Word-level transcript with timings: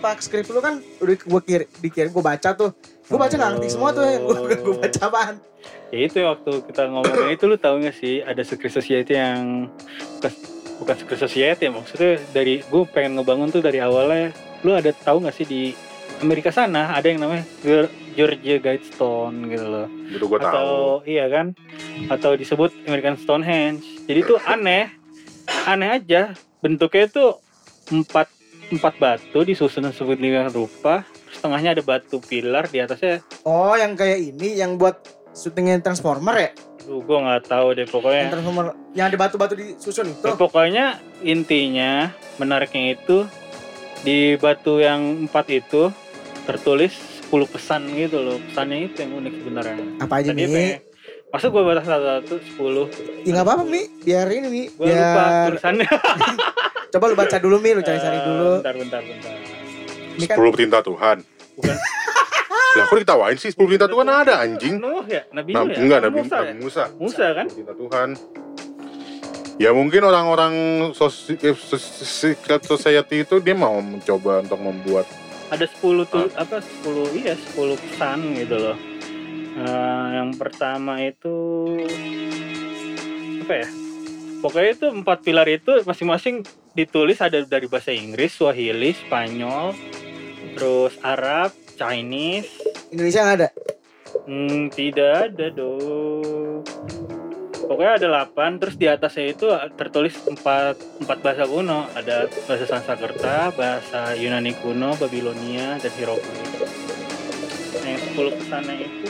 apa? 0.00 0.16
Skrip 0.18 0.48
lu 0.48 0.58
kan 0.58 0.74
udah 0.98 1.14
gue 1.14 1.40
kir, 1.42 1.62
dikirim, 1.78 2.08
gue 2.08 2.24
baca 2.24 2.50
tuh. 2.50 2.72
Gue 3.04 3.16
baca 3.16 3.30
nggak 3.30 3.50
ngerti 3.54 3.68
semua 3.68 3.90
tuh 3.90 4.02
yang 4.02 4.22
gue 4.24 4.56
gue 4.56 4.74
baca 4.78 5.00
apaan. 5.04 5.36
ya 5.90 6.06
itu 6.06 6.22
waktu 6.22 6.50
kita 6.64 6.86
ngomongin 6.86 7.28
itu 7.30 7.44
lu 7.44 7.58
tahu 7.58 7.82
gak 7.82 7.92
sih 7.92 8.22
ada 8.22 8.40
secret 8.40 8.70
society 8.70 9.12
yang 9.12 9.66
bukan 10.16 10.32
bukan 10.78 10.94
secret 10.96 11.20
society 11.20 11.66
ya 11.66 11.70
maksudnya 11.70 12.16
dari 12.30 12.62
gue 12.62 12.82
pengen 12.88 13.18
ngebangun 13.18 13.50
tuh 13.50 13.58
dari 13.58 13.76
awalnya 13.76 14.30
lu 14.62 14.72
ada 14.72 14.88
tahu 14.94 15.20
gak 15.20 15.34
sih 15.34 15.44
di 15.44 15.74
Amerika 16.18 16.48
sana 16.48 16.94
ada 16.94 17.04
yang 17.04 17.18
namanya 17.18 17.42
Geo- 17.60 17.90
Georgia 18.14 18.56
Guidestone 18.56 19.50
gitu 19.50 19.66
loh 19.66 19.86
Itu 20.08 20.24
gua 20.24 20.38
tahu. 20.38 20.48
atau 20.48 20.70
iya 21.04 21.26
kan 21.26 21.52
atau 22.06 22.32
disebut 22.32 22.70
American 22.86 23.18
Stonehenge 23.18 23.82
jadi 24.06 24.20
tuh 24.24 24.38
aneh 24.40 24.94
aneh 25.66 25.90
aja 25.92 26.32
bentuknya 26.62 27.10
tuh 27.10 27.36
empat 27.90 28.30
empat 28.70 28.94
batu 28.96 29.42
disusun 29.42 29.90
sedemikian 29.90 30.48
rupa 30.48 31.02
setengahnya 31.28 31.74
ada 31.74 31.82
batu 31.82 32.18
pilar 32.18 32.66
di 32.66 32.78
atasnya 32.78 33.18
Oh, 33.42 33.74
yang 33.74 33.94
kayak 33.94 34.18
ini 34.30 34.56
yang 34.56 34.74
buat 34.74 35.02
syutingnya 35.30 35.78
Transformer 35.78 36.36
ya? 36.36 36.50
Duh, 36.80 37.00
gue 37.00 37.16
nggak 37.16 37.46
tahu 37.46 37.66
deh 37.72 37.82
Yang 37.82 37.92
pokoknya 37.92 38.24
Transformer 38.30 38.66
yang 38.92 39.06
ada 39.06 39.16
batu-batu 39.16 39.54
disusun 39.54 40.06
itu. 40.08 40.22
Ya, 40.22 40.34
pokoknya 40.34 40.84
intinya 41.20 42.10
menariknya 42.36 42.94
itu 42.94 43.26
di 44.00 44.34
batu 44.36 44.78
yang 44.78 45.26
empat 45.26 45.46
itu 45.48 45.90
tertulis 46.42 46.94
10 47.26 47.46
pesan 47.46 47.86
gitu 47.92 48.18
loh. 48.18 48.38
Pesannya 48.42 48.86
itu 48.86 48.96
yang 48.98 49.12
unik 49.18 49.34
sebenarnya. 49.36 49.76
Apa 49.98 50.14
aja 50.18 50.30
Tadi 50.30 50.40
nih? 50.40 50.50
pengen- 50.50 50.82
masa 51.30 51.46
gue 51.46 51.62
batas 51.62 51.86
satu-satu 51.86 52.34
10 52.42 52.90
Ya 53.22 53.30
nggak 53.30 53.46
apa-apa 53.46 53.62
Mi, 53.62 53.86
biar 54.02 54.26
ini 54.28 54.48
Mi, 54.50 54.62
gue 54.66 54.82
lupa 54.82 54.98
biar 54.98 55.46
tulisannya 55.46 55.86
coba 56.90 57.04
lu 57.06 57.14
baca 57.14 57.36
dulu 57.36 57.56
Mi, 57.56 57.70
lu 57.70 57.80
cari-cari 57.80 58.16
Eh, 58.16 58.22
dulu. 58.22 58.50
bentar 58.58 58.74
bentar 58.74 59.00
bentar 59.00 59.34
Ini 60.12 60.24
kan 60.26 60.36
10 60.36 60.50
perintah 60.50 60.80
Tuhan. 60.80 61.16
bukan 61.54 61.76
Lah 62.70 62.84
kok 62.86 62.98
ditawain 62.98 63.34
sih 63.34 63.48
10 63.48 63.58
perintah 63.60 63.86
Tuhan 63.86 64.06
ada 64.06 64.34
anjing. 64.38 64.74
Nuh 64.76 65.02
ya 65.04 65.22
Nabi 65.30 65.50
Nah, 65.50 65.62
Nuh 65.62 65.70
ya 65.70 65.78
enggak 65.80 66.00
Nabi, 66.00 66.16
Musa 66.16 66.36
Nabi 66.36 66.46
ya? 66.46 66.54
Musa. 66.56 66.84
Musa 66.96 67.26
kan 67.32 67.46
10 67.46 67.54
perintah 67.56 67.76
Tuhan. 67.76 68.08
Ya 69.56 69.70
mungkin 69.70 70.02
orang-orang 70.02 70.54
sosi- 70.92 71.36
eh, 71.36 71.52
secret 72.00 72.62
society 72.62 73.22
itu 73.22 73.38
dia 73.38 73.52
mau 73.54 73.76
mencoba 73.76 74.40
untuk 74.40 74.56
membuat 74.58 75.04
ada 75.48 75.66
10 75.68 75.76
tuh 76.04 76.30
apa 76.32 76.62
10 76.62 77.10
iya 77.12 77.34
10 77.34 77.74
pesan 77.76 78.18
gitu 78.36 78.56
loh 78.56 78.78
Eh, 79.52 79.66
yang 80.14 80.30
pertama 80.32 81.02
itu 81.02 81.34
apa 83.40 83.54
ya 83.56 83.68
pokoknya 84.38 84.70
itu 84.72 84.86
empat 84.88 85.18
pilar 85.20 85.44
itu 85.44 85.82
masing-masing 85.82 86.46
ditulis 86.74 87.18
ada 87.18 87.42
dari 87.42 87.66
bahasa 87.66 87.90
Inggris 87.90 88.34
Swahili 88.34 88.94
Spanyol 88.94 89.74
terus 90.54 90.94
Arab 91.02 91.50
Chinese. 91.74 92.50
Indonesia 92.92 93.20
nggak 93.22 93.36
ada. 93.38 93.48
hmm, 94.26 94.62
tidak 94.74 95.12
ada 95.30 95.46
dong. 95.54 96.62
Pokoknya 97.70 98.02
ada 98.02 98.26
8 98.34 98.58
terus 98.58 98.74
di 98.74 98.90
atasnya 98.90 99.30
itu 99.30 99.46
tertulis 99.78 100.18
empat 100.26 100.74
empat 101.06 101.18
bahasa 101.22 101.46
kuno. 101.46 101.86
Ada 101.94 102.26
bahasa 102.50 102.66
Sanskerta 102.66 103.54
bahasa 103.54 104.18
Yunani 104.18 104.58
kuno 104.58 104.98
Babilonia 104.98 105.78
dan 105.78 105.92
Hieroglif 105.94 106.50
nah 107.80 107.88
yang 107.88 108.02
10 108.12 108.38
pesannya 108.42 108.74
itu 108.84 109.08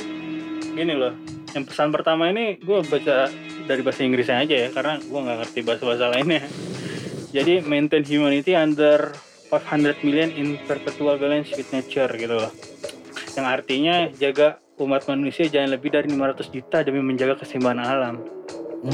gini 0.76 0.94
loh. 0.94 1.14
Yang 1.50 1.64
pesan 1.74 1.90
pertama 1.90 2.30
ini 2.30 2.60
gue 2.62 2.78
baca 2.86 3.26
dari 3.66 3.80
bahasa 3.82 4.06
Inggrisnya 4.06 4.44
aja 4.46 4.56
ya 4.66 4.68
karena 4.70 4.94
gue 5.02 5.18
nggak 5.18 5.38
ngerti 5.42 5.60
bahasa-bahasa 5.66 6.06
lainnya 6.14 6.46
jadi 7.30 7.62
maintain 7.62 8.02
humanity 8.02 8.58
under 8.58 9.14
500 9.50 10.06
million 10.06 10.30
in 10.34 10.58
perpetual 10.66 11.18
balance 11.18 11.50
with 11.54 11.70
nature 11.74 12.10
gitu 12.14 12.34
loh. 12.38 12.52
Yang 13.34 13.46
artinya 13.46 13.94
jaga 14.14 14.58
umat 14.78 15.06
manusia 15.06 15.46
jangan 15.46 15.74
lebih 15.74 15.90
dari 15.94 16.10
500 16.10 16.54
juta 16.54 16.82
demi 16.82 17.02
menjaga 17.02 17.38
keseimbangan 17.42 17.82
alam. 17.82 18.14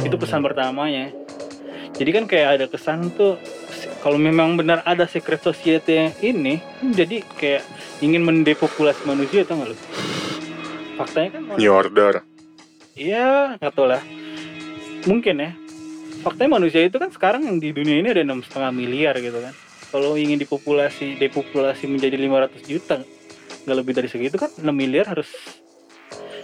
Itu 0.04 0.16
pesan 0.20 0.44
pertamanya. 0.44 1.12
Jadi 1.96 2.10
kan 2.12 2.24
kayak 2.28 2.48
ada 2.60 2.66
kesan 2.68 3.08
tuh 3.16 3.40
kalau 4.04 4.20
memang 4.20 4.60
benar 4.60 4.84
ada 4.84 5.08
secret 5.08 5.40
society 5.40 5.92
yang 5.96 6.12
ini 6.20 6.54
jadi 6.92 7.24
kayak 7.40 7.64
ingin 8.04 8.20
mendepopulasi 8.20 9.08
manusia 9.08 9.48
atau 9.48 9.56
nggak 9.56 9.68
lu? 9.72 9.76
Faktanya 11.00 11.28
kan 11.36 11.42
new 11.56 11.72
order. 11.72 12.20
iya 12.96 13.56
nggak 13.60 13.72
tahu 13.72 13.88
lah. 13.92 14.02
Mungkin 15.08 15.36
ya 15.40 15.50
faktanya 16.26 16.58
manusia 16.58 16.82
itu 16.82 16.98
kan 16.98 17.14
sekarang 17.14 17.46
yang 17.46 17.62
di 17.62 17.70
dunia 17.70 18.02
ini 18.02 18.10
ada 18.10 18.26
enam 18.26 18.42
setengah 18.42 18.74
miliar 18.74 19.14
gitu 19.22 19.38
kan. 19.38 19.54
Kalau 19.94 20.18
ingin 20.18 20.42
dipopulasi 20.42 21.22
depopulasi 21.22 21.86
menjadi 21.86 22.18
500 22.18 22.66
juta 22.66 22.98
nggak 23.62 23.76
lebih 23.78 23.92
dari 23.94 24.08
segitu 24.10 24.34
kan 24.34 24.50
6 24.50 24.66
miliar 24.74 25.06
harus 25.06 25.30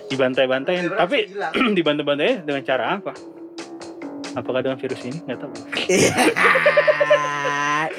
dibantai-bantai. 0.06 0.86
Tapi 0.94 1.18
dibantai-bantai 1.78 2.46
dengan 2.46 2.62
cara 2.62 3.02
apa? 3.02 3.10
Apakah 4.38 4.62
dengan 4.62 4.78
virus 4.78 5.02
ini? 5.02 5.18
Nggak 5.26 5.38
tahu 5.42 5.52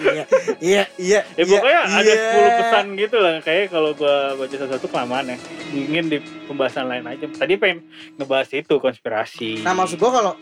iya, 0.05 0.25
iya, 0.59 0.83
iya. 0.95 1.21
ya 1.33 1.43
pokoknya 1.43 1.81
ada 1.85 2.11
iya. 2.11 2.31
10 2.35 2.59
pesan 2.59 2.85
gitu 2.95 3.17
lah 3.17 3.35
kayak 3.39 3.65
kalau 3.67 3.91
gua 3.93 4.15
baca 4.35 4.51
satu-satu 4.51 4.87
kelamaan 4.87 5.31
ya 5.31 5.37
ingin 5.71 6.05
di 6.07 6.17
pembahasan 6.45 6.85
lain 6.85 7.05
aja 7.05 7.25
tadi 7.29 7.55
pengen 7.55 7.87
ngebahas 8.15 8.49
itu 8.51 8.75
konspirasi 8.77 9.61
Nah 9.61 9.73
maksud 9.73 9.97
gua 9.97 10.11
kalau 10.11 10.33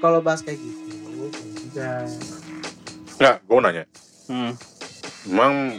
kalau 0.00 0.18
bahas 0.18 0.40
kayak 0.40 0.56
gitu, 0.56 0.96
enggak. 1.68 2.08
Enggak, 3.14 3.36
gua 3.44 3.54
mau 3.54 3.62
nanya. 3.62 3.84
Hmm. 4.24 4.52
Emang 5.28 5.76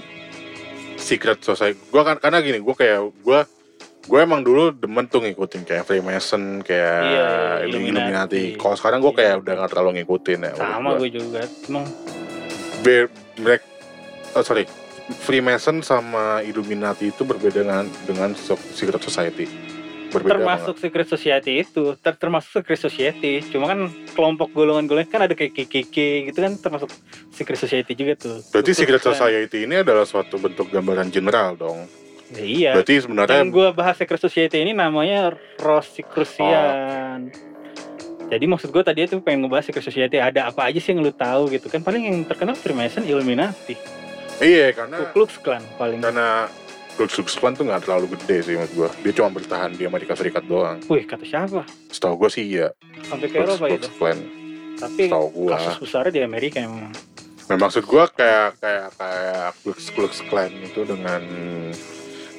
secret 0.95 1.41
society 1.41 1.81
gua 1.89 2.05
kan 2.05 2.17
karena 2.17 2.37
gini, 2.39 2.61
gua 2.61 2.75
kayak 2.75 3.01
gua 3.21 3.39
gue 4.01 4.17
emang 4.17 4.41
dulu 4.41 4.73
demen 4.73 5.05
tuh 5.05 5.21
ngikutin 5.21 5.61
kayak 5.61 5.85
Freemason 5.85 6.65
kayak 6.65 7.01
Iya, 7.05 7.29
Illuminati. 7.69 7.77
Illuminati. 7.93 8.43
Kalau 8.57 8.73
sekarang 8.73 8.97
gue 8.97 9.13
Iya. 9.13 9.19
kayak 9.21 9.35
udah 9.39 9.53
gak 9.55 9.69
terlalu 9.69 9.89
ngikutin 10.01 10.39
ya. 10.41 10.51
sama 10.57 10.89
gua. 10.89 10.97
gue 10.97 11.09
juga 11.13 11.41
emang 11.69 11.85
Be- 12.81 13.13
mereka 13.39 13.65
oh, 14.35 14.43
sorry. 14.43 14.65
Freemason 15.11 15.83
sama 15.83 16.39
Illuminati 16.39 17.11
itu 17.11 17.27
berbeda 17.27 17.67
dengan 17.67 17.85
dengan 18.07 18.29
secret 18.71 19.01
society. 19.03 19.43
Berbeda 20.11 20.39
termasuk 20.39 20.75
secret 20.79 21.07
society 21.07 21.63
itu 21.63 21.95
ter- 21.99 22.15
termasuk 22.15 22.63
secret 22.63 22.79
society. 22.79 23.43
Cuma 23.51 23.67
kan 23.67 23.91
kelompok 24.15 24.55
golongan-golongan 24.55 25.07
kan 25.11 25.21
ada 25.27 25.35
kayak 25.35 25.51
KKK 25.51 25.95
gitu 26.31 26.39
kan 26.39 26.53
termasuk 26.59 26.91
secret 27.31 27.59
society 27.59 27.91
juga 27.95 28.15
tuh. 28.15 28.39
Banget. 28.39 28.51
berarti 28.55 28.71
secret 28.71 29.03
society 29.03 29.57
ini 29.67 29.75
adalah 29.83 30.07
suatu 30.07 30.39
bentuk 30.39 30.71
gambaran 30.71 31.11
general 31.11 31.59
dong. 31.59 31.87
Ya, 32.31 32.43
iya. 32.47 32.71
Berarti 32.79 33.03
sebenarnya 33.03 33.43
yang 33.43 33.51
gue 33.51 33.67
bahas 33.75 33.99
secret 33.99 34.21
society 34.23 34.63
ini 34.63 34.71
namanya 34.71 35.35
Rosicrucian 35.59 37.50
jadi 38.31 38.47
maksud 38.47 38.71
gue 38.71 38.79
tadi 38.79 39.03
itu 39.03 39.19
pengen 39.19 39.43
ngebahas 39.43 39.67
secret 39.67 39.83
society 39.83 40.15
ada 40.15 40.47
apa 40.47 40.71
aja 40.71 40.79
sih 40.79 40.95
yang 40.95 41.03
lu 41.03 41.11
tahu 41.11 41.51
gitu 41.51 41.67
kan? 41.67 41.83
Paling 41.83 42.07
yang 42.07 42.17
terkenal 42.23 42.55
Freemason 42.55 43.03
Illuminati. 43.03 43.75
Iya 44.39 44.71
Ku 44.71 44.77
karena 44.79 44.97
Klux 45.11 45.31
Klan 45.43 45.59
paling. 45.75 45.99
karena 45.99 46.47
Ku 46.95 47.11
Klux 47.11 47.35
Klan 47.35 47.59
tuh 47.59 47.67
nggak 47.67 47.83
terlalu 47.83 48.15
gede 48.15 48.37
sih 48.47 48.53
menurut 48.55 48.71
gue 48.71 48.89
dia 49.03 49.13
cuma 49.19 49.35
bertahan 49.35 49.75
di 49.75 49.83
Amerika 49.83 50.15
Serikat 50.15 50.47
doang. 50.47 50.79
Wih 50.87 51.03
kata 51.03 51.27
siapa? 51.27 51.67
Setahu 51.91 52.23
gue 52.23 52.29
sih 52.31 52.47
iya. 52.55 52.71
Sampai 53.03 53.27
ke 53.27 53.35
Eropa 53.35 53.67
itu. 53.67 53.91
Klan. 53.99 54.17
Tapi 54.79 55.11
setahu 55.11 55.27
gue 55.35 55.51
kasus 55.51 55.75
besarnya 55.83 56.11
di 56.15 56.21
Amerika 56.23 56.57
emang 56.63 56.87
Nah 57.51 57.57
maksud 57.59 57.83
gue 57.83 58.03
kayak 58.15 58.63
kayak 58.63 58.87
kayak 58.95 59.47
Klux 59.59 59.79
Klux 59.91 60.13
Klan 60.31 60.55
itu 60.55 60.87
dengan 60.87 61.19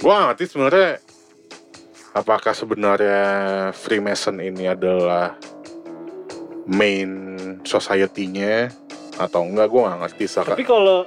gue 0.01 0.09
gak 0.09 0.25
ngerti 0.33 0.45
sebenarnya 0.49 1.05
apakah 2.17 2.57
sebenarnya 2.57 3.23
Freemason 3.77 4.41
ini 4.41 4.73
adalah 4.73 5.37
main 6.67 7.37
society-nya 7.67 8.71
atau 9.19 9.45
enggak 9.45 9.69
gue 9.69 9.81
gak 9.83 10.01
ngerti 10.07 10.25
Saka. 10.31 10.55
Tapi 10.55 10.67
kalau 10.67 11.05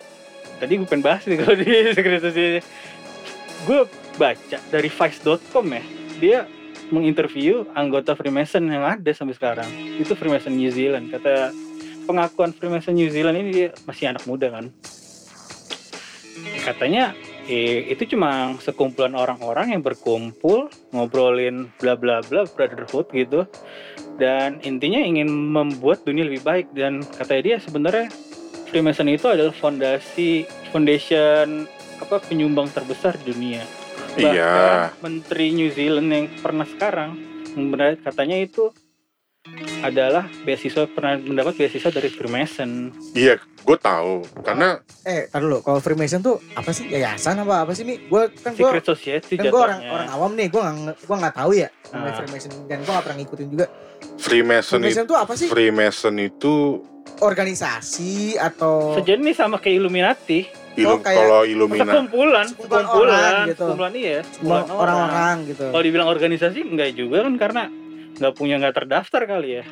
tadi 0.61 0.79
gue 0.79 0.87
pengen 0.87 1.03
bahas 1.03 1.23
nih 1.25 1.37
kalau 1.41 1.55
di 1.57 1.67
Secret 1.91 2.21
Society, 2.21 2.59
gue 3.65 3.79
baca 4.15 4.57
dari 4.71 4.89
Vice.com 4.89 5.65
ya, 5.71 5.83
dia 6.19 6.37
menginterview 6.93 7.65
anggota 7.73 8.13
Freemason 8.13 8.69
yang 8.69 8.85
ada 8.85 9.11
sampai 9.11 9.33
sekarang. 9.33 9.69
Itu 9.97 10.13
Freemason 10.13 10.53
New 10.53 10.69
Zealand. 10.69 11.09
Kata 11.09 11.49
pengakuan 12.05 12.53
Freemason 12.53 12.93
New 12.93 13.09
Zealand 13.09 13.41
ini 13.41 13.49
dia 13.49 13.69
masih 13.89 14.13
anak 14.13 14.23
muda 14.29 14.53
kan. 14.53 14.69
Katanya 16.61 17.17
eh, 17.45 17.89
itu 17.89 18.15
cuma 18.15 18.53
sekumpulan 18.61 19.13
orang-orang 19.13 19.77
yang 19.77 19.81
berkumpul 19.81 20.69
ngobrolin 20.91 21.69
bla 21.77 21.97
bla 21.97 22.21
bla 22.25 22.45
brotherhood 22.45 23.07
gitu. 23.13 23.45
Dan 24.15 24.63
intinya 24.63 25.01
ingin 25.01 25.27
membuat 25.27 26.03
dunia 26.07 26.25
lebih 26.25 26.43
baik. 26.43 26.71
Dan 26.71 27.03
kata 27.03 27.41
dia 27.41 27.57
sebenarnya 27.59 28.11
Freemason 28.69 29.07
itu 29.07 29.29
adalah 29.29 29.53
fondasi 29.53 30.43
foundation 30.73 31.69
apa 32.01 32.19
penyumbang 32.25 32.67
terbesar 32.73 33.15
di 33.21 33.31
dunia. 33.31 33.63
Iya. 34.15 34.91
Bahkan 34.91 35.03
menteri 35.03 35.55
New 35.55 35.69
Zealand 35.71 36.09
yang 36.11 36.25
pernah 36.39 36.67
sekarang 36.67 37.15
katanya 38.03 38.35
itu 38.35 38.71
adalah 39.79 40.25
beasiswa 40.41 40.83
pernah 40.85 41.15
mendapat 41.15 41.53
beasiswa 41.55 41.89
dari 41.89 42.09
Freemason 42.09 42.89
Iya, 43.13 43.37
gue 43.37 43.77
tahu 43.77 44.25
karena 44.41 44.81
Eh, 45.01 45.29
tar 45.29 45.39
dulu. 45.39 45.61
Kalau 45.61 45.77
Freemason 45.77 46.19
tuh 46.19 46.41
apa 46.51 46.69
sih? 46.69 46.89
Yayasan 46.89 47.39
apa 47.39 47.61
apa 47.61 47.71
sih 47.71 47.85
nih? 47.85 48.09
Gue 48.09 48.33
kan 48.33 48.51
gue 48.51 48.65
Secret 48.65 48.83
Society 48.83 49.37
kan 49.37 49.45
gue 49.45 49.53
orang 49.53 49.79
jatuhnya 49.79 49.93
orang 49.93 50.09
awam 50.11 50.31
nih. 50.33 50.47
Gue 50.49 50.61
nggak 50.61 50.97
gue 50.99 51.15
nggak 51.15 51.35
tahu 51.35 51.51
ya 51.53 51.69
namanya 51.87 52.11
Ah. 52.11 52.17
Freemason 52.17 52.51
dan 52.65 52.77
gue 52.79 52.91
nggak 52.91 53.05
pernah 53.05 53.17
ngikutin 53.17 53.47
juga. 53.47 53.65
Freemason 54.17 54.77
itu 54.77 54.83
Freemason 54.83 55.05
tuh 55.05 55.17
apa 55.17 55.33
sih? 55.35 55.47
Freemason 55.47 56.15
itu 56.17 56.55
Organisasi 57.15 58.13
atau 58.35 58.97
sejenis 58.97 59.35
sama 59.35 59.55
kayak 59.55 59.77
Illuminati 59.77 60.49
ilum, 60.75 60.91
Oh, 60.91 60.99
kayak- 60.99 61.21
kalau 61.21 61.39
Masa 61.39 61.47
Illumina 61.47 61.83
kumpulan 61.87 62.45
Sekumpulan 62.45 62.83
kumpulan 62.83 63.13
orang 63.15 63.45
gitu. 63.47 63.63
kumpulan 63.63 63.93
iya 63.95 64.17
semua 64.19 64.27
kumpulan 64.27 64.59
orang. 64.65 64.79
orang-orang 64.81 65.35
gitu. 65.47 65.65
kalau 65.69 65.83
dibilang 65.85 66.09
organisasi 66.09 66.59
enggak 66.65 66.89
juga 66.91 67.17
kan 67.23 67.33
karena 67.37 67.63
nggak 68.15 68.33
punya 68.33 68.55
nggak 68.57 68.75
terdaftar 68.75 69.21
kali 69.25 69.61
ya 69.61 69.65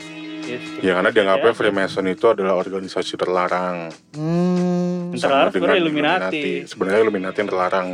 Yes. 0.44 0.60
ya 0.84 1.00
karena 1.00 1.08
dianggapnya 1.08 1.52
Ya. 1.52 1.56
Freemason 1.56 2.04
itu 2.06 2.26
adalah 2.28 2.60
organisasi 2.60 3.16
terlarang 3.16 3.88
Hmm. 4.12 5.16
Terlarang 5.16 5.52
sebenarnya 5.52 5.80
Illuminati. 5.80 6.44
Sebenarnya 6.66 7.00
Illuminati 7.00 7.38
yang 7.40 7.50
terlarang. 7.50 7.90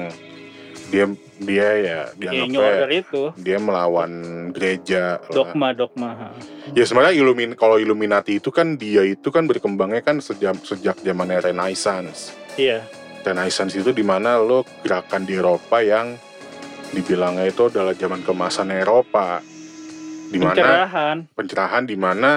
Dia 0.89 1.05
dia 1.37 1.67
ya 1.69 1.69
ya 1.77 2.01
dianggapnya 2.17 2.89
itu 2.89 3.21
dia 3.37 3.61
melawan 3.61 4.11
gereja. 4.49 5.21
lah. 5.21 5.29
dogma 5.29 5.69
dogma 5.71 6.09
ha. 6.11 6.27
Ya 6.73 6.81
sebenarnya 6.81 7.13
Illumin 7.13 7.53
kalau 7.53 7.77
Illuminati 7.77 8.41
itu 8.41 8.49
kan 8.49 8.73
dia 8.73 9.05
itu 9.05 9.29
kan 9.29 9.45
berkembangnya 9.45 10.01
kan 10.01 10.17
sejak 10.17 10.57
sejak 10.65 10.97
zamannya 10.97 11.45
Renaissance. 11.45 12.33
iya 12.57 12.81
Renaissance 13.21 13.77
itu 13.77 13.93
di 13.93 14.01
mana 14.01 14.41
lo 14.41 14.65
gerakan 14.81 15.21
di 15.21 15.37
Eropa 15.37 15.77
yang 15.79 16.17
dibilangnya 16.89 17.45
itu 17.45 17.69
adalah 17.69 17.93
zaman 17.93 18.25
kemasan 18.25 18.73
Eropa. 18.73 19.45
Di 20.29 20.37
mana 20.37 20.53
pencerahan. 20.53 21.17
Pencerahan 21.33 21.83
di 21.89 21.97
mana 21.97 22.31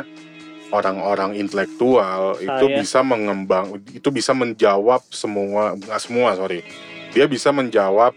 orang-orang 0.72 1.36
intelektual 1.36 2.40
itu 2.40 2.66
Saya. 2.66 2.76
bisa 2.80 3.00
mengembang 3.04 3.76
itu 3.92 4.08
bisa 4.08 4.32
menjawab 4.32 5.04
semua 5.12 5.76
nggak 5.76 6.00
semua 6.00 6.32
sorry. 6.34 6.64
Dia 7.12 7.28
bisa 7.28 7.52
menjawab 7.52 8.16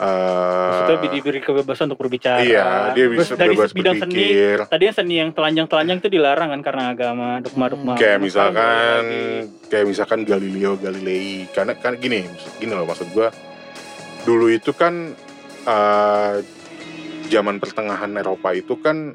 maksudnya 0.00 0.96
eh 0.96 1.12
diberi 1.12 1.40
kebebasan 1.44 1.92
untuk 1.92 2.00
berbicara. 2.00 2.40
Iya 2.40 2.96
dia 2.96 3.06
Terus 3.06 3.18
bisa 3.20 3.32
dari 3.36 3.54
bebas 3.54 3.70
bidang 3.76 3.96
seni 4.00 4.14
berpikir. 4.16 4.56
tadinya 4.66 4.94
seni 4.96 5.14
yang 5.20 5.30
telanjang-telanjang 5.36 5.96
itu 6.00 6.08
dilarang 6.08 6.48
kan 6.56 6.60
karena 6.64 6.84
agama 6.96 7.28
dogma-dogma. 7.44 7.94
Kayak 8.00 8.18
misalkan 8.24 9.02
kayak 9.68 9.86
misalkan 9.86 10.20
Galileo 10.24 10.80
Galilei. 10.80 11.46
Karena 11.52 11.76
kan 11.76 12.00
gini 12.00 12.24
gini 12.58 12.72
loh 12.72 12.88
maksud 12.88 13.12
gua. 13.12 13.28
Dulu 14.24 14.48
itu 14.48 14.72
kan 14.72 15.12
eh, 15.68 16.34
zaman 17.30 17.56
pertengahan 17.56 18.10
Eropa 18.12 18.50
itu 18.50 18.74
kan 18.76 19.14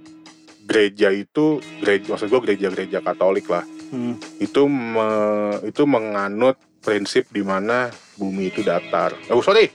gereja 0.64 1.12
itu 1.12 1.60
gereja 1.78 2.10
maksud 2.10 2.28
gua 2.28 2.42
gereja-gereja 2.42 3.00
Katolik 3.00 3.46
lah 3.46 3.68
Hmm. 3.86 4.18
itu 4.40 4.66
me- 4.66 5.62
itu 5.62 5.86
menganut 5.86 6.58
prinsip 6.80 7.30
di 7.30 7.42
mana 7.42 7.90
bumi 8.16 8.50
itu 8.50 8.62
datar. 8.62 9.14
Oh 9.30 9.40
sorry, 9.40 9.70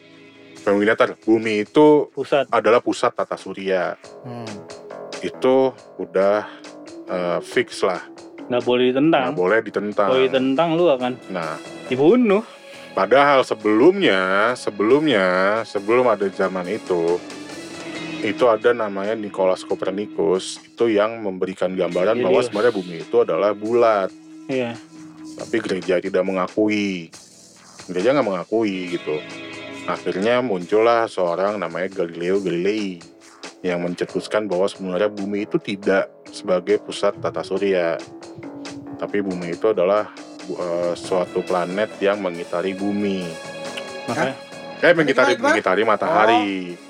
bumi 0.60 0.82
datar. 0.84 1.14
Bumi 1.16 1.62
itu 1.62 2.10
pusat 2.10 2.50
adalah 2.50 2.78
pusat 2.78 3.14
tata 3.14 3.34
surya. 3.34 3.94
Hmm. 4.26 4.50
Itu 5.20 5.70
udah 5.96 6.42
eh, 7.06 7.38
fix 7.40 7.82
lah, 7.82 8.02
nggak 8.46 8.62
boleh 8.62 8.84
ditentang 8.90 9.22
nggak 9.30 9.38
boleh 9.38 9.58
ditentang. 9.60 10.08
kalau 10.10 10.20
ditentang 10.20 10.68
lu 10.74 10.86
akan 10.86 11.12
Nah, 11.28 11.54
dibunuh 11.86 12.42
padahal 12.92 13.42
sebelumnya, 13.42 14.52
sebelumnya, 14.54 15.26
sebelum 15.62 16.06
ada 16.06 16.26
zaman 16.26 16.66
itu, 16.66 17.18
itu 18.20 18.44
ada 18.48 18.76
namanya 18.76 19.16
Nicholas 19.16 19.64
Copernicus. 19.64 20.60
Itu 20.60 20.92
yang 20.92 21.24
memberikan 21.24 21.72
gambaran 21.72 22.20
bahwa 22.20 22.40
Helios. 22.40 22.46
sebenarnya 22.52 22.74
bumi 22.76 22.96
itu 23.00 23.16
adalah 23.24 23.50
bulat. 23.56 24.10
iya. 24.48 24.76
Tapi 25.40 25.56
gereja 25.62 25.96
tidak 26.02 26.20
mengakui. 26.20 27.08
Gereja 27.88 28.12
nggak 28.12 28.28
mengakui 28.28 28.92
gitu. 28.92 29.16
Akhirnya 29.88 30.44
muncullah 30.44 31.08
seorang 31.08 31.56
namanya 31.56 31.88
Galileo 31.88 32.44
Galilei 32.44 33.00
yang 33.64 33.80
mencetuskan 33.80 34.48
bahwa 34.48 34.68
sebenarnya 34.68 35.08
bumi 35.08 35.48
itu 35.48 35.56
tidak 35.56 36.12
sebagai 36.28 36.76
pusat 36.84 37.16
tata 37.24 37.40
surya. 37.40 37.96
Tapi 39.00 39.24
bumi 39.24 39.56
itu 39.56 39.72
adalah 39.72 40.12
uh, 40.60 40.92
suatu 40.92 41.40
planet 41.40 41.96
yang 42.04 42.20
mengitari 42.20 42.76
bumi. 42.76 43.24
Makanya. 44.12 44.34
Eh 44.80 44.92
mengitari 44.92 45.32
mengitari 45.40 45.82
matahari. 45.88 46.76
Oh. 46.76 46.89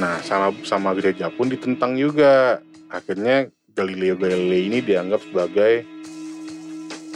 Nah 0.00 0.18
sama 0.22 0.50
sama 0.66 0.90
gereja 0.98 1.30
pun 1.30 1.48
ditentang 1.48 1.94
juga. 1.94 2.60
Akhirnya 2.90 3.50
Galileo 3.74 4.14
Galilei 4.14 4.70
ini 4.70 4.78
dianggap 4.78 5.20
sebagai 5.26 5.82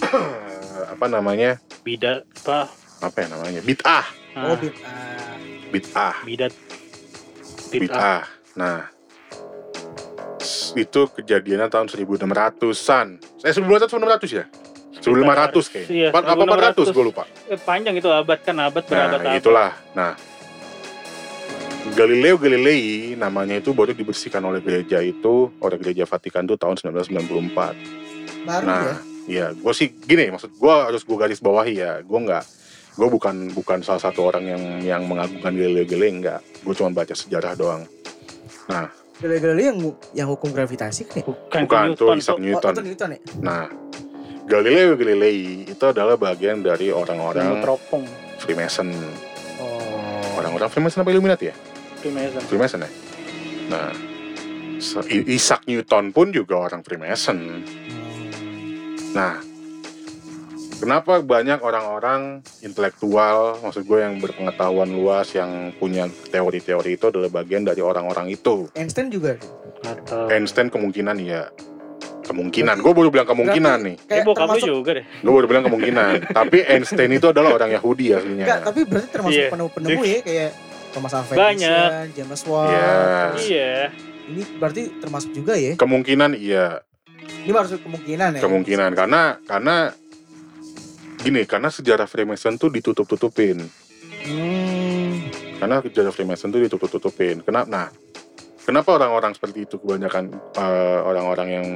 apa 0.94 1.06
namanya? 1.06 1.58
Bidat 1.87 2.26
apa? 2.44 2.70
Apa 2.99 3.17
ya 3.23 3.26
namanya? 3.31 3.61
Bid'ah. 3.62 4.06
Oh, 4.38 4.55
ah, 4.55 4.56
bid'ah. 4.58 6.17
bidat. 6.26 6.52
Bid'ah. 6.55 6.55
Bid'ah. 7.70 7.79
Bid'ah 7.79 8.23
nah 8.58 8.91
itu 10.75 11.00
kejadiannya 11.14 11.70
tahun 11.70 11.87
1600-an 11.87 13.06
eh 13.46 13.52
1600 13.55 13.87
1600 13.87 14.34
ya? 14.34 14.44
1500 14.99 15.70
kayaknya. 15.70 15.94
Iya, 15.94 16.08
Apa- 16.11 16.26
apa 16.26 16.43
400 16.75 16.91
gue 16.91 17.05
lupa. 17.06 17.25
Eh, 17.46 17.55
panjang 17.55 17.94
itu 17.94 18.11
abad 18.11 18.38
kan 18.43 18.56
abad 18.58 18.82
berabad 18.82 19.20
nah 19.23 19.34
itulah. 19.38 19.70
Nah 19.94 20.19
Galileo 21.89 22.37
Galilei 22.37 23.15
namanya 23.15 23.59
itu 23.59 23.73
baru 23.73 23.91
dibersihkan 23.91 24.41
oleh 24.41 24.61
gereja 24.61 24.99
itu 24.99 25.51
oleh 25.59 25.77
gereja 25.77 26.05
Vatikan 26.05 26.45
itu 26.45 26.55
tahun 26.55 26.77
1994 26.77 28.47
Baru 28.47 28.65
nah 28.65 28.82
ya. 28.85 28.97
iya 29.27 29.47
gue 29.51 29.73
sih 29.73 29.91
gini 29.91 30.29
maksud 30.29 30.53
gue 30.53 30.73
harus 30.73 31.03
gue 31.03 31.17
garis 31.17 31.39
bawahi 31.39 31.75
ya 31.77 32.01
gue 32.01 32.19
nggak 32.19 32.44
gue 32.94 33.08
bukan 33.08 33.37
bukan 33.53 33.79
salah 33.81 34.01
satu 34.01 34.27
orang 34.27 34.44
yang 34.44 34.63
yang 34.81 35.03
mengagungkan 35.05 35.53
Galileo 35.53 35.85
Galilei 35.85 36.11
enggak 36.13 36.41
gue 36.61 36.75
cuma 36.75 36.91
baca 36.91 37.13
sejarah 37.13 37.55
doang 37.55 37.82
Galileo 39.19 39.67
yang 39.75 39.79
yang 40.15 40.29
hukum 40.31 40.55
gravitasi 40.55 41.03
kan 41.05 41.17
ya? 41.17 41.25
bukan, 41.27 41.61
bukan 41.67 41.87
tuh 41.93 42.06
Newton, 42.06 42.17
Isaac 42.17 42.35
tuh. 42.35 42.43
Newton 42.43 42.70
Oh, 42.70 42.73
itu 42.73 42.82
Newton 42.85 43.08
ya? 43.11 43.20
nah 43.41 43.65
Galileo 44.44 44.94
Galilei 44.94 45.39
itu 45.67 45.85
adalah 45.85 46.17
bagian 46.17 46.61
dari 46.61 46.89
orang-orang 46.89 47.61
teropong 47.61 48.05
Oh. 48.06 48.27
Freemason 48.39 48.94
orang-orang 50.39 50.71
Freemason 50.71 51.03
apa 51.03 51.11
Illuminati 51.11 51.51
ya? 51.51 51.55
Freemason. 51.99 52.43
Freemason 52.47 52.81
ya? 52.87 52.91
Nah 53.69 53.91
Isaac 55.11 55.67
Newton 55.67 56.15
pun 56.15 56.31
juga 56.31 56.71
orang 56.71 56.87
Freemason. 56.87 57.67
Nah, 59.11 59.43
kenapa 60.79 61.19
banyak 61.19 61.59
orang-orang 61.59 62.47
intelektual, 62.63 63.59
maksud 63.59 63.83
gue 63.83 63.99
yang 63.99 64.23
berpengetahuan 64.23 64.87
luas, 64.87 65.35
yang 65.35 65.75
punya 65.75 66.07
teori-teori 66.31 66.95
itu 66.95 67.11
adalah 67.11 67.31
bagian 67.43 67.67
dari 67.67 67.83
orang-orang 67.83 68.31
itu. 68.31 68.71
Einstein 68.79 69.11
juga. 69.11 69.35
atau 69.79 70.27
Einstein 70.27 70.75
kemungkinan 70.75 71.23
ya, 71.23 71.47
kemungkinan. 72.29 72.77
Gue 72.79 72.93
baru 72.93 73.08
bilang 73.08 73.27
kemungkinan 73.27 73.79
nih. 73.82 73.97
eh 74.06 74.23
bokap 74.23 74.47
termasuk 74.47 74.69
juga 74.69 74.91
deh 75.01 75.05
Gue 75.25 75.32
baru 75.32 75.47
bilang 75.49 75.65
kemungkinan. 75.67 76.11
Tapi 76.39 76.58
Einstein 76.63 77.11
itu 77.11 77.27
adalah 77.27 77.51
orang 77.53 77.73
Yahudi 77.73 78.13
enggak, 78.13 78.20
aslinya. 78.20 78.47
tapi 78.63 78.81
berarti 78.85 79.08
termasuk 79.08 79.41
Iya. 79.41 79.49
penemu-penemu 79.49 80.03
ya 80.05 80.19
kayak 80.20 80.51
Thomas 80.89 81.13
Alva. 81.13 81.32
Edison, 81.35 82.05
James 82.13 82.43
Watt. 82.44 82.70
Iya. 82.70 82.93
iya 83.41 83.73
Ini 84.29 84.43
berarti 84.61 84.82
termasuk 85.01 85.31
juga 85.32 85.56
ya. 85.56 85.73
Kemungkinan 85.75 86.37
iya, 86.37 86.85
Ini 87.44 87.51
baru 87.51 87.81
kemungkinan 87.81 88.31
ya. 88.37 88.41
kemungkinan 88.41 88.91
karena 88.93 89.23
karena 89.43 89.77
gini, 91.19 91.43
karena 91.44 91.69
sejarah 91.69 92.05
Freemason 92.05 92.55
tuh 92.55 92.69
ditutup-tutupin. 92.69 93.65
Hmm. 94.19 95.25
karena 95.58 95.81
sejarah 95.81 96.13
Freemason 96.13 96.49
itu 96.49 96.69
ditutup-tutupin. 96.69 97.41
Kenapa? 97.43 97.67
Nah, 97.67 97.87
kenapa 98.69 99.01
orang-orang 99.01 99.32
seperti 99.32 99.65
itu 99.65 99.81
kebanyakan 99.81 100.29
eh, 100.53 101.01
orang-orang 101.01 101.48
yang 101.48 101.67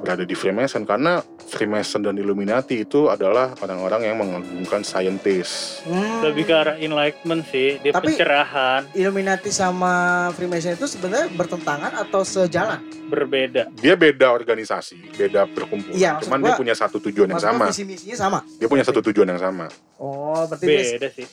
berada 0.00 0.24
di 0.24 0.32
Freemason? 0.32 0.88
Karena 0.88 1.20
Freemason 1.52 2.00
dan 2.00 2.16
Illuminati 2.16 2.80
itu 2.88 3.12
adalah 3.12 3.52
orang-orang 3.60 4.08
yang 4.08 4.16
mengagungkan 4.16 4.80
saintis. 4.80 5.84
Hmm. 5.84 6.24
lebih 6.24 6.48
ke 6.48 6.54
arah 6.56 6.76
enlightenment 6.80 7.44
sih 7.52 7.76
dia 7.84 7.92
Tapi- 7.92 8.16
pencerahan 8.16 8.88
Illuminati 8.96 9.52
sama 9.52 10.26
Freemason 10.32 10.72
itu 10.72 10.88
sebenarnya 10.88 11.28
bertentangan 11.36 11.92
atau 12.08 12.24
sejalan? 12.24 12.80
berbeda 13.08 13.72
Dia 13.80 13.96
beda 13.96 14.32
organisasi, 14.32 15.16
beda 15.16 15.48
berkumpul. 15.48 15.96
Iya, 15.96 16.20
Cuman 16.20 16.44
dia 16.44 16.54
punya 16.56 16.74
satu 16.76 17.00
tujuan 17.08 17.32
yang 17.32 17.40
sama. 17.40 17.72
visi 17.72 17.84
misinya 17.84 18.16
sama. 18.16 18.38
Dia 18.60 18.68
punya 18.68 18.84
satu 18.84 19.00
tujuan 19.00 19.32
yang 19.32 19.40
sama. 19.40 19.72
Oh, 19.96 20.44
berarti 20.44 20.64
dia 20.64 20.84
beda 20.96 21.08
sih 21.12 21.26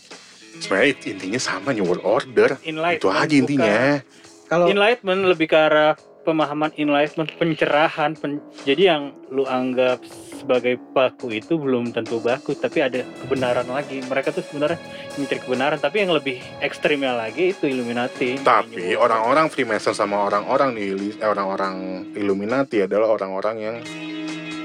sebenarnya 0.56 0.96
intinya 1.04 1.42
sama 1.42 1.76
New 1.76 1.84
World 1.84 2.04
Order 2.08 2.56
itu 2.64 3.08
aja 3.12 3.36
intinya 3.36 4.00
Kalau 4.46 4.70
enlightenment 4.70 5.26
lebih 5.26 5.50
ke 5.50 5.58
arah 5.58 5.94
pemahaman 6.22 6.74
enlightenment 6.76 7.30
pencerahan 7.38 8.18
pen- 8.18 8.42
jadi 8.66 8.94
yang 8.94 9.14
lu 9.30 9.46
anggap 9.46 10.02
sebagai 10.36 10.78
baku 10.92 11.30
itu 11.32 11.58
belum 11.58 11.90
tentu 11.90 12.18
baku 12.18 12.54
tapi 12.54 12.82
ada 12.82 13.06
kebenaran 13.22 13.66
lagi. 13.66 14.02
Mereka 14.02 14.34
tuh 14.34 14.42
sebenarnya 14.42 14.78
mencari 15.18 15.40
kebenaran 15.40 15.78
tapi 15.78 16.02
yang 16.02 16.12
lebih 16.12 16.42
ekstrimnya 16.60 17.14
lagi 17.14 17.54
itu 17.54 17.66
Illuminati. 17.66 18.42
Tapi 18.42 18.94
orang-orang 18.94 19.50
Freemason 19.50 19.94
sama 19.94 20.22
orang-orang 20.22 20.74
nih 20.74 20.90
eh, 21.16 21.26
orang-orang 21.26 21.74
Illuminati 22.14 22.82
adalah 22.82 23.10
orang-orang 23.10 23.56
yang 23.58 23.76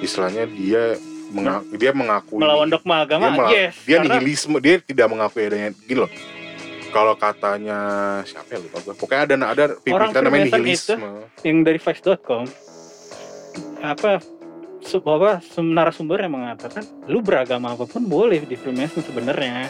istilahnya 0.00 0.48
dia 0.48 0.96
menga- 1.30 1.64
dia 1.72 1.92
mengakui 1.92 2.40
melawan 2.40 2.68
dogma 2.68 3.04
agama 3.04 3.30
dia, 3.46 3.70
yes 3.70 3.74
dia 3.84 3.96
karena 4.00 4.18
nihilisme 4.18 4.56
dia 4.58 4.82
tidak 4.82 5.06
mengakui 5.06 5.46
adanya 5.46 5.70
gini 5.78 6.00
loh 6.02 6.10
kalau 6.90 7.14
katanya 7.14 7.78
siapa 8.22 8.50
ya 8.50 8.58
lupa 8.58 8.78
gue 8.80 8.94
pokoknya 8.94 9.22
ada 9.24 9.34
ada 9.48 9.64
Orang 9.66 9.80
pemikiran 10.10 10.22
namanya 10.22 10.44
nihilisme. 10.52 11.08
yang 11.40 11.58
dari 11.62 11.78
Vice.com 11.78 12.44
apa 13.80 14.20
sum- 15.40 15.72
narasumber 15.72 16.18
yang 16.18 16.34
mengatakan 16.34 16.84
lu 17.06 17.20
beragama 17.20 17.72
apa 17.72 17.84
pun 17.84 18.02
boleh 18.02 18.42
di 18.42 18.54
Freemason 18.54 19.00
sebenarnya 19.00 19.68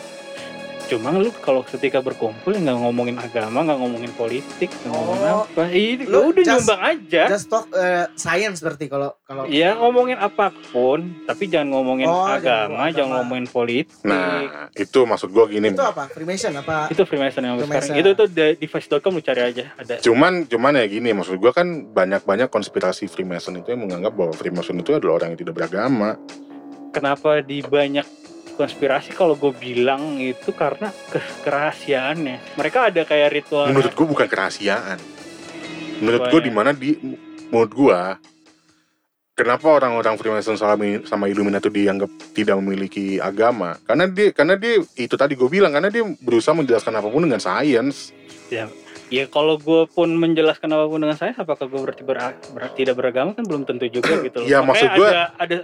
cuma 0.90 1.08
lu 1.12 1.30
kalau 1.36 1.62
ketika 1.62 1.98
berkumpul 1.98 2.50
nggak 2.50 2.74
ngomongin 2.76 3.14
agama 3.16 3.62
nggak 3.62 3.78
ngomongin 3.78 4.10
politik 4.12 4.66
nggak 4.76 4.90
ngomongin 4.90 5.30
Oh, 5.30 5.46
apa 5.46 5.64
ini 5.70 6.02
lu 6.02 6.18
udah 6.28 6.42
just- 6.42 6.66
nyumbang 6.66 6.80
aja. 6.82 7.22
just 7.28 7.46
talk 7.46 7.70
eh, 7.70 8.10
science 8.14 8.58
berarti 8.58 8.86
kalau 8.86 9.14
kalau 9.22 9.46
ya 9.46 9.76
ngomongin 9.76 10.18
apa 10.18 10.50
pun 10.68 10.98
tapi 11.22 11.46
jangan 11.46 11.70
ngomongin 11.70 12.04
Oh, 12.04 12.26
jangan 12.26 12.34
agama 12.34 12.82
jangan 12.88 12.90
agama. 12.90 13.14
ngomongin 13.16 13.46
politik. 13.46 14.02
Nah 14.02 14.68
itu 14.72 15.00
maksud 15.00 15.30
gue 15.30 15.44
gini. 15.48 15.70
Itu 15.70 15.80
apa? 15.80 16.10
Freemason 16.10 16.50
apa? 16.52 16.88
Itu 16.88 17.02
Freemason 17.02 17.40
yang 17.40 17.54
Freemason. 17.56 17.86
sekarang 17.86 18.02
itu 18.02 18.10
tuh 18.12 18.26
di, 18.26 18.46
di 18.56 18.66
Vice.com 18.66 19.12
lu 19.12 19.22
cari 19.22 19.40
aja 19.46 19.64
ada. 19.72 19.94
Cuman 20.00 20.32
cuman 20.44 20.72
ya 20.74 20.86
gini 20.86 21.10
maksud 21.12 21.36
gue 21.36 21.52
kan 21.52 21.66
banyak-banyak 21.86 22.48
konspirasi 22.48 23.06
Freemason 23.06 23.54
itu 23.54 23.70
yang 23.70 23.80
menganggap 23.80 24.10
bahwa 24.10 24.32
Freemason 24.32 24.74
itu 24.74 24.90
adalah 24.92 25.16
orang 25.16 25.32
yang 25.32 25.40
tidak 25.40 25.54
beragama. 25.54 26.18
Kenapa 26.90 27.38
di 27.38 27.62
banyak 27.62 28.19
konspirasi 28.60 29.16
kalau 29.16 29.40
gue 29.40 29.56
bilang 29.56 30.20
itu 30.20 30.52
karena 30.52 30.92
ke 30.92 31.16
kerahasiaannya. 31.48 32.60
Mereka 32.60 32.92
ada 32.92 33.02
kayak 33.08 33.32
ritual 33.32 33.72
menurut 33.72 33.96
gue 33.96 34.06
bukan 34.06 34.28
kerahasiaan. 34.28 35.00
Menurut 36.04 36.28
gue 36.28 36.40
Apanya? 36.40 36.44
di 36.44 36.52
mana 36.52 36.70
di 36.76 36.90
menurut 37.48 37.72
gue 37.72 38.00
kenapa 39.32 39.66
orang-orang 39.72 40.20
Freemason 40.20 40.60
sama, 40.60 40.84
sama 41.08 41.32
Illuminati 41.32 41.72
dianggap 41.72 42.36
tidak 42.36 42.60
memiliki 42.60 43.16
agama? 43.16 43.80
Karena 43.88 44.04
dia 44.12 44.28
karena 44.36 44.60
dia 44.60 44.84
itu 45.00 45.16
tadi 45.16 45.32
gue 45.32 45.48
bilang 45.48 45.72
karena 45.72 45.88
dia 45.88 46.04
berusaha 46.20 46.52
menjelaskan 46.52 47.00
apa 47.00 47.08
pun 47.08 47.24
dengan 47.24 47.40
sains. 47.40 48.12
Ya 48.52 48.68
ya 49.10 49.26
kalau 49.26 49.58
gue 49.58 49.90
pun 49.90 50.06
menjelaskan 50.08 50.70
apa 50.70 50.86
pun 50.86 51.02
dengan 51.02 51.18
saya 51.18 51.34
apakah 51.34 51.66
gue 51.66 51.80
berarti 51.82 52.02
ber- 52.06 52.38
ber- 52.54 52.72
tidak 52.72 52.94
beragama 52.94 53.34
kan 53.34 53.42
belum 53.42 53.66
tentu 53.66 53.90
juga 53.90 54.22
gitu 54.22 54.40
loh. 54.40 54.46
Ya, 54.46 54.62
Makanya 54.62 54.70
maksud 54.70 54.88
gua- 54.94 55.10
ada 55.10 55.22
ada 55.36 55.56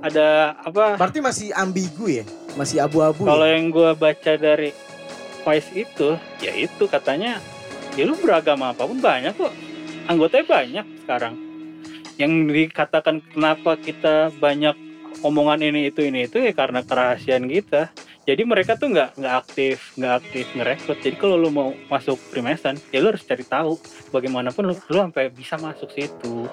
ada 0.00 0.26
apa? 0.62 0.84
Berarti 0.96 1.18
masih 1.18 1.48
ambigu 1.52 2.06
ya? 2.06 2.24
Masih 2.54 2.78
abu-abu 2.78 3.26
kalau 3.26 3.44
ya? 3.44 3.58
yang 3.58 3.68
gue 3.68 3.90
baca 3.92 4.32
dari 4.38 4.70
Vice 5.42 5.70
itu 5.76 6.08
ya 6.40 6.52
itu 6.54 6.84
katanya 6.86 7.38
ya 7.94 8.02
lu 8.02 8.14
beragama 8.16 8.70
apa 8.70 8.82
pun 8.82 8.98
banyak 8.98 9.34
kok. 9.34 9.50
Anggotanya 10.06 10.46
banyak 10.46 10.86
sekarang. 11.02 11.34
Yang 12.16 12.32
dikatakan 12.48 13.20
kenapa 13.26 13.74
kita 13.76 14.30
banyak 14.38 14.74
omongan 15.20 15.60
ini 15.60 15.90
itu 15.90 16.02
ini 16.02 16.26
itu 16.26 16.38
ya 16.38 16.52
karena 16.52 16.80
kerahasiaan 16.80 17.46
kita 17.46 17.90
jadi 18.26 18.42
mereka 18.42 18.74
tuh 18.74 18.90
nggak 18.90 19.22
nggak 19.22 19.34
aktif 19.38 19.94
nggak 19.94 20.14
aktif 20.18 20.46
ngerekrut. 20.58 20.98
Jadi 20.98 21.14
kalau 21.14 21.38
lu 21.38 21.54
mau 21.54 21.70
masuk 21.86 22.18
Freemason 22.18 22.74
ya 22.90 22.98
lu 22.98 23.14
harus 23.14 23.22
cari 23.22 23.46
tahu 23.46 23.78
bagaimanapun 24.10 24.66
lu, 24.66 24.74
lu 24.74 24.98
sampai 24.98 25.30
bisa 25.30 25.54
masuk 25.62 25.86
situ. 25.94 26.50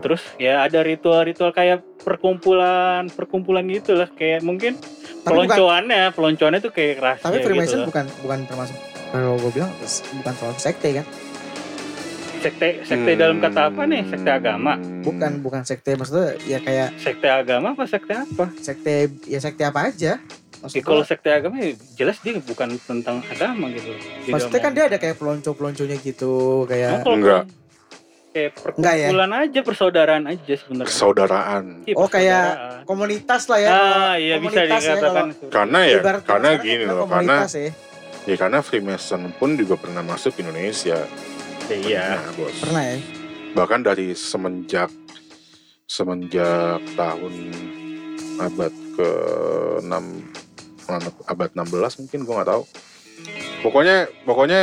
Terus 0.00 0.24
ya 0.40 0.64
ada 0.64 0.80
ritual-ritual 0.80 1.52
kayak 1.52 1.84
perkumpulan 2.00 3.12
perkumpulan 3.12 3.68
gitu 3.68 4.00
lah. 4.00 4.08
Kayak 4.16 4.48
mungkin 4.48 4.80
tapi 4.80 5.36
bukan 5.36 5.52
peloncoannya 5.52 6.02
peloncoannya 6.16 6.60
tuh 6.64 6.72
kayak 6.72 7.04
rahasia 7.04 7.28
tapi 7.28 7.38
Freemason 7.44 7.84
gitu 7.84 7.88
bukan 7.92 8.04
bukan 8.24 8.38
termasuk 8.48 8.76
kalau 9.12 9.36
gue 9.36 9.50
bilang 9.52 9.70
bukan 10.24 10.32
termasuk 10.32 10.60
sekte 10.64 10.88
kan? 11.04 11.06
Sekte 12.40 12.68
sekte 12.88 13.12
dalam 13.20 13.44
kata 13.44 13.68
apa 13.68 13.84
nih? 13.84 14.08
Sekte 14.08 14.30
agama. 14.32 14.80
Hmm. 14.80 15.04
bukan 15.04 15.44
bukan 15.44 15.62
sekte 15.68 15.92
maksudnya 16.00 16.40
ya 16.48 16.64
kayak 16.64 16.96
sekte 16.96 17.28
agama 17.28 17.76
apa 17.76 17.84
sekte 17.84 18.24
apa? 18.24 18.48
Sekte 18.56 19.12
ya 19.28 19.36
sekte 19.36 19.68
apa 19.68 19.92
aja 19.92 20.16
Ya, 20.60 20.68
maksud 20.68 20.84
kalau 20.84 21.00
gua, 21.00 21.08
sekte 21.08 21.28
agama 21.32 21.56
ya 21.56 21.72
jelas 21.96 22.20
dia 22.20 22.36
bukan 22.36 22.68
tentang 22.76 23.24
agama 23.24 23.72
gitu. 23.72 23.96
Dia 23.96 24.32
maksudnya 24.36 24.60
kan 24.60 24.72
dia 24.76 24.84
ada 24.92 24.98
kayak 25.00 25.16
pelonco 25.16 25.56
pelonconya 25.56 25.96
gitu 25.96 26.32
Nah, 26.60 26.68
kayak 26.68 26.92
kalau 27.00 27.16
Enggak. 27.16 27.42
kayak 28.30 28.50
Enggak 28.76 28.94
ya? 28.94 29.06
perkumpulan 29.08 29.32
aja 29.40 29.60
persaudaraan 29.64 30.24
aja 30.28 30.54
sebenarnya. 30.60 30.88
Persaudaraan. 30.92 31.64
Iya, 31.88 31.94
Oh, 31.96 32.08
kayak 32.12 32.46
komunitas 32.84 33.42
lah 33.48 33.58
ya. 33.58 33.70
Ah 33.72 34.14
iya 34.14 34.36
bisa 34.36 34.60
komunitas 34.60 34.80
ya, 34.84 34.92
dikatakan. 34.92 35.26
Karena 35.48 35.78
ya 35.82 35.98
ibarat 35.98 36.22
karena 36.28 36.48
gini 36.60 36.84
loh 36.84 36.96
karena 37.08 37.34
komunitas 37.40 37.52
ya. 37.56 37.70
ya 38.28 38.36
karena 38.36 38.58
Freemason 38.60 39.22
pun 39.40 39.50
juga 39.56 39.74
pernah 39.80 40.04
masuk 40.04 40.36
Indonesia. 40.36 41.00
Ya, 41.72 41.76
iya. 41.80 42.04
Nah, 42.20 42.32
bos. 42.36 42.56
Pernah 42.60 42.82
ya? 42.84 42.96
Bahkan 43.56 43.80
dari 43.80 44.12
semenjak 44.12 44.92
semenjak 45.88 46.84
tahun 46.94 47.34
abad 48.38 48.72
ke 48.94 49.10
6 49.82 49.88
abad 50.98 51.50
16 51.52 52.00
mungkin 52.00 52.18
gua 52.22 52.34
nggak 52.36 52.50
tahu 52.50 52.62
pokoknya 53.60 53.96
pokoknya 54.24 54.60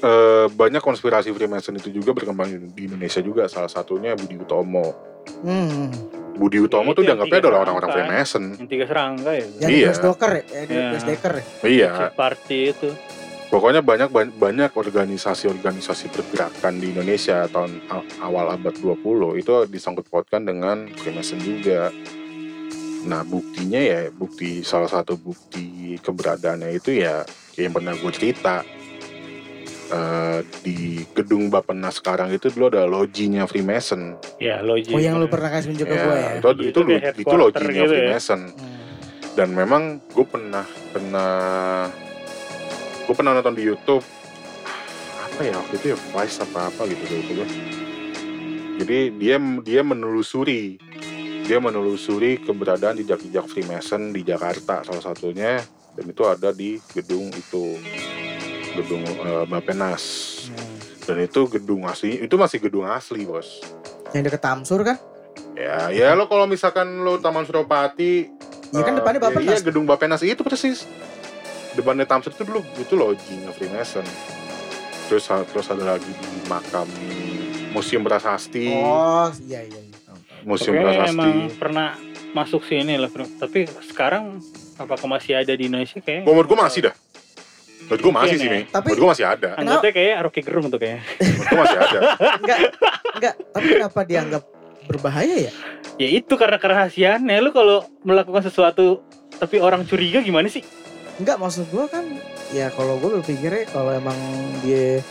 eh, 0.00 0.46
banyak 0.48 0.80
konspirasi 0.80 1.30
Freemason 1.30 1.74
itu 1.74 1.92
juga 1.92 2.10
berkembang 2.10 2.48
di- 2.72 2.86
Indonesia 2.86 3.20
juga 3.20 3.46
salah 3.46 3.68
satunya 3.68 4.14
Budi 4.14 4.34
Utomo 4.34 4.94
hmm. 5.42 5.86
Budi 6.34 6.58
Utomo 6.58 6.90
itu 6.90 6.96
tuh 6.96 7.02
yang 7.02 7.18
dianggapnya 7.18 7.38
adalah 7.40 7.58
orang-orang 7.60 7.90
serangka. 7.90 8.08
Freemason 8.08 8.42
yang 8.56 8.68
tiga 8.68 8.84
serangga 8.86 9.30
ya 9.30 9.46
yang 9.60 9.70
Iya. 9.70 9.90
Docker 9.92 10.30
ya, 10.32 10.42
ya 10.42 10.62
Iya. 10.64 10.98
Decker 11.02 11.32
ya 11.34 11.44
iya 11.62 11.90
party 12.10 12.58
itu 12.70 12.90
pokoknya 13.48 13.80
banyak 13.80 14.08
ban- 14.08 14.30
banyak 14.30 14.70
organisasi-organisasi 14.72 16.12
pergerakan 16.12 16.78
di 16.78 16.92
Indonesia 16.92 17.48
tahun 17.48 17.80
awal 18.20 18.54
abad 18.54 18.76
20 18.76 19.00
itu 19.36 19.50
disangkut 19.66 20.04
pautkan 20.06 20.44
dengan 20.44 20.84
Freemason 20.94 21.40
juga. 21.40 21.88
Nah 23.06 23.22
buktinya 23.22 23.78
ya 23.78 24.10
bukti 24.10 24.66
salah 24.66 24.90
satu 24.90 25.14
bukti 25.14 25.94
keberadaannya 26.02 26.74
itu 26.74 26.98
ya 26.98 27.22
yang 27.54 27.74
pernah 27.74 27.94
gue 27.94 28.10
cerita 28.10 28.64
Eh, 29.88 30.40
di 30.60 31.00
gedung 31.16 31.48
Bappenas 31.48 31.96
sekarang 31.96 32.28
itu 32.28 32.52
dulu 32.52 32.68
ada 32.68 32.84
lojinya 32.84 33.48
Freemason. 33.48 34.20
ya 34.36 34.60
logi 34.60 34.92
oh 34.92 35.00
yang 35.00 35.16
lu 35.16 35.32
pernah 35.32 35.48
kasih 35.48 35.72
tunjuk 35.72 35.88
ke 35.88 35.96
Ya, 35.96 36.04
gue 36.04 36.12
ya 36.12 36.28
itu, 36.28 36.28
itu, 36.36 36.60
Itu 36.68 36.80
itu 36.84 37.00
headquarter 37.00 37.40
lojinya 37.40 37.72
gitu 37.72 37.80
ya. 37.80 37.88
Freemason. 37.88 38.40
Hmm. 38.52 38.78
Dan 39.32 39.48
memang 39.56 39.82
gue 40.12 40.26
pernah 40.28 40.64
pernah 40.92 41.32
gue 43.08 43.14
pernah 43.16 43.32
nonton 43.40 43.56
di 43.56 43.64
YouTube 43.64 44.04
apa 45.16 45.40
ya 45.40 45.56
waktu 45.56 45.74
itu 45.80 45.86
ya 45.88 45.96
Vice 45.96 46.36
apa 46.44 46.60
apa 46.68 46.80
gitu 46.84 47.02
lupa 47.08 47.32
gue. 47.40 47.48
Jadi 48.84 48.98
dia 49.16 49.36
dia 49.64 49.80
menelusuri 49.80 50.76
dia 51.48 51.58
menelusuri 51.58 52.44
keberadaan 52.44 53.00
jejak-jejak 53.00 53.48
Freemason 53.48 54.12
di 54.12 54.20
Jakarta 54.20 54.84
salah 54.84 55.00
satunya 55.00 55.56
dan 55.96 56.04
itu 56.04 56.22
ada 56.22 56.52
di 56.52 56.76
gedung 56.92 57.32
itu 57.32 57.80
gedung 58.76 59.02
eh, 59.02 59.44
Bapenas 59.48 60.04
Hmm. 60.48 60.80
dan 61.04 61.16
itu 61.20 61.44
gedung 61.44 61.84
asli 61.84 62.24
itu 62.24 62.36
masih 62.36 62.56
gedung 62.56 62.84
asli 62.84 63.24
bos 63.24 63.60
yang 64.12 64.24
deket 64.24 64.40
Tamsur 64.40 64.80
kan 64.80 64.96
ya 65.52 65.88
ya 65.88 66.16
lo 66.16 66.24
kalau 66.24 66.48
misalkan 66.48 67.04
lo 67.04 67.16
Taman 67.16 67.44
Suropati 67.44 68.32
Iya 68.68 68.84
kan 68.84 68.92
Eh, 68.92 68.96
depannya 69.00 69.16
ya, 69.16 69.24
Bappenas. 69.24 69.48
Iya, 69.48 69.64
gedung 69.64 69.84
Bapenas 69.88 70.20
itu 70.20 70.44
persis. 70.44 70.84
Depannya 71.72 72.04
Tamsir 72.04 72.36
itu 72.36 72.44
dulu 72.44 72.60
itu 72.76 72.92
lojinya 72.92 73.48
Freemason. 73.56 74.04
Terus 75.08 75.24
terus 75.24 75.66
ada 75.72 75.96
lagi 75.96 76.04
di 76.04 76.28
makam 76.52 76.84
Museum 77.72 78.04
Prasasti. 78.04 78.68
Oh, 78.68 79.32
iya 79.48 79.64
iya. 79.64 79.87
Iya. 80.38 80.44
Museum 80.44 80.72
Pokoknya 80.72 80.94
Prasasti. 80.94 81.12
emang 81.12 81.32
pernah 81.54 81.88
masuk 82.28 82.62
sini 82.62 82.94
lah 82.94 83.08
bro. 83.08 83.24
tapi 83.26 83.58
sekarang 83.84 84.38
apakah 84.76 85.06
masih 85.08 85.32
ada 85.34 85.50
di 85.50 85.64
Indonesia 85.64 85.98
kayak 85.98 86.22
Gua 86.22 86.32
menurut 86.32 86.48
gua 86.48 86.60
masih 86.64 86.80
dah. 86.84 86.94
Menurut 87.80 88.00
gua 88.00 88.12
masih 88.14 88.24
Mungkin 88.28 88.38
sih 88.38 88.46
ya. 88.46 88.52
nih. 88.52 88.64
Tapi- 88.68 88.84
Menurut 88.86 89.00
gua 89.00 89.10
masih 89.10 89.26
ada. 89.26 89.48
anggotanya 89.54 89.94
kayak 89.94 90.16
Rocky 90.20 90.40
Gerung 90.40 90.66
tuh 90.66 90.78
kayaknya 90.78 91.02
Menurut 91.18 91.46
gua 91.46 91.58
masih 91.58 91.78
ada. 91.80 91.98
Enggak, 92.36 92.58
enggak. 93.12 93.34
Tapi 93.48 93.66
kenapa 93.70 94.00
dianggap 94.04 94.42
berbahaya 94.84 95.36
ya? 95.38 95.52
ya 95.96 96.08
itu 96.10 96.32
karena 96.32 96.56
kerahasiaannya 96.56 97.36
lu 97.38 97.50
kalau 97.50 97.78
melakukan 98.00 98.40
sesuatu 98.40 99.02
tapi 99.34 99.58
orang 99.58 99.82
curiga 99.82 100.18
gimana 100.18 100.46
sih 100.46 100.62
Enggak, 101.16 101.36
maksud 101.36 101.66
gua 101.68 101.84
kan 101.86 102.06
ya 102.48 102.70
kalau 102.70 102.96
gue 102.96 103.18
berpikirnya 103.18 103.66
kalau 103.66 103.90
emang 103.90 104.14
dia 104.62 105.02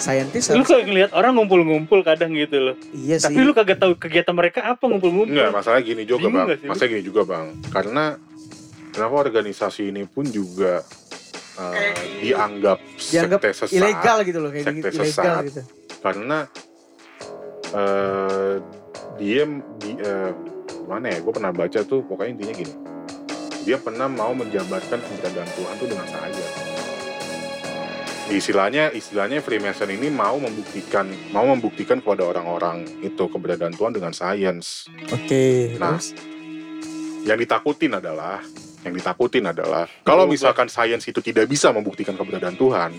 saintis 0.00 0.50
lu 0.50 0.64
kalau 0.64 0.82
ngeliat 0.82 1.12
orang 1.12 1.36
ngumpul-ngumpul 1.36 2.00
kadang 2.02 2.32
gitu 2.32 2.72
loh 2.72 2.74
iya 2.96 3.20
sih. 3.20 3.30
tapi 3.30 3.40
lu 3.44 3.52
kagak 3.52 3.78
tahu 3.78 3.92
kegiatan 4.00 4.32
mereka 4.34 4.64
apa 4.64 4.82
ngumpul-ngumpul 4.88 5.30
Enggak, 5.30 5.52
masalah 5.52 5.80
gini 5.84 6.02
juga, 6.08 6.26
Bingung 6.26 6.48
Bang. 6.48 6.48
Masalah 6.66 6.88
gini 6.90 7.02
juga, 7.04 7.22
Bang. 7.28 7.46
Karena 7.70 8.04
kenapa 8.90 9.14
organisasi 9.30 9.94
ini 9.94 10.02
pun 10.08 10.26
juga 10.26 10.82
eh, 11.60 11.94
dianggap, 12.24 12.78
dianggap 12.98 13.40
sekte 13.40 13.50
sesat 13.54 13.76
ilegal 13.76 14.18
gitu 14.26 14.38
loh 14.42 14.50
kayak 14.50 14.64
sekte 14.66 14.76
gitu, 14.76 14.88
ilegal 14.98 15.06
sesat. 15.06 15.42
gitu. 15.46 15.62
karena 16.00 16.38
eh 17.70 18.54
dia 19.20 19.42
di 19.78 19.90
eh, 20.00 20.32
mana 20.88 21.06
ya 21.14 21.18
gue 21.22 21.32
pernah 21.32 21.52
baca 21.54 21.80
tuh 21.86 22.02
pokoknya 22.02 22.30
intinya 22.34 22.54
gini 22.56 22.74
dia 23.62 23.76
pernah 23.76 24.08
mau 24.08 24.32
menjabarkan 24.32 24.98
keberadaan 24.98 25.50
Tuhan 25.54 25.74
tuh 25.78 25.86
dengan 25.86 26.08
saja 26.08 26.69
istilahnya 28.30 28.94
istilahnya 28.94 29.42
Freemason 29.42 29.90
ini 29.90 30.06
mau 30.08 30.38
membuktikan 30.38 31.10
mau 31.34 31.44
membuktikan 31.50 31.98
kepada 31.98 32.24
orang-orang 32.30 32.86
itu 33.02 33.26
keberadaan 33.26 33.74
Tuhan 33.74 33.92
dengan 33.92 34.14
sains. 34.14 34.86
Oke, 35.10 35.74
Nah, 35.76 35.98
terus? 35.98 36.14
yang 37.26 37.36
ditakutin 37.36 37.98
adalah 37.98 38.40
yang 38.86 38.94
ditakutin 38.96 39.44
adalah 39.50 39.84
kalau 40.06 40.24
misalkan 40.24 40.70
sains 40.70 41.04
itu 41.04 41.20
tidak 41.20 41.50
bisa 41.50 41.68
membuktikan 41.74 42.16
keberadaan 42.16 42.56
Tuhan 42.56 42.90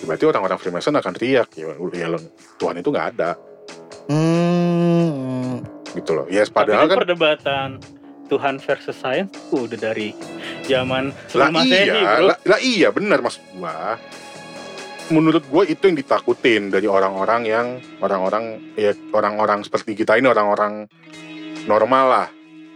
berarti 0.00 0.24
orang-orang 0.24 0.56
Freemason 0.56 0.96
akan 0.96 1.12
teriak 1.12 1.52
ya, 1.60 1.76
ya 1.76 2.08
Tuhan 2.56 2.80
itu 2.80 2.88
nggak 2.88 3.08
ada. 3.16 3.36
Hmm, 4.08 5.60
gitu 5.92 6.16
loh. 6.16 6.26
Ya 6.32 6.42
Tapi 6.48 6.56
padahal 6.56 6.88
kan 6.88 6.96
kan 6.96 6.98
perdebatan 7.04 7.68
Tuhan 8.32 8.56
versus 8.62 8.96
sains 8.96 9.28
tuh 9.52 9.68
udah 9.68 9.76
dari 9.76 10.16
zaman 10.70 11.04
lah 11.10 11.48
sebelum 11.50 11.54
Masehi, 11.54 11.86
iya 11.86 11.94
bro. 11.94 12.26
lah, 12.26 12.36
lah 12.46 12.60
iya 12.62 12.88
benar 12.94 13.18
maksud 13.18 13.42
gua 13.58 13.98
menurut 15.10 15.44
gua 15.50 15.62
itu 15.66 15.82
yang 15.90 15.98
ditakutin 15.98 16.70
dari 16.70 16.86
orang-orang 16.86 17.42
yang 17.46 17.66
orang-orang 17.98 18.74
ya 18.78 18.94
orang-orang 19.10 19.66
seperti 19.66 19.98
kita 19.98 20.14
ini 20.14 20.30
orang-orang 20.30 20.86
normal 21.66 22.06
lah 22.06 22.28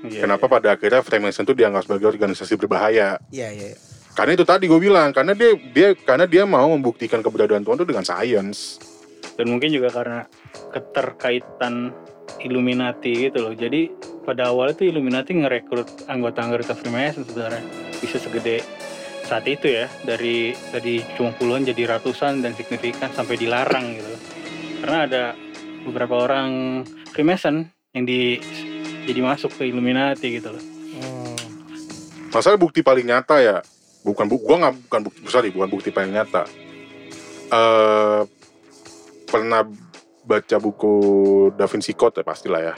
Iya, 0.04 0.28
kenapa 0.28 0.52
pada 0.52 0.76
akhirnya 0.76 1.00
Freemason 1.00 1.48
itu 1.48 1.56
dianggap 1.56 1.88
sebagai 1.88 2.12
organisasi 2.12 2.60
berbahaya 2.60 3.16
iya 3.32 3.48
iya. 3.48 3.72
karena 4.12 4.36
itu 4.36 4.44
tadi 4.44 4.68
gue 4.68 4.76
bilang 4.76 5.16
karena 5.16 5.32
dia 5.32 5.56
dia 5.72 5.96
karena 5.96 6.28
dia 6.28 6.44
mau 6.44 6.68
membuktikan 6.76 7.24
keberadaan 7.24 7.64
Tuhan 7.64 7.80
itu 7.80 7.88
dengan 7.88 8.04
sains 8.04 8.76
dan 9.40 9.50
mungkin 9.50 9.72
juga 9.72 9.88
karena 9.90 10.28
keterkaitan 10.70 11.94
Illuminati 12.42 13.30
gitu 13.30 13.38
loh. 13.40 13.54
Jadi 13.54 13.90
pada 14.24 14.50
awal 14.50 14.72
itu 14.72 14.88
Illuminati 14.88 15.36
ngerekrut 15.36 16.08
anggota-anggota 16.08 16.74
Freemason 16.74 17.22
sebenarnya 17.26 17.62
bisa 18.00 18.18
segede 18.18 18.64
saat 19.24 19.48
itu 19.48 19.72
ya 19.72 19.88
dari 20.04 20.52
dari 20.68 21.00
cuma 21.16 21.32
puluhan 21.32 21.64
jadi 21.64 21.96
ratusan 21.96 22.44
dan 22.44 22.52
signifikan 22.52 23.08
sampai 23.12 23.40
dilarang 23.40 23.96
gitu. 23.96 24.12
Karena 24.84 24.98
ada 25.08 25.24
beberapa 25.84 26.28
orang 26.28 26.82
Freemason 27.12 27.68
yang 27.94 28.04
di 28.04 28.40
jadi 29.04 29.20
masuk 29.20 29.52
ke 29.60 29.68
Illuminati 29.68 30.40
gitu 30.40 30.50
loh. 30.52 30.64
Hmm. 30.94 31.36
masalah 32.30 32.58
bukti 32.58 32.80
paling 32.82 33.06
nyata 33.06 33.38
ya 33.42 33.58
bukan 34.02 34.26
bu 34.26 34.38
gua 34.42 34.56
nggak 34.66 34.74
bukan 34.86 35.00
bukti 35.06 35.18
sorry 35.26 35.48
bukan 35.50 35.68
bukti 35.70 35.88
paling 35.90 36.12
nyata 36.14 36.46
eh 37.50 38.22
pernah 39.26 39.66
baca 40.24 40.56
buku 40.62 40.94
Da 41.58 41.66
Vinci 41.66 41.92
Code 41.92 42.22
ya 42.22 42.24
pastilah 42.24 42.60
ya 42.62 42.74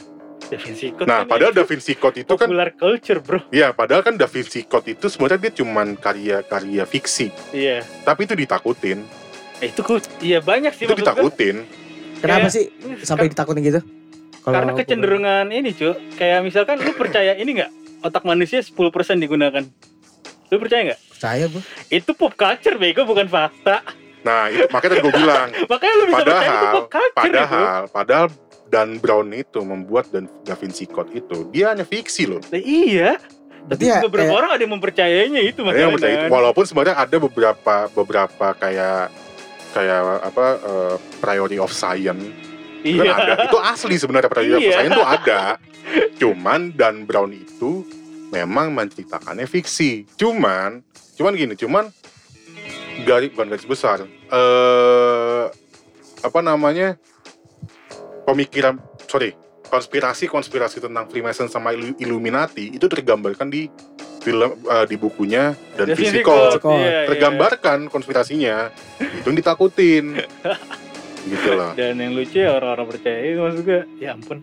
Da 0.47 0.57
Vinci 0.57 0.95
Code 0.95 1.07
nah 1.07 1.21
kan 1.23 1.29
padahal 1.29 1.50
itu 1.50 1.59
Da 1.59 1.65
Vinci 1.67 1.93
Code 1.95 2.19
itu 2.23 2.33
kan 2.33 2.47
popular 2.47 2.71
culture 2.73 3.19
bro. 3.19 3.38
ya 3.50 3.69
padahal 3.75 4.03
kan 4.03 4.15
Da 4.15 4.31
Vinci 4.31 4.62
Code 4.62 4.95
itu 4.95 5.07
sebenarnya 5.11 5.50
dia 5.50 5.53
cuman 5.59 5.99
karya-karya 5.99 6.85
fiksi. 6.87 7.35
Iya. 7.50 7.83
tapi 8.07 8.25
itu 8.25 8.35
ditakutin. 8.35 9.03
Eh, 9.59 9.73
itu 9.73 9.81
kok 9.81 10.05
iya 10.21 10.38
banyak 10.38 10.73
sih 10.73 10.85
itu 10.85 10.95
ditakutin. 10.95 11.65
Kenapa 12.21 12.47
Kayak- 12.47 12.55
sih 12.55 12.65
sampai 13.03 13.26
ditakutin 13.26 13.62
gitu? 13.65 13.81
Karena 14.47 14.73
kecenderungan 14.79 15.50
ini 15.50 15.75
cuy 15.75 15.99
Kayak 16.15 16.47
misalkan 16.47 16.79
lu 16.79 16.95
percaya 16.95 17.35
ini 17.35 17.59
nggak? 17.59 17.71
Otak 18.07 18.23
manusia 18.23 18.62
10% 18.62 18.79
digunakan. 19.18 19.64
Lu 20.47 20.57
percaya 20.62 20.94
nggak? 20.94 21.01
percaya 21.11 21.44
gue. 21.49 21.62
Itu 21.88 22.12
pop 22.12 22.37
culture 22.37 22.77
bego 22.77 23.09
bukan 23.09 23.25
fakta. 23.27 23.81
Nah 24.20 24.53
itu 24.53 24.68
makanya 24.68 25.01
gue 25.01 25.12
bilang. 25.12 25.49
Makanya 25.73 25.94
lu 25.97 26.05
bisa 26.07 26.23
percaya 26.23 26.44
itu 26.44 26.53
padahal 26.53 26.75
pop 26.77 26.87
culture 26.87 27.09
itu 27.09 27.16
padahal 27.16 27.81
padahal 27.88 28.27
Dan 28.66 28.98
Brown 28.98 29.31
itu 29.31 29.62
membuat 29.62 30.11
dan 30.11 30.26
Da 30.42 30.52
Vinci 30.52 30.85
Code 30.85 31.12
itu 31.12 31.46
dia 31.48 31.70
hanya 31.70 31.83
fiksi 31.83 32.26
loh. 32.26 32.42
Nah, 32.44 32.59
Iya. 32.59 33.18
Tapi 33.66 33.83
ya, 33.83 33.98
beberapa 33.98 34.26
kayak- 34.26 34.38
orang 34.38 34.50
ada 34.52 34.62
yang 34.62 34.72
mempercayainya 34.72 35.40
itu 35.40 35.61
Ada 35.61 35.74
yang 35.76 35.90
percaya 35.92 36.07
itu. 36.09 36.18
makanya. 36.20 36.31
walaupun 36.33 36.64
sebenarnya 36.64 36.96
ada 36.96 37.16
beberapa 37.16 37.74
beberapa 37.90 38.46
kayak 38.55 39.02
kayak 39.72 39.98
apa 40.22 40.46
eh, 40.57 40.94
priority 41.18 41.59
of 41.59 41.70
science. 41.70 42.22
Itu 42.81 43.02
Iya. 43.02 43.11
Kan 43.11 43.18
ada. 43.20 43.35
Itu 43.44 43.59
asli 43.59 43.94
sebenarnya 43.96 44.29
priority 44.29 44.55
of 44.55 44.62
Iya. 44.62 44.72
science 44.72 44.92
itu 44.92 45.02
ada. 45.05 45.40
Cuman 46.16 46.61
Dan 46.72 47.02
Brown 47.02 47.31
itu 47.31 47.83
memang 48.29 48.70
menceritakannya 48.70 49.46
fiksi. 49.46 50.07
Cuman 50.14 50.83
cuman 51.14 51.33
gini 51.33 51.55
cuman 51.55 51.90
garis 53.02 53.31
bukan 53.31 53.46
garis 53.48 53.64
besar. 53.64 54.07
Eh 54.29 55.44
apa 56.18 56.40
namanya 56.40 56.94
pemikiran 58.27 58.77
sorry 59.07 59.33
konspirasi 59.67 60.27
konspirasi 60.27 60.79
tentang 60.79 61.07
Freemason 61.07 61.47
sama 61.47 61.75
Illu- 61.75 61.99
Illuminati 61.99 62.75
itu 62.75 62.87
tergambarkan 62.87 63.51
di 63.51 63.67
film 64.23 64.59
eh, 64.67 64.87
di 64.91 64.97
bukunya 64.99 65.55
dan 65.79 65.95
Physical. 65.95 66.51
Code, 66.51 66.59
Code. 66.59 66.83
iya, 66.83 66.91
iya. 66.91 67.07
tergambarkan 67.07 67.87
konspirasinya. 67.87 68.75
Itu 68.99 69.31
yang 69.31 69.39
ditakutin. 69.39 70.05
Gitu 71.31 71.59
loh. 71.59 71.75
Dan 71.75 71.99
yang 71.99 72.15
lucu 72.15 72.39
ya 72.39 72.55
orang-orang 72.55 72.87
percaya. 72.87 73.19
Itu 73.19 73.43
maksud 73.43 73.62
gue 73.67 73.83
Ya 73.99 74.15
ampun 74.15 74.39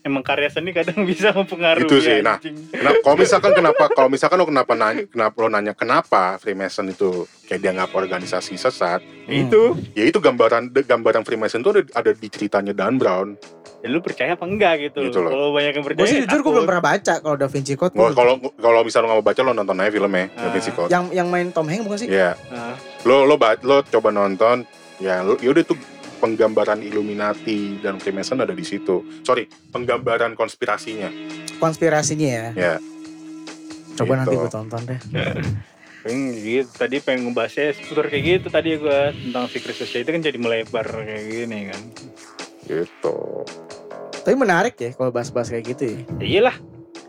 Emang 0.00 0.24
karya 0.24 0.48
seni 0.48 0.72
kadang 0.72 1.04
bisa 1.10 1.28
mempengaruhi 1.30 1.84
Itu 1.84 2.00
sih, 2.00 2.18
nah. 2.18 2.36
anjing. 2.36 2.56
Nah, 2.72 2.92
kalau 2.98 3.16
misalkan 3.16 3.52
kenapa 3.52 3.84
kalau 3.90 4.08
misalkan 4.08 4.36
lo 4.36 4.46
kenapa 4.46 4.72
nanya 4.72 5.04
kenapa 5.04 5.36
lo 5.36 5.48
nanya 5.48 5.72
kenapa 5.72 6.22
Freemason 6.36 6.88
itu 6.88 7.08
kayak 7.44 7.60
dianggap 7.60 7.92
organisasi 7.92 8.56
sesat, 8.56 9.04
Itu 9.26 9.76
ya 9.92 10.02
itu 10.02 10.16
gambaran 10.16 10.72
gambaran 10.72 11.20
Freemason 11.20 11.60
itu 11.60 11.70
ada, 11.70 11.82
ada 11.94 12.10
di 12.10 12.26
ceritanya 12.26 12.72
Dan 12.72 12.96
Brown. 12.96 13.36
Ya 13.80 13.88
lu 13.88 14.00
percaya 14.00 14.32
apa 14.32 14.44
enggak 14.44 14.74
gitu, 14.82 15.00
Gitu 15.02 15.18
loh. 15.18 15.30
Kalau 15.30 15.48
banyak 15.52 15.72
yang 15.74 15.84
percaya 15.84 16.00
Gue 16.00 16.08
sih 16.10 16.20
jujur 16.22 16.38
gue 16.38 16.52
belum 16.54 16.66
pernah 16.66 16.84
baca 16.86 17.14
kalau 17.18 17.36
Da 17.36 17.46
Vinci 17.46 17.74
Code. 17.74 17.92
Gua- 17.92 18.12
kalau 18.12 18.34
kalau 18.54 18.80
misalnya 18.80 19.04
lo 19.04 19.08
nggak 19.10 19.18
mau 19.18 19.26
baca 19.26 19.40
lo 19.42 19.52
nonton 19.52 19.76
aja 19.78 19.90
filmnya 19.90 20.24
Da 20.30 20.40
Ah. 20.42 20.50
Vinci 20.50 20.70
Code. 20.70 20.88
yang 20.88 21.04
yang 21.10 21.28
main 21.28 21.48
Tom 21.48 21.64
Hanks 21.64 21.84
bukan 21.84 21.98
sih? 21.98 22.08
Iya, 22.08 22.40
Nah, 22.48 22.72
lo 23.04 23.24
lo 23.24 23.36
ba- 23.36 23.56
lo 23.58 23.80
coba 23.82 24.08
nonton 24.10 24.64
ya 24.96 25.20
lo 25.20 25.36
yaudah 25.36 25.60
itu 25.62 25.76
penggambaran 26.20 26.78
Illuminati 26.78 27.80
dan 27.80 27.96
Freemason 27.96 28.38
ada 28.38 28.52
di 28.52 28.62
situ. 28.62 29.00
Sorry, 29.20 29.44
penggambaran 29.70 30.32
konspirasinya. 30.32 31.08
Konspirasinya 31.56 32.28
ya. 32.28 32.46
Ya, 32.54 32.74
Coba 33.96 34.12
Gitu. 34.14 34.20
nanti 34.22 34.34
gue 34.34 34.50
tonton 34.50 34.82
deh. 34.86 35.00
pengen 36.00 36.32
gitu. 36.34 36.70
Tadi 36.72 36.96
pengen 36.98 37.20
ngebahasnya 37.26 37.72
seputar 37.74 38.08
kayak 38.08 38.24
gitu 38.24 38.46
tadi 38.48 38.70
gue 38.74 39.00
tentang 39.12 39.44
secret 39.46 39.76
society 39.76 40.08
kan 40.08 40.22
jadi 40.22 40.36
melebar 40.36 40.86
kayak 40.86 41.24
gini 41.26 41.58
kan. 41.68 41.82
gitu. 42.62 43.44
Tapi 44.20 44.36
menarik 44.36 44.76
ya 44.76 44.94
kalau 44.94 45.10
bahas-bahas 45.10 45.48
kayak 45.48 45.64
gitu 45.68 45.82
ya. 45.84 45.98
Ya 46.16 46.26
iyalah. 46.38 46.56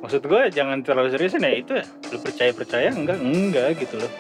Maksud 0.02 0.26
gue 0.26 0.41
jangan 0.50 0.82
terlalu 0.82 1.13
serius 1.13 1.32
ya 1.32 1.47
itu 1.47 1.71
ya. 1.71 1.86
Lu 2.10 2.17
percaya 2.17 2.52
percaya 2.52 2.89
enggak 2.89 3.19
enggak 3.21 3.78
gitu 3.78 3.95
loh. 3.95 4.12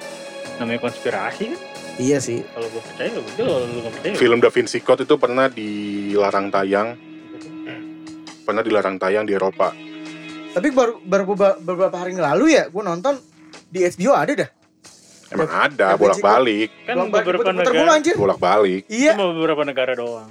Namanya 0.59 0.79
konspirasi 0.79 1.51
kan. 1.51 1.59
Iya 1.97 2.17
sih. 2.17 2.41
Kalau 2.45 2.67
gue 2.67 2.81
percaya 2.81 3.07
ya 3.07 3.19
udah 3.19 3.33
kalau 3.35 3.57
lu 3.59 3.77
nggak 3.79 3.93
percaya. 3.93 4.11
ya 4.11 4.17
Film 4.17 4.37
Da 4.39 4.49
Vinci 4.49 4.79
Code 4.79 5.03
itu 5.03 5.15
pernah 5.15 5.47
dilarang 5.47 6.47
tayang, 6.49 6.87
pernah 8.43 8.61
dilarang 8.61 8.95
tayang 8.97 9.23
di 9.23 9.33
Eropa. 9.33 9.75
Tapi 10.51 10.67
baru, 10.67 10.99
baru 10.99 11.23
beberapa, 11.57 11.95
hari 11.95 12.11
yang 12.11 12.27
lalu 12.27 12.59
ya 12.59 12.67
gue 12.67 12.83
nonton 12.83 13.15
di 13.67 13.83
HBO 13.83 14.11
ada 14.11 14.33
dah. 14.35 14.49
Emang 15.31 15.47
Da- 15.47 15.63
ada 15.63 15.87
bolak-balik, 15.95 16.69
kan 16.83 16.95
balik, 17.07 17.11
beberapa 17.23 17.51
negara. 17.55 17.91
anjir. 17.95 18.15
bolak-balik. 18.19 18.83
Iya. 18.91 19.15
Cuma 19.15 19.31
beberapa 19.31 19.63
negara 19.63 19.95
doang. 19.95 20.27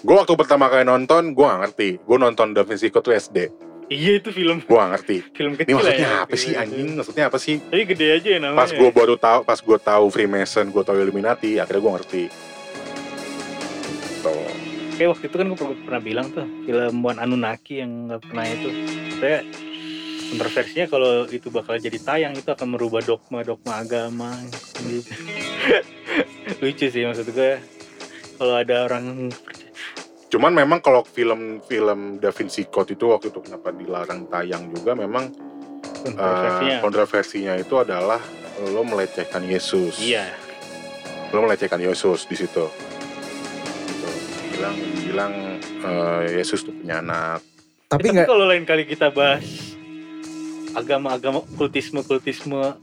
Gue 0.00 0.14
waktu 0.16 0.32
pertama 0.32 0.70
kali 0.72 0.86
nonton, 0.86 1.36
gue 1.36 1.44
gak 1.44 1.60
ngerti. 1.60 1.88
Gue 2.00 2.16
nonton 2.16 2.56
Da 2.56 2.64
Vinci 2.64 2.88
Code 2.88 3.04
tuh 3.04 3.12
SD. 3.12 3.67
Iya 3.88 4.20
itu 4.20 4.28
film 4.30 4.60
Gue 4.60 4.76
gak 4.76 4.90
ngerti. 4.94 5.16
film 5.32 5.52
Ini 5.52 5.58
kecil 5.58 5.74
maksudnya 5.74 5.96
ya. 6.04 6.20
apa 6.20 6.34
sih 6.34 6.50
Gitu. 6.50 6.60
anjing? 6.60 6.88
Maksudnya 6.94 7.24
apa 7.24 7.38
sih? 7.38 7.54
Tapi 7.62 7.82
gede 7.86 8.06
aja 8.12 8.28
ya 8.28 8.38
namanya. 8.38 8.60
Pas 8.60 8.70
gue 8.70 8.90
baru 8.90 9.14
tahu, 9.16 9.40
pas 9.42 9.58
gue 9.58 9.78
tahu 9.78 10.04
Freemason, 10.08 10.66
gue 10.66 10.82
tahu 10.82 10.96
Illuminati, 10.98 11.56
akhirnya 11.56 11.80
gue 11.80 11.92
ngerti. 11.94 12.22
Tuh. 14.20 14.50
Kayak 14.92 15.08
waktu 15.08 15.24
itu 15.24 15.36
kan 15.36 15.46
gue 15.48 15.56
pernah, 15.80 16.02
bilang 16.02 16.26
tuh 16.28 16.44
film 16.62 16.96
One 17.00 17.16
Anunnaki 17.16 17.74
yang 17.78 18.08
nggak 18.08 18.20
pernah 18.24 18.44
itu. 18.44 18.68
Saya 19.16 19.38
kontroversinya 20.28 20.86
kalau 20.86 21.12
itu 21.24 21.48
bakal 21.48 21.78
jadi 21.78 21.96
tayang 21.96 22.34
itu 22.34 22.44
akan 22.46 22.68
merubah 22.68 23.00
dogma 23.00 23.40
dogma 23.40 23.80
agama 23.80 24.36
gitu. 24.82 25.08
Lucu 26.60 26.86
sih 26.86 27.02
maksud 27.02 27.30
gue. 27.30 27.56
Kalau 28.36 28.54
ada 28.54 28.84
orang 28.84 29.32
Cuman 30.28 30.52
memang 30.52 30.84
kalau 30.84 31.00
film-film 31.08 32.20
Da 32.20 32.28
Vinci 32.28 32.68
Code 32.68 32.92
itu 32.92 33.08
waktu 33.08 33.32
itu 33.32 33.40
kenapa 33.40 33.72
dilarang 33.72 34.28
tayang 34.28 34.68
juga 34.76 34.92
memang 34.92 35.32
eh, 36.04 36.12
kontroversinya, 36.12 36.76
kontroversinya 36.84 37.54
itu 37.56 37.74
adalah 37.80 38.20
lo 38.68 38.84
melecehkan 38.84 39.40
Yesus. 39.48 39.96
iya. 40.04 40.28
Lo 41.32 41.44
melecehkan 41.44 41.80
Yesus 41.80 42.28
di 42.28 42.36
situ. 42.36 42.68
Gitu. 43.88 44.08
Bilang 44.56 44.76
bilang 45.08 45.32
eh, 45.64 46.22
Yesus 46.36 46.60
tuh 46.60 46.76
punya 46.76 47.00
anak. 47.00 47.40
Tapi 47.88 48.12
Tapi 48.12 48.20
nggak 48.20 48.28
kalau 48.28 48.44
lain 48.44 48.64
kali 48.68 48.84
kita 48.84 49.08
bahas 49.08 49.72
agama-agama 50.76 51.40
kultisme-kultisme 51.56 52.76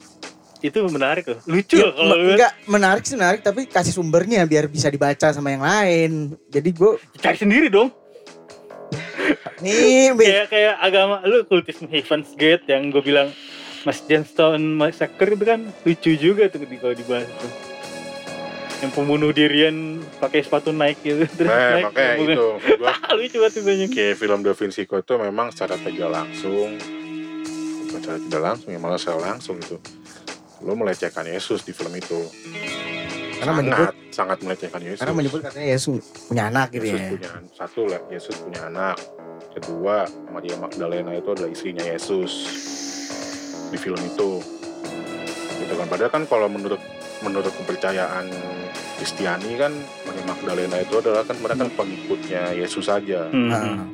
itu 0.58 0.78
menarik 0.86 1.26
loh. 1.26 1.40
Lucu 1.46 1.76
Ya, 1.76 1.90
kalau 1.90 2.10
me- 2.10 2.18
lu 2.18 2.32
enggak 2.34 2.54
menarik 2.66 3.04
sih 3.04 3.16
menarik 3.16 3.42
tapi 3.42 3.66
kasih 3.66 3.92
sumbernya 3.92 4.44
biar 4.44 4.66
bisa 4.66 4.88
dibaca 4.88 5.28
sama 5.30 5.50
yang 5.50 5.62
lain. 5.62 6.12
Jadi 6.48 6.70
gue 6.72 6.92
cari 7.16 7.36
sendiri 7.36 7.68
dong. 7.68 7.92
nih 9.58 10.12
Kayak 10.20 10.48
kayak 10.50 10.76
agama 10.80 11.16
lu 11.24 11.44
kultisme 11.44 11.88
Heaven's 11.88 12.32
Gate 12.34 12.66
yang 12.68 12.88
gue 12.88 13.02
bilang 13.02 13.30
Mas 13.82 14.02
Johnstone 14.02 14.66
Massacre 14.72 15.30
itu 15.30 15.44
kan 15.44 15.62
lucu 15.80 16.12
juga 16.16 16.48
tuh 16.48 16.62
di- 16.62 16.76
kalau 16.76 16.94
dibahas 16.94 17.30
tuh. 17.32 17.52
Yang 18.78 18.92
pembunuh 18.92 19.32
dirian 19.32 19.76
pakai 20.20 20.42
sepatu 20.42 20.70
Nike 20.70 21.00
gitu 21.06 21.26
terus 21.38 21.48
Nah, 21.48 21.72
naik 21.72 21.86
makanya 21.86 22.14
itu 22.18 22.46
gua 22.82 22.94
lucu 23.14 23.36
banget 23.38 23.54
itu 23.54 23.62
banyak. 23.62 23.88
kayak 23.90 24.16
film 24.16 24.40
Da 24.42 24.52
Vinci 24.52 24.84
Code 24.84 25.02
itu 25.02 25.14
memang 25.18 25.48
secara 25.50 25.76
tidak 25.78 26.10
langsung 26.12 26.70
bukan 27.82 28.00
secara 28.00 28.20
tidak 28.20 28.42
langsung 28.44 28.70
ya 28.70 28.78
malah 28.78 28.98
secara 28.98 29.20
langsung 29.26 29.56
itu 29.58 29.78
lo 30.66 30.74
melecehkan 30.74 31.30
Yesus 31.30 31.62
di 31.62 31.72
film 31.72 31.94
itu 31.94 32.26
karena 33.38 33.54
menyebut 33.62 33.88
sangat 33.88 33.96
sangat 34.10 34.38
melecehkan 34.42 34.82
Yesus 34.82 35.00
karena 35.06 35.16
menyebut 35.16 35.40
katanya 35.46 35.68
Yesus 35.70 36.04
punya 36.26 36.44
anak 36.50 36.68
gitu 36.74 36.86
Yesus 36.90 37.00
ya. 37.00 37.10
punya 37.14 37.32
satu 37.54 37.82
lah 37.86 38.02
Yesus 38.10 38.36
punya 38.42 38.62
anak 38.66 38.98
kedua 39.54 40.10
Maria 40.34 40.56
Magdalena 40.58 41.12
itu 41.14 41.30
adalah 41.32 41.50
istrinya 41.54 41.86
Yesus 41.86 42.32
di 43.70 43.78
film 43.78 44.02
itu 44.02 44.42
gitu 45.62 45.74
kan 45.78 45.88
padahal 45.88 46.12
kan 46.12 46.24
kalau 46.26 46.48
menurut 46.50 46.82
menurut 47.22 47.54
kepercayaan 47.54 48.28
Kristiani 48.96 49.60
kan 49.60 49.72
Maria 50.08 50.26
Magdalena 50.26 50.78
itu 50.82 50.94
adalah 50.98 51.24
kan 51.28 51.38
mereka 51.40 51.68
kan 51.68 51.70
pengikutnya 51.78 52.42
Yesus 52.58 52.90
saja 52.90 53.28
Hmm. 53.30 53.52
Nah, 53.52 53.86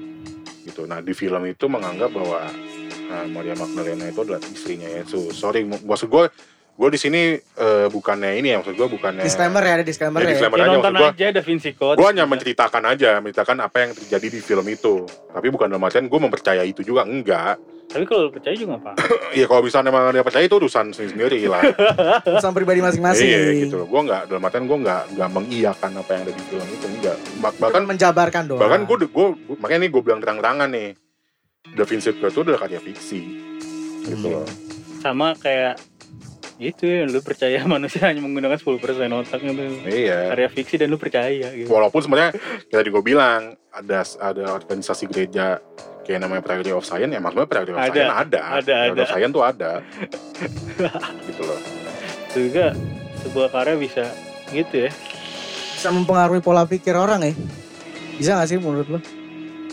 gitu. 0.71 0.87
Nah 0.87 0.99
di 1.03 1.11
film 1.11 1.43
itu 1.43 1.65
menganggap 1.67 2.09
bahwa 2.13 2.47
nah, 3.11 3.25
Maria 3.27 3.55
Magdalena 3.57 4.07
itu 4.07 4.19
adalah 4.23 4.39
istrinya 4.47 4.87
Yesus. 4.87 5.35
Sorry, 5.35 5.67
maksud 5.67 6.07
gue, 6.07 6.25
gue 6.71 6.89
di 6.89 6.97
sini 6.97 7.21
eh, 7.37 7.87
bukannya 7.87 8.31
ini 8.35 8.47
ya, 8.49 8.57
maksud 8.57 8.73
gue 8.73 8.87
bukannya. 8.89 9.21
disclaimer 9.21 9.61
ya 9.61 9.73
ada 9.73 9.83
disclaimer 9.83 10.17
Ya, 10.17 10.23
ya. 10.23 10.31
disclaimer. 10.31 10.57
Ya, 10.57 10.63
aja, 10.63 10.71
nonton 10.73 10.91
maksud 10.91 11.03
gua- 11.03 11.13
aja 11.13 11.25
Da 11.29 11.41
Vinci 11.41 11.71
Code. 11.71 11.95
Gue 11.95 12.07
hanya 12.07 12.25
menceritakan 12.25 12.83
aja, 12.87 13.09
menceritakan 13.17 13.57
apa 13.61 13.77
yang 13.79 13.91
terjadi 13.93 14.27
di 14.27 14.39
film 14.39 14.65
itu. 14.65 14.95
Tapi 15.29 15.47
bukan 15.47 15.67
dalam 15.67 15.83
artian 15.83 16.05
gue 16.05 16.19
mempercayai 16.19 16.67
itu 16.67 16.81
juga, 16.81 17.03
enggak. 17.03 17.61
Tapi 17.85 18.03
kalau 18.03 18.21
lu 18.23 18.31
percaya 18.31 18.55
juga 18.55 18.79
apa? 18.79 18.91
Iya 19.29 19.45
kalau 19.51 19.61
misalnya 19.61 19.91
memang 19.91 20.09
dia 20.09 20.23
percaya 20.23 20.41
itu 20.41 20.55
urusan 20.55 20.89
sendiri 20.89 21.43
lah. 21.45 21.59
Urusan 22.31 22.51
pribadi 22.51 22.79
masing-masing. 22.79 23.27
Iya 23.27 23.39
gitu 23.61 23.75
loh. 23.77 23.85
Gue 23.85 24.01
nggak 24.01 24.21
dalam 24.25 24.41
artian 24.41 24.63
gue 24.63 24.77
nggak 24.79 25.01
nggak 25.11 25.29
mengiyakan 25.29 25.91
apa 25.93 26.09
yang 26.09 26.21
ada 26.23 26.31
di 26.31 26.43
film 26.45 26.67
itu, 26.67 26.85
enggak. 26.87 27.17
Bah- 27.37 27.57
Bahkan 27.59 27.83
menjabarkan 27.85 28.43
doang. 28.47 28.61
bahkan 28.63 28.81
gue 28.81 28.97
gue 29.03 29.27
makanya 29.55 29.79
nih 29.81 29.91
gue 29.91 30.01
bilang 30.01 30.17
terang-terangan 30.17 30.69
nih. 30.71 30.89
Da 31.67 31.83
Vinci 31.83 32.09
Code 32.11 32.31
itu 32.31 32.39
adalah 32.41 32.59
karya 32.61 32.79
fiksi. 32.79 33.21
Gitu 34.01 34.17
Hmm. 34.25 34.39
loh. 34.39 34.47
Sama 34.97 35.35
kayak 35.35 35.75
itu 36.63 36.85
ya, 36.85 37.03
lu 37.03 37.19
percaya 37.19 37.57
manusia 37.67 38.05
hanya 38.05 38.21
menggunakan 38.21 38.55
10% 38.55 38.77
otak 39.11 39.39
gitu. 39.39 39.61
Iya. 39.83 40.29
Karya 40.29 40.49
fiksi 40.49 40.75
dan 40.77 40.87
lu 40.87 40.97
percaya 40.97 41.49
gitu. 41.49 41.65
walaupun 41.67 41.99
sebenarnya 41.99 42.37
kita 42.69 42.81
juga 42.83 42.99
bilang 43.01 43.41
ada 43.69 43.99
ada 44.19 44.53
organisasi 44.53 45.07
gereja 45.07 45.57
kayak 46.01 46.19
namanya 46.19 46.41
Priority 46.41 46.69
of 46.69 46.81
Science 46.81 47.09
ya 47.09 47.17
maksudnya 47.17 47.45
Priority 47.45 47.71
of 47.71 47.77
Ada. 47.77 47.87
Science 47.87 48.13
ada 48.15 48.39
Ada, 48.41 48.61
Priority 48.61 48.91
ada. 48.91 49.01
of 49.01 49.09
Science 49.09 49.33
tuh 49.33 49.43
ada 49.43 49.71
gitu 51.27 51.41
loh 51.41 51.59
Itu 52.27 52.37
juga 52.47 52.65
sebuah 53.21 53.47
karya 53.49 53.75
bisa 53.75 54.05
gitu 54.49 54.75
ya. 54.85 54.91
bisa 55.71 55.89
mempengaruhi 55.89 56.39
pola 56.39 56.63
pikir 56.63 56.93
orang 56.93 57.23
ya. 57.23 57.33
Bisa 58.15 58.35
gak 58.35 58.47
sih 58.47 58.57
menurut 58.57 58.85
lo? 58.87 58.99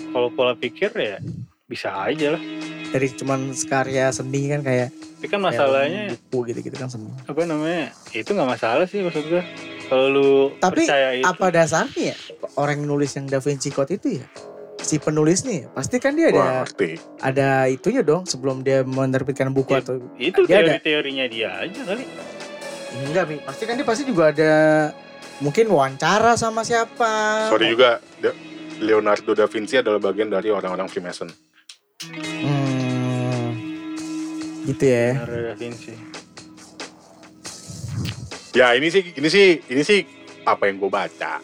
Kalau 0.08 0.28
pola 0.30 0.54
pikir 0.54 0.88
ya 0.94 1.20
bisa 1.64 1.92
aja 2.00 2.32
lah. 2.32 2.42
Dari 2.88 3.08
cuman 3.12 3.40
karya 3.60 4.08
seni 4.08 4.48
kan 4.48 4.60
kayak 4.60 4.88
Tapi 5.18 5.26
kan 5.28 5.40
masalahnya 5.40 6.14
buku 6.24 6.48
gitu-gitu 6.48 6.74
kan 6.74 6.86
seni. 6.86 7.10
apa 7.20 7.42
namanya? 7.42 7.90
Itu 8.10 8.32
nggak 8.32 8.48
masalah 8.48 8.84
sih 8.84 9.02
maksud 9.02 9.26
gua. 9.26 9.42
Kalau 9.84 10.06
lu 10.06 10.30
Tapi 10.56 10.84
percaya 10.84 11.08
itu. 11.14 11.24
Apa 11.24 11.46
dasarnya 11.48 12.12
ya 12.12 12.16
orang 12.54 12.78
yang 12.78 12.88
nulis 12.88 13.12
yang 13.12 13.24
Da 13.24 13.38
Vinci 13.38 13.68
Code 13.68 13.92
itu 13.92 14.20
ya? 14.20 14.26
Si 14.78 14.96
penulis 14.96 15.42
nih, 15.42 15.66
pasti 15.68 15.98
kan 15.98 16.14
dia 16.14 16.30
wah 16.30 16.38
ada 16.38 16.52
ngerti 16.62 16.90
ada 17.18 17.48
itunya 17.66 18.00
dong 18.00 18.22
sebelum 18.24 18.62
dia 18.62 18.80
menerbitkan 18.82 19.50
buku 19.50 19.74
Iya. 19.74 19.82
atau 19.82 19.94
Itu 20.14 20.40
Dia 20.44 20.62
ada. 20.62 20.78
teori-teorinya 20.78 21.26
dia 21.26 21.50
aja 21.58 21.80
kali. 21.82 22.04
enggak 23.02 23.24
Mi. 23.26 23.36
Pasti 23.42 23.62
kan 23.64 23.74
dia 23.74 23.84
pasti 23.84 24.06
juga 24.06 24.30
ada 24.30 24.52
mungkin 25.40 25.66
wawancara 25.66 26.34
sama 26.34 26.62
siapa. 26.62 27.46
sorry 27.48 27.68
juga 27.68 27.98
Leonardo 28.78 29.34
da 29.34 29.44
Vinci 29.44 29.74
adalah 29.74 29.98
bagian 29.98 30.28
dari 30.28 30.48
orang-orang 30.48 30.86
Freemason 30.86 31.26
Hmm, 31.98 32.57
gitu 34.68 34.84
ya. 34.84 35.16
Leonardo 35.16 35.40
da 35.42 35.54
Vinci. 35.56 35.94
ya 38.50 38.74
ini 38.74 38.88
sih 38.88 39.02
ini 39.12 39.28
sih 39.28 39.46
ini 39.64 39.82
sih 39.82 40.00
apa 40.42 40.66
yang 40.66 40.76
gue 40.76 40.88
baca 40.88 41.40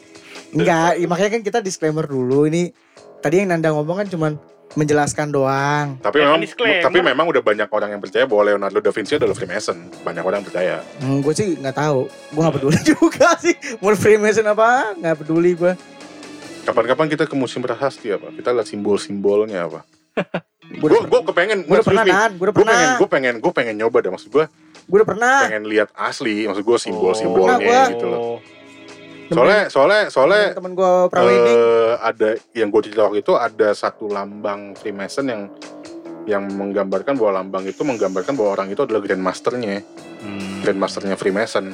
Enggak, 0.50 0.94
ya 0.94 1.06
makanya 1.06 1.30
kan 1.32 1.42
kita 1.42 1.58
disclaimer 1.58 2.04
dulu 2.04 2.46
ini. 2.46 2.70
Tadi 3.18 3.42
yang 3.42 3.50
Nanda 3.50 3.70
ngomong 3.70 3.96
kan 3.96 4.06
cuman 4.06 4.32
menjelaskan 4.74 5.28
doang. 5.28 5.98
tapi 5.98 6.18
Ya, 6.18 6.30
memang 6.30 6.38
disclaimer. 6.40 6.78
tapi 6.80 6.98
memang 7.00 7.26
udah 7.26 7.40
banyak 7.40 7.66
orang 7.68 7.90
yang 7.90 7.98
percaya 7.98 8.22
bahwa 8.22 8.42
Leonardo 8.44 8.78
da 8.78 8.90
Vinci 8.90 9.16
adalah 9.16 9.32
Freemason 9.32 9.74
banyak 10.00 10.20
orang 10.20 10.38
yang 10.38 10.46
percaya 10.46 10.74
Hmm, 10.98 11.18
gue 11.20 11.32
sih 11.32 11.56
nggak 11.56 11.74
tahu. 11.74 12.06
Gue 12.06 12.38
nggak 12.38 12.54
peduli 12.54 12.78
juga 12.92 13.34
sih. 13.36 13.50
Mau 13.78 13.94
Freemason 13.94 14.46
apa? 14.46 14.94
Nggak 14.94 15.16
peduli 15.20 15.52
gue. 15.54 15.74
kapan-kapan 16.62 17.06
kita 17.08 17.24
ke 17.24 17.34
museum 17.34 17.60
prasasti 17.60 18.08
apa 18.08 18.30
kita 18.30 18.48
lihat 18.48 18.64
simbol-simbolnya 18.64 19.68
apa 19.68 19.84
Gue 20.74 20.84
gue 20.84 20.88
udah, 20.90 21.02
gue 21.04 21.20
kepengen 21.24 21.58
gua 21.62 21.74
udah 21.74 21.84
pernah 21.84 22.02
gue 22.02 22.12
kan? 22.12 22.30
Gue 22.32 22.44
udah 22.44 22.54
pengen 22.54 22.66
pernah. 22.68 22.92
gue 22.94 23.08
pengen 23.08 23.34
gue 23.38 23.52
pengen 23.52 23.74
nyoba 23.76 23.96
deh 23.98 24.10
maksud 24.10 24.30
gue 24.30 24.44
Gue 24.84 24.96
udah 24.96 25.08
pernah. 25.08 25.36
pengen 25.42 25.64
lihat 25.64 25.88
asli 25.94 26.44
maksud 26.44 26.60
gue 26.60 26.70
Pernah 26.70 26.84
simbol-simbolnya 26.84 27.56
gua. 27.58 27.82
gitu 27.88 28.06
loh 28.06 28.20
Oh, 29.26 29.32
soalnya 29.32 29.62
soalnya 29.66 30.02
soalnya 30.08 30.44
temen 30.52 30.72
gue 30.72 30.92
prawedding. 31.08 31.56
eh, 31.56 31.92
ada 31.98 32.28
yang 32.52 32.68
gue 32.68 32.80
cerita 32.82 33.00
waktu 33.02 33.18
itu 33.18 33.32
ada 33.32 33.72
satu 33.72 34.04
lambang 34.06 34.76
Freemason 34.76 35.24
yang 35.24 35.42
yang 36.24 36.44
menggambarkan 36.46 37.16
bahwa 37.16 37.32
lambang 37.34 37.64
itu 37.64 37.80
menggambarkan 37.80 38.32
bahwa 38.32 38.50
orang 38.52 38.68
itu 38.68 38.80
adalah 38.80 39.00
grandmasternya 39.00 39.80
hmm. 40.20 40.60
grandmasternya 40.60 41.16
Freemason 41.16 41.72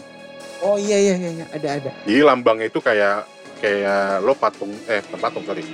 oh 0.60 0.78
iya 0.78 0.94
iya 0.96 1.14
iya 1.16 1.30
iya. 1.32 1.46
ada 1.50 1.68
ada. 1.76 1.90
jadi 2.02 2.22
lambangnya 2.22 2.66
itu 2.66 2.78
kayak 2.78 3.26
kayak 3.58 4.22
lo 4.22 4.32
patung 4.32 4.70
eh 4.86 5.02
bukan 5.04 5.18
patung 5.20 5.42
sorry 5.42 5.66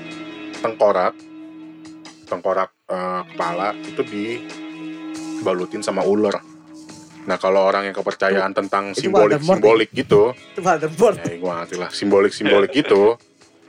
tengkorak 0.57 1.13
tengkorak 2.27 2.71
eh, 2.85 3.23
kepala 3.29 3.73
itu 3.79 4.03
dibalutin 4.03 5.81
sama 5.81 6.03
ular 6.03 6.37
nah 7.23 7.35
kalau 7.35 7.65
orang 7.65 7.83
yang 7.85 7.97
kepercayaan 7.97 8.53
tentang 8.53 8.91
Itu 8.91 9.03
simbolik 9.05 9.39
Voldemort 9.39 9.59
simbolik 9.59 9.91
gitu 9.91 10.23
Itu 10.53 10.61
ya 10.63 10.79
gue 11.35 11.51
ngerti 11.53 11.77
lah 11.77 11.91
simbolik 11.91 12.31
simbolik 12.31 12.71
gitu 12.81 13.19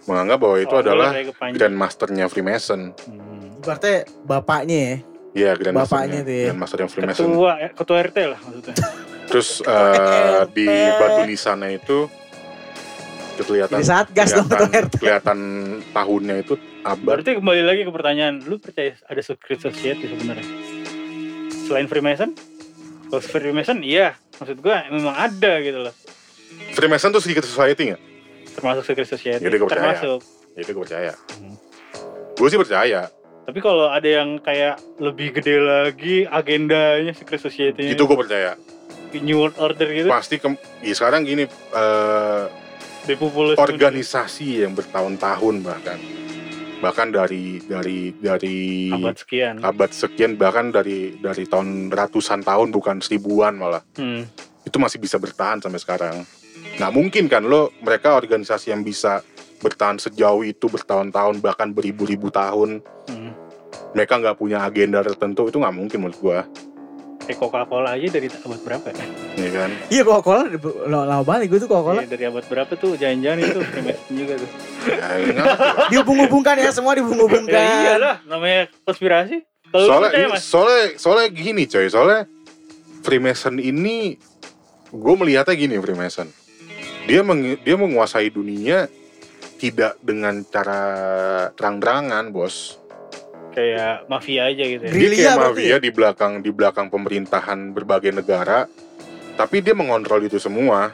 menganggap 0.06 0.38
bahwa 0.40 0.58
itu 0.58 0.72
Oh, 0.72 0.80
adalah 0.80 1.10
kayak 1.12 1.28
kepanjang. 1.32 1.56
grandmasternya 1.58 2.26
Freemason 2.28 2.82
Hmm. 3.04 3.60
Berarti 3.60 3.92
bapaknya 4.24 4.78
ya. 4.78 4.96
Iya, 5.34 5.52
grandmasternya 5.54 5.82
Bapaknya 5.84 6.20
tuh 6.22 6.32
ya. 6.32 6.46
grandmaster 6.48 6.78
yang 6.80 6.90
Freemason 6.90 7.26
Ketua, 7.28 7.52
eh, 7.58 7.72
ketua 7.74 7.98
RT 8.00 8.18
lah 8.24 8.40
maksudnya. 8.40 8.76
terus 9.28 9.50
eh, 9.60 9.74
RT. 10.46 10.54
di 10.54 10.68
batu 10.96 11.22
nisannya 11.26 11.70
itu 11.74 11.98
kelihatan 13.44 13.78
Jadi 13.78 13.90
satgas 13.90 14.30
dong 14.34 14.48
ketua 14.48 14.66
kelihatan, 14.66 14.86
RT. 14.88 14.94
kelihatan 15.02 15.40
tahunnya 15.94 16.36
itu 16.42 16.54
abad 16.82 17.06
Berarti 17.20 17.32
kembali 17.38 17.62
lagi 17.66 17.82
ke 17.86 17.92
pertanyaan, 17.92 18.36
lu 18.46 18.56
percaya 18.58 18.96
ada 19.06 19.22
secret 19.22 19.60
society 19.62 20.06
sebenarnya? 20.08 20.48
Selain 21.68 21.86
Freemason? 21.92 22.32
Kalau 23.12 23.24
Freemason 23.24 23.84
iya, 23.84 24.16
maksud 24.40 24.58
gua 24.64 24.88
memang 24.88 25.16
ada 25.16 25.52
gitu 25.60 25.80
loh. 25.84 25.94
Freemason 26.74 27.12
tuh 27.12 27.22
sedikit 27.22 27.44
society 27.44 27.94
nggak? 27.94 28.02
Termasuk 28.58 28.84
secret 28.88 29.10
society. 29.10 29.44
Jadi 29.44 29.56
gua 29.60 29.68
percaya. 29.70 29.94
termasuk. 30.00 30.20
Ya, 30.58 30.66
itu 30.66 30.72
gue 30.74 30.84
percaya. 30.90 31.14
Hmm. 31.38 31.56
Gue 32.34 32.48
sih 32.50 32.58
percaya. 32.58 33.02
Tapi 33.46 33.60
kalau 33.62 33.94
ada 33.94 34.10
yang 34.10 34.42
kayak 34.42 34.82
lebih 34.98 35.38
gede 35.38 35.62
lagi 35.62 36.16
agendanya 36.28 37.14
secret 37.16 37.40
society 37.40 37.94
Itu 37.94 38.10
gue 38.10 38.18
percaya. 38.18 38.58
New 39.16 39.40
World 39.40 39.56
Order 39.56 39.88
gitu, 39.94 40.12
Pasti 40.12 40.36
ke, 40.36 40.52
ya 40.84 40.94
sekarang 40.98 41.24
gini 41.24 41.48
eh, 41.48 42.44
depopulasi 43.08 43.58
organisasi 43.58 44.68
yang 44.68 44.76
bertahun-tahun 44.76 45.56
bahkan 45.64 46.00
bahkan 46.78 47.10
dari 47.10 47.58
dari 47.66 48.14
dari 48.14 48.92
abad 48.94 49.18
sekian. 49.18 49.56
abad 49.66 49.90
sekian 49.90 50.38
bahkan 50.38 50.70
dari 50.70 51.18
dari 51.18 51.50
tahun 51.50 51.90
ratusan 51.90 52.46
tahun 52.46 52.70
bukan 52.70 53.02
seribuan 53.02 53.58
malah 53.58 53.82
Hmm. 53.98 54.30
itu 54.62 54.78
masih 54.78 55.00
bisa 55.02 55.18
bertahan 55.18 55.64
sampai 55.64 55.80
sekarang. 55.82 56.16
Nggak 56.78 56.92
mungkin 56.94 57.26
kan 57.32 57.42
lo 57.48 57.74
mereka 57.82 58.14
organisasi 58.14 58.70
yang 58.70 58.86
bisa 58.86 59.26
bertahan 59.58 59.98
sejauh 59.98 60.46
itu 60.46 60.70
bertahun-tahun 60.70 61.42
bahkan 61.42 61.74
beribu-ribu 61.74 62.30
tahun 62.30 62.86
Hmm. 63.10 63.34
mereka 63.98 64.22
nggak 64.22 64.38
punya 64.38 64.62
agenda 64.62 65.02
tertentu 65.02 65.50
itu 65.50 65.58
nggak 65.58 65.74
mungkin 65.74 65.98
menurut 66.06 66.20
gua 66.22 66.40
Kayak 67.28 67.40
Coca-Cola 67.44 67.90
aja 67.92 68.08
dari 68.08 68.28
abad 68.32 68.62
berapa 68.64 68.88
ya? 68.88 69.06
ya 69.36 69.50
kan 69.52 69.70
Iya 69.88 70.02
Coca-Cola 70.02 70.42
lama 70.88 71.24
banget 71.24 71.52
gue 71.52 71.60
tuh 71.60 71.68
Coca-Cola. 71.68 72.02
Iya, 72.02 72.10
dari 72.10 72.24
abad 72.26 72.46
berapa 72.48 72.72
tuh 72.74 72.96
jangan-jangan 72.96 73.40
itu 73.42 73.60
Freemason 73.62 74.14
juga 74.16 74.34
tuh. 74.40 74.50
ya, 74.88 75.06
ngerti 75.12 75.32
lah. 75.36 75.58
Dihubung-hubungkan 75.92 76.56
ya 76.56 76.72
semua 76.72 76.96
dihubung-hubungkan. 76.96 77.52
Ya 77.54 77.76
iyalah, 77.86 78.16
namanya 78.24 78.72
konspirasi. 78.82 79.44
Soalnya 79.68 80.10
percaya 80.10 80.28
mas? 80.32 80.42
soalnya 80.42 80.84
soalnya 80.96 81.28
gini 81.28 81.68
coy 81.68 81.92
soalnya 81.92 82.24
Freemason 83.04 83.60
ini 83.60 84.16
gue 84.88 85.14
melihatnya 85.20 85.52
gini 85.54 85.76
Freemason 85.76 86.32
dia 87.04 87.20
meng- 87.20 87.60
dia 87.60 87.76
menguasai 87.76 88.32
dunia 88.32 88.88
tidak 89.58 90.00
dengan 90.00 90.40
cara 90.44 90.80
terang-terangan 91.52 92.32
bos 92.32 92.80
kayak 93.58 94.06
mafia 94.06 94.54
aja 94.54 94.64
gitu 94.70 94.84
ya. 94.86 94.92
Dia 94.94 95.10
kayak 95.10 95.38
mafia 95.42 95.78
di 95.82 95.90
belakang 95.90 96.34
di 96.46 96.54
belakang 96.54 96.94
pemerintahan 96.94 97.74
berbagai 97.74 98.14
negara 98.14 98.70
tapi 99.34 99.66
dia 99.66 99.74
mengontrol 99.74 100.22
itu 100.22 100.38
semua. 100.38 100.94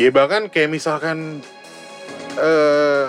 Ya 0.00 0.08
bahkan 0.08 0.48
kayak 0.48 0.72
misalkan 0.72 1.44
eh 2.40 3.06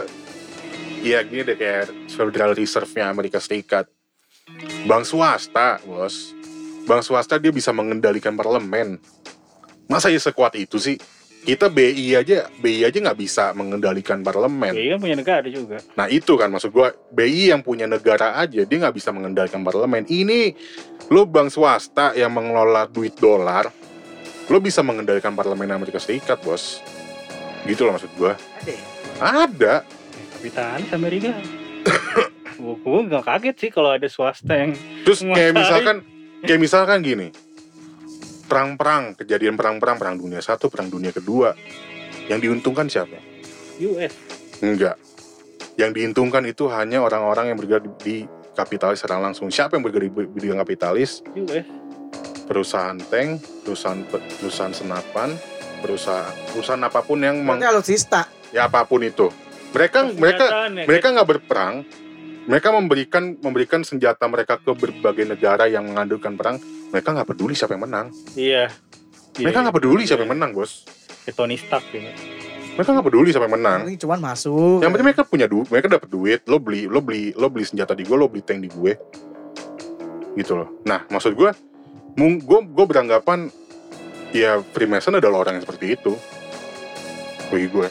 ya 1.00 1.24
gini 1.24 1.48
deh 1.48 1.56
kayak 1.56 2.12
Federal 2.12 2.52
Reserve-nya 2.52 3.08
Amerika 3.08 3.39
Serikat. 3.39 3.88
Bank 4.84 5.08
swasta 5.08 5.80
bos. 5.88 6.36
Bank 6.84 7.08
swasta 7.08 7.39
dia 7.39 7.56
bisa 7.56 7.71
mengendalikan 7.71 8.36
parlemen. 8.36 9.00
Masa 9.88 10.12
ya 10.12 10.19
sekuat 10.19 10.60
itu 10.60 10.76
sih 10.76 11.00
kita 11.46 11.70
BI 11.70 12.18
aja 12.18 12.50
BI 12.58 12.82
aja 12.82 12.98
nggak 12.98 13.20
bisa 13.22 13.54
mengendalikan 13.54 14.26
parlemen 14.26 14.74
BI 14.74 14.98
kan 14.98 15.00
punya 15.00 15.16
negara 15.16 15.46
juga. 15.46 15.78
Nah 15.94 16.10
itu 16.10 16.34
kan 16.34 16.50
maksud 16.50 16.74
gua 16.74 16.90
BI 17.14 17.54
yang 17.54 17.62
punya 17.62 17.86
negara 17.86 18.34
aja 18.42 18.66
dia 18.66 18.78
nggak 18.82 18.96
bisa 18.98 19.14
mengendalikan 19.14 19.62
parlemen. 19.62 20.10
Ini 20.10 20.58
lo 21.14 21.30
bank 21.30 21.54
swasta 21.54 22.18
yang 22.18 22.34
mengelola 22.34 22.90
duit 22.90 23.14
dolar, 23.22 23.70
lo 24.50 24.58
bisa 24.58 24.82
mengendalikan 24.82 25.38
parlemen 25.38 25.70
Amerika 25.70 26.02
Serikat 26.02 26.42
bos. 26.42 26.82
Gitu 27.70 27.86
loh 27.86 27.94
maksud 27.94 28.10
gua. 28.18 28.34
Ada 28.66 28.74
ya? 28.74 28.82
Ada. 29.22 29.76
Kapitalis 30.34 30.90
Amerika. 30.92 31.32
gue 32.56 33.00
gak 33.12 33.24
kaget 33.28 33.56
sih 33.60 33.70
kalau 33.70 33.92
ada 33.94 34.08
swasta 34.08 34.56
yang 34.56 34.72
Terus 35.04 35.22
kayak 35.22 35.54
misalkan 35.54 35.96
kayak 36.42 36.60
misalkan 36.62 36.98
gini, 37.04 37.28
perang-perang 38.46 39.18
kejadian 39.18 39.58
perang-perang 39.58 39.98
perang 39.98 40.16
dunia 40.16 40.40
satu, 40.40 40.70
perang 40.70 40.88
dunia 40.88 41.10
kedua, 41.10 41.54
yang 42.30 42.40
diuntungkan 42.40 42.86
siapa? 42.88 43.18
US. 43.82 44.14
Enggak. 44.64 44.96
Yang 45.76 45.92
diuntungkan 46.00 46.44
itu 46.48 46.72
hanya 46.72 47.04
orang-orang 47.04 47.52
yang 47.52 47.58
bergerak 47.60 47.84
di, 47.84 47.92
di 48.02 48.18
kapitalis 48.56 49.04
secara 49.04 49.20
langsung. 49.20 49.52
Siapa 49.52 49.76
yang 49.76 49.84
bergerak 49.84 50.08
di 50.08 50.48
bidang 50.48 50.62
kapitalis? 50.64 51.20
US. 51.36 51.68
perusahaan 52.46 52.94
tank, 53.10 53.42
perusahaan 53.66 54.06
perusahaan 54.38 54.70
senapan, 54.70 55.34
perusahaan 55.82 56.30
perusahaan 56.54 56.84
apa 56.86 57.02
pun 57.02 57.18
yang 57.18 57.42
meng, 57.42 57.58
alutsista. 57.58 58.30
ya 58.54 58.70
apa 58.70 58.86
pun 58.86 59.02
itu. 59.02 59.34
Mereka 59.74 60.14
mereka 60.14 60.46
ya, 60.70 60.86
mereka 60.86 61.08
nggak 61.10 61.26
berperang. 61.26 61.82
Mereka 62.46 62.70
memberikan 62.70 63.24
memberikan 63.42 63.82
senjata 63.82 64.30
mereka 64.30 64.62
ke 64.62 64.70
berbagai 64.70 65.26
negara 65.26 65.66
yang 65.66 65.90
mengandalkan 65.90 66.38
perang. 66.38 66.62
Mereka 66.94 67.10
nggak 67.18 67.30
peduli 67.34 67.58
siapa 67.58 67.74
yang 67.74 67.90
menang. 67.90 68.08
Iya. 68.38 68.70
Mereka 69.42 69.66
nggak 69.66 69.76
peduli 69.76 70.06
siapa 70.06 70.24
yang 70.24 70.38
menang, 70.38 70.54
bos. 70.54 70.86
Kayak 71.26 71.36
Tony 71.42 71.58
Stark 71.58 71.86
gitu. 71.90 72.06
Mereka 72.78 72.90
nggak 72.94 73.08
peduli 73.10 73.30
siapa 73.34 73.50
yang 73.50 73.56
menang. 73.58 73.80
Ini 73.90 73.98
cuman 73.98 74.20
masuk. 74.22 74.80
Yang 74.86 74.92
penting 74.94 75.08
mereka 75.10 75.24
punya 75.26 75.48
duit, 75.50 75.68
mereka 75.74 75.88
dapat 75.90 76.10
duit. 76.14 76.40
Lo 76.46 76.58
beli, 76.62 76.86
lo 76.86 77.00
beli, 77.02 77.34
lo 77.34 77.48
beli 77.50 77.66
senjata 77.66 77.98
di 77.98 78.06
gue, 78.06 78.14
lo 78.14 78.30
beli 78.30 78.46
tank 78.46 78.62
di 78.62 78.70
gue. 78.70 78.94
Gitu 80.38 80.54
loh. 80.54 80.70
Nah, 80.86 81.02
maksud 81.10 81.34
gue, 81.34 81.50
gue 82.16 82.60
gue 82.62 82.86
beranggapan 82.86 83.50
ya 84.36 84.62
Freemason 84.76 85.18
adalah 85.18 85.50
orang 85.50 85.58
yang 85.58 85.66
seperti 85.66 85.98
itu. 85.98 86.14
Bagi 87.50 87.68
gue. 87.74 87.88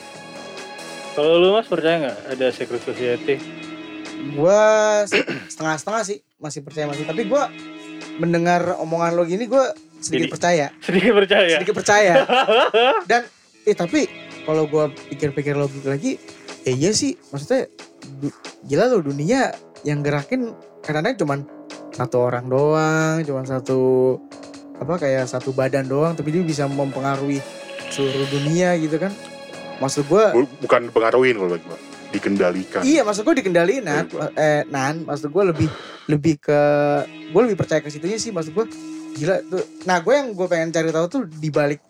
Kalau 1.18 1.42
lu 1.42 1.54
mas 1.58 1.66
percaya 1.66 1.96
nggak 2.06 2.18
ada 2.38 2.46
secret 2.54 2.82
society? 2.86 3.63
Sih 5.04 5.22
setengah-setengah 5.48 6.02
sih 6.02 6.18
masih 6.36 6.60
percaya 6.60 6.86
masih. 6.86 7.04
Tapi 7.04 7.24
gua 7.24 7.48
mendengar 8.16 8.78
omongan 8.78 9.12
lo 9.12 9.24
gini 9.24 9.44
gua 9.44 9.70
sedikit 9.98 10.28
Jadi- 10.28 10.32
percaya. 10.32 10.66
Sedikit 10.86 11.12
percaya. 11.14 11.54
Sedikit 11.58 11.74
percaya. 11.74 12.14
Dan 13.10 13.22
eh 13.64 13.72
tapi 13.72 14.06
kalau 14.44 14.64
gua 14.64 14.88
pikir-pikir 14.88 15.54
logik 15.54 15.84
lagi, 15.84 16.20
eh 16.62 16.74
iya 16.74 16.92
sih 16.92 17.16
maksudnya 17.30 17.68
du- 18.20 18.34
gila 18.62 18.88
loh 18.88 19.00
dunia 19.00 19.52
yang 19.82 20.00
gerakin 20.00 20.52
kadang-kadang 20.80 21.16
cuman 21.16 21.38
satu 21.90 22.16
orang 22.22 22.46
doang, 22.46 23.22
cuman 23.22 23.44
satu 23.44 24.18
apa 24.74 24.98
kayak 24.98 25.24
satu 25.24 25.54
badan 25.54 25.86
doang 25.86 26.12
tapi 26.12 26.34
dia 26.34 26.42
bisa 26.42 26.66
mempengaruhi 26.66 27.38
seluruh 27.88 28.26
dunia 28.28 28.74
gitu 28.76 28.98
kan. 28.98 29.14
Maksud 29.74 30.04
gua 30.06 30.30
Bu- 30.30 30.50
Bukan 30.60 30.90
pengaruhin 30.90 31.34
kalau 31.34 31.50
bagi 31.50 31.64
gue, 31.64 31.78
dikendalikan. 32.14 32.80
Iya, 32.80 33.02
maksud 33.02 33.22
gue 33.22 33.34
dikendaliin 33.36 33.82
nan, 33.82 34.06
Iya, 34.06 34.26
eh 34.34 34.62
nan, 34.66 35.02
maksud 35.02 35.28
gue 35.28 35.44
lebih 35.44 35.68
lebih 36.06 36.34
ke 36.38 36.60
gue 37.28 37.40
lebih 37.42 37.56
percaya 37.56 37.80
ke 37.80 37.88
situnya 37.88 38.16
sih, 38.16 38.30
maksud 38.30 38.52
gue 38.52 38.66
gila 39.14 39.42
tuh. 39.42 39.62
Nah, 39.82 39.98
gue 39.98 40.12
yang 40.12 40.30
gue 40.30 40.46
pengen 40.46 40.70
cari 40.70 40.88
tahu 40.88 41.06
tuh 41.08 41.22
di 41.26 41.50
balik 41.50 41.82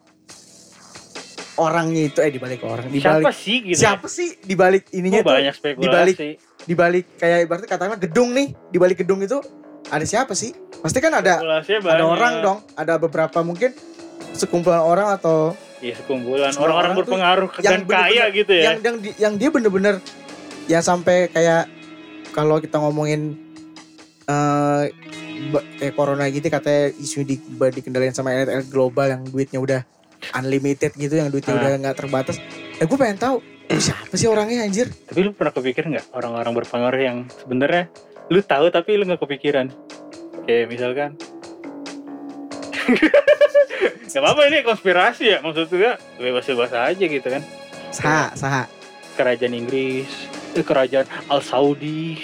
orangnya 1.56 2.02
itu, 2.04 2.18
eh 2.18 2.28
di 2.28 2.40
balik 2.40 2.60
orang, 2.62 2.88
di 2.88 2.98
Siapa 2.98 3.20
balik 3.22 3.37
sih 3.37 3.56
gitu? 3.62 3.78
siapa 3.78 4.06
sih 4.08 4.28
di 4.40 4.54
balik 4.54 4.90
ininya 4.90 5.20
Oh, 5.20 5.24
tuh, 5.24 5.34
banyak 5.34 5.54
spekulasi. 5.54 5.84
dibalik- 5.84 6.18
di 6.64 6.74
balik 6.74 7.04
kayak 7.14 7.38
ibaratnya 7.44 7.68
katakanlah 7.68 8.00
gedung 8.00 8.32
nih, 8.32 8.48
di 8.66 8.78
balik 8.80 8.98
gedung 8.98 9.20
itu 9.20 9.38
ada 9.87 10.02
siapa 10.02 10.34
sih? 10.34 10.50
Pasti 10.80 10.98
kan 10.98 11.14
ada 11.14 11.38
ada 11.38 12.04
orang 12.04 12.42
dong, 12.42 12.58
ada 12.74 12.98
beberapa 12.98 13.38
mungkin 13.40 13.70
sekumpulan 14.32 14.82
orang 14.82 15.14
atau 15.14 15.54
Iya 15.84 15.94
sekumpulan 15.94 16.48
Semua 16.48 16.64
orang-orang 16.66 16.92
berpengaruh 16.96 17.48
yang 17.60 17.72
dan 17.76 17.80
kaya 17.84 17.92
bener-bener- 18.24 18.32
gitu 18.32 18.52
ya. 18.52 18.64
yang 18.64 18.76
yang 18.80 18.96
yang 19.20 19.34
dia 19.36 19.48
bener-bener 19.48 19.94
ya 20.64 20.80
sampai 20.80 21.28
kayak 21.28 21.68
kalau 22.32 22.56
kita 22.56 22.80
ngomongin 22.80 23.36
eh 24.24 24.84
ba- 25.46 25.66
kayak 25.76 25.92
corona 25.92 26.24
gitu 26.26 26.48
katanya 26.48 26.88
isu 26.90 27.20
di 27.22 27.36
dikendalikan 27.52 28.16
sama 28.16 28.32
elit 28.32 28.64
global 28.66 29.04
yang 29.04 29.22
duitnya 29.22 29.60
udah 29.60 29.80
unlimited 30.34 30.88
gitu 30.94 31.14
yang 31.14 31.28
duitnya 31.28 31.52
Ah. 31.52 31.60
udah 31.60 31.70
nggak 31.78 31.96
terbatas 31.98 32.40
eh 32.74 32.82
gue 32.82 32.96
pengen 32.96 33.20
tahu 33.20 33.36
siapa 33.70 34.14
sih 34.14 34.24
orangnya 34.24 34.64
anjir 34.64 34.88
Tapi 34.88 35.20
lu 35.20 35.30
pernah 35.30 35.52
kepikir 35.52 35.84
nggak 35.86 36.06
orang-orang 36.12 36.52
berpengaruh 36.54 37.00
yang 37.02 37.16
sebenarnya 37.28 37.92
lu 38.26 38.40
tahu 38.40 38.68
tapi 38.68 38.96
lu 38.96 39.04
nggak 39.04 39.20
kepikiran? 39.20 39.68
Kayak 40.42 40.64
misalkan 40.66 41.10
Gak 44.14 44.22
apa-apa 44.22 44.40
ini 44.46 44.62
konspirasi 44.62 45.24
ya. 45.34 45.38
Maksud 45.42 45.72
gue 45.74 45.92
bebas-bebas 46.22 46.70
aja 46.70 47.04
gitu 47.04 47.26
kan. 47.26 47.42
Saha 47.90 48.30
saha. 48.38 48.62
Kerajaan 49.14 49.54
Inggris 49.54 50.10
eh, 50.54 50.64
kerajaan 50.64 51.06
Al 51.30 51.42
Saudi 51.42 52.22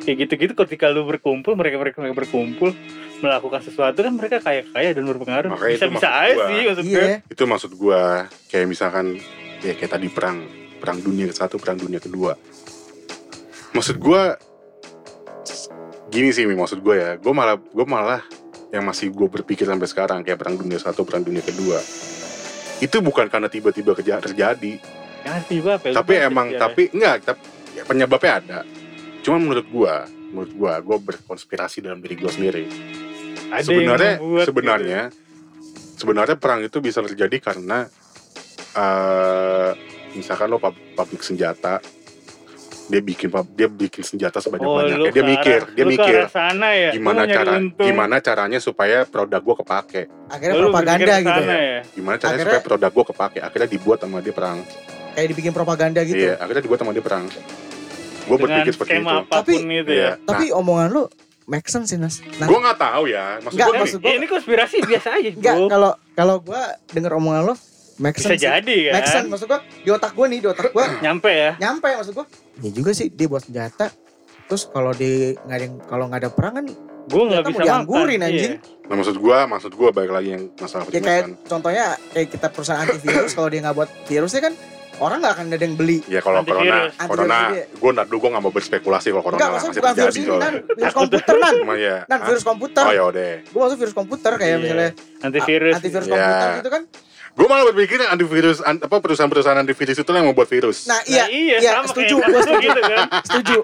kayak 0.00 0.26
gitu-gitu 0.26 0.54
ketika 0.54 0.88
lu 0.88 1.04
berkumpul 1.04 1.52
mereka 1.58 1.76
mereka 1.76 2.00
berkumpul 2.00 2.72
melakukan 3.20 3.60
sesuatu 3.60 4.00
kan 4.00 4.12
mereka 4.16 4.40
kaya 4.40 4.64
kaya 4.72 4.96
dan 4.96 5.04
berpengaruh. 5.04 5.52
Makanya 5.52 5.76
bisa 5.76 5.86
bisa 5.92 6.08
aja 6.08 6.34
gua. 6.34 6.48
sih 6.48 6.60
maksud 6.64 6.84
gue 6.88 7.04
iya 7.04 7.16
Itu 7.28 7.42
maksud 7.44 7.72
gue, 7.76 8.02
kayak 8.48 8.66
misalkan 8.66 9.06
ya 9.60 9.72
kayak 9.76 9.92
tadi 9.92 10.08
perang, 10.08 10.48
perang 10.80 10.98
dunia 11.04 11.28
ke 11.28 11.34
satu, 11.36 11.60
perang 11.60 11.76
dunia 11.76 12.00
kedua. 12.00 12.32
Maksud 13.76 14.00
gue, 14.00 14.22
gini 16.08 16.32
sih 16.32 16.48
Mi, 16.48 16.56
maksud 16.56 16.80
gue 16.80 16.96
ya, 16.96 17.10
gue 17.20 17.32
malah 17.36 17.60
gue 17.60 17.86
malah 17.86 18.24
yang 18.70 18.86
masih 18.86 19.10
gue 19.10 19.28
berpikir 19.28 19.66
sampai 19.66 19.86
sekarang 19.90 20.22
kayak 20.22 20.38
perang 20.38 20.54
dunia 20.54 20.78
satu, 20.78 21.02
perang 21.02 21.26
dunia 21.26 21.42
kedua. 21.42 21.82
Itu 22.80 23.02
bukan 23.04 23.28
karena 23.28 23.50
tiba-tiba 23.50 23.92
terjadi, 23.92 24.80
tiba 25.46 25.76
tapi 25.80 26.14
emang 26.16 26.48
ya. 26.52 26.58
tapi 26.64 26.82
enggak 26.96 27.16
tapi 27.28 27.42
ya, 27.76 27.82
penyebabnya 27.84 28.32
ada 28.40 28.60
cuma 29.20 29.36
menurut 29.36 29.66
gua 29.68 30.08
menurut 30.08 30.52
gua 30.56 30.72
gua 30.80 30.96
berkonspirasi 30.96 31.84
dalam 31.84 32.00
diri 32.00 32.14
gua 32.16 32.32
sendiri 32.32 32.64
Ada 33.50 33.66
sebenarnya 33.66 34.12
membuat 34.16 34.46
sebenarnya 34.48 35.00
sebenarnya 35.98 36.36
perang 36.40 36.60
itu 36.64 36.78
bisa 36.80 37.04
terjadi 37.04 37.36
karena 37.52 37.84
eh 38.78 39.70
misalkan 40.16 40.48
lo 40.50 40.58
pab- 40.58 40.96
pabrik 40.96 41.20
senjata 41.20 41.82
dia 42.90 43.00
bikin 43.00 43.28
dia 43.54 43.68
bikin 43.68 44.02
senjata 44.02 44.38
sebanyak 44.38 44.66
Oh, 44.66 44.76
banyaknya 44.76 44.98
dia 45.06 45.14
ke 45.14 45.22
mikir 45.24 45.60
dia 45.72 45.84
mikir 45.86 46.14
sana 46.26 46.68
ya? 46.70 46.90
Gimana 46.90 47.22
cara 47.24 47.52
untung. 47.56 47.86
gimana 47.86 48.16
caranya 48.18 48.58
supaya 48.58 49.06
produk 49.06 49.38
gua 49.38 49.56
kepake? 49.56 50.02
Akhirnya 50.26 50.54
Lu 50.54 50.68
propaganda 50.68 51.14
gitu 51.16 51.30
sana 51.40 51.54
ya? 51.56 51.78
Gimana 51.88 52.16
caranya 52.16 52.26
Akhirnya- 52.36 52.44
supaya 52.50 52.62
produk 52.66 52.90
gua 52.90 53.04
kepake? 53.06 53.38
Akhirnya 53.40 53.68
dibuat 53.70 53.98
sama 54.00 54.18
dia 54.18 54.34
perang. 54.34 54.58
Kayak 55.10 55.28
dibikin 55.28 55.52
propaganda 55.52 56.00
gitu? 56.02 56.18
Iya 56.18 56.34
akhirnya 56.36 56.62
dibuat 56.62 56.78
sama 56.78 56.90
dia 56.90 57.00
perang. 57.00 57.24
Gua 58.20 58.36
dengan 58.36 58.50
berpikir 58.58 58.72
seperti 58.74 58.92
itu. 58.96 59.16
Tapi- 59.28 59.56
itu 59.56 59.90
Iya. 59.90 60.02
ya 60.04 60.12
tapi 60.20 60.44
omongan 60.50 60.88
lu 60.90 61.02
make 61.46 61.66
sense 61.66 61.88
sih 61.88 61.98
Nas. 61.98 62.22
Nah, 62.38 62.46
Gue 62.46 62.58
nggak 62.58 62.78
tahu 62.78 63.04
ya. 63.06 63.38
Maksud 63.40 63.54
Nggak, 63.54 63.66
gue 63.66 63.78
maksud 63.80 64.00
ini 64.04 64.26
konspirasi 64.26 64.76
biasa 64.84 65.08
aja 65.14 65.30
bro. 65.32 65.66
kalau 65.66 65.90
kalau 66.12 66.36
gue 66.38 66.62
denger 66.90 67.12
omongan 67.12 67.42
lo 67.44 67.54
make 68.00 68.16
bisa 68.16 68.32
sih. 68.32 68.40
jadi 68.40 68.78
Make 68.90 69.06
sense 69.06 69.16
kan 69.20 69.24
maksud 69.28 69.46
gue 69.46 69.60
di 69.78 69.90
otak 69.90 70.12
gue 70.12 70.26
nih 70.26 70.38
di 70.40 70.48
otak 70.48 70.68
gue 70.70 70.84
nyampe 71.04 71.30
ya 71.30 71.50
nyampe 71.58 71.88
maksud 71.92 72.14
gue 72.14 72.26
ya 72.58 72.70
juga 72.72 72.90
sih 72.90 73.06
dia 73.08 73.26
buat 73.26 73.44
senjata 73.44 73.92
terus 74.46 74.66
kalau 74.66 74.90
di 74.90 75.36
nggak 75.36 75.56
ada 75.56 75.66
kalau 75.84 76.04
nggak 76.08 76.20
ada 76.20 76.30
perang 76.30 76.54
kan 76.54 76.66
gue 77.02 77.22
nggak 77.24 77.42
bisa 77.44 77.56
mau 77.56 77.66
dianggurin, 77.66 78.18
makan 78.18 78.28
anjing. 78.28 78.52
Iya. 78.54 78.86
nah, 78.86 78.94
maksud 78.94 79.16
gue, 79.16 79.38
maksud 79.48 79.72
gue 79.72 79.88
balik 79.90 80.12
lagi 80.12 80.28
yang 80.30 80.42
masalah 80.54 80.84
ya 80.84 81.00
kayak 81.00 81.02
Freemason. 81.24 81.48
contohnya 81.48 81.84
kayak 82.08 82.28
kita 82.30 82.46
perusahaan 82.48 82.80
antivirus 82.80 83.32
kalau 83.32 83.48
dia 83.48 83.60
nggak 83.60 83.76
buat 83.76 83.90
virusnya 84.04 84.40
kan 84.40 84.54
orang 85.00 85.18
nggak 85.18 85.32
akan 85.32 85.44
ada 85.48 85.64
yang 85.64 85.74
beli. 85.74 85.98
Ya 86.06 86.20
kalau 86.20 86.44
corona, 86.44 86.76
Antivirus. 86.92 87.08
corona, 87.08 87.38
gue 87.56 87.90
nggak, 87.90 88.06
gue 88.06 88.30
nggak 88.30 88.44
mau 88.44 88.52
berspekulasi 88.52 89.06
kalau 89.08 89.24
corona 89.24 89.38
Enggak, 89.38 89.50
masih 89.50 89.68
bukan 89.72 89.94
virus 89.96 90.14
ini, 90.14 90.26
nan. 90.28 90.54
Virus 90.70 90.94
komputer, 90.94 91.34
nan. 91.34 91.54
Emang 91.56 91.78
ya. 91.80 91.96
Nan, 92.04 92.18
virus 92.20 92.44
komputer. 92.44 92.84
Oh 92.84 92.92
ya 92.92 93.04
udah. 93.08 93.30
Gue 93.42 93.58
maksud 93.58 93.78
virus 93.80 93.94
komputer 93.96 94.32
kayak 94.36 94.50
Iya. 94.50 94.60
misalnya 94.60 94.90
Antivirus. 95.20 95.74
antivirus 95.74 96.06
Iya. 96.06 96.14
komputer 96.14 96.48
gitu 96.54 96.70
kan. 96.70 96.82
Gue 97.30 97.46
malah 97.46 97.64
berpikir 97.66 98.02
antivirus, 98.02 98.58
an- 98.60 98.78
apa 98.78 98.96
perusahaan-perusahaan 98.98 99.56
antivirus 99.56 99.96
itu 99.96 100.10
yang 100.10 100.26
membuat 100.26 100.48
virus. 100.48 100.84
Nah, 100.84 100.98
Nah, 100.98 101.00
iya, 101.06 101.24
iya, 101.30 101.56
iya, 101.58 101.70
sama 101.78 101.86
setuju, 101.88 102.14
kayak 102.16 102.26
gue 102.26 102.34
Naruto 102.34 102.42
setuju, 102.44 102.66
gitu 102.66 102.80
kan. 102.82 102.98
setuju, 103.22 103.22
setuju. 103.22 103.58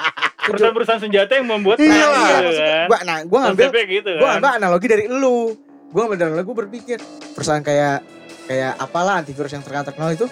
Perusahaan-perusahaan 0.46 1.02
senjata 1.02 1.32
yang 1.34 1.46
membuat 1.46 1.76
Iya 1.76 1.90
perang 1.90 2.12
lah. 2.12 2.22
gitu 2.22 2.50
kan. 2.56 2.86
gua, 2.86 2.98
nah, 3.02 3.18
gue 3.20 3.38
ngambil, 3.42 3.68
gitu 3.84 4.08
gue 4.08 4.16
kan. 4.16 4.30
ngambil 4.32 4.50
analogi 4.54 4.86
dari 4.86 5.04
lu. 5.06 5.38
Gue 5.86 6.00
ngambil 6.00 6.18
dari 6.18 6.32
lu, 6.32 6.42
gue 6.42 6.56
berpikir 6.56 6.98
perusahaan 7.34 7.60
kayak 7.60 7.98
kayak 8.46 8.72
apalah 8.78 9.14
antivirus 9.18 9.50
yang 9.50 9.62
terkenal 9.62 9.82
terkenal 9.84 10.10
itu, 10.10 10.26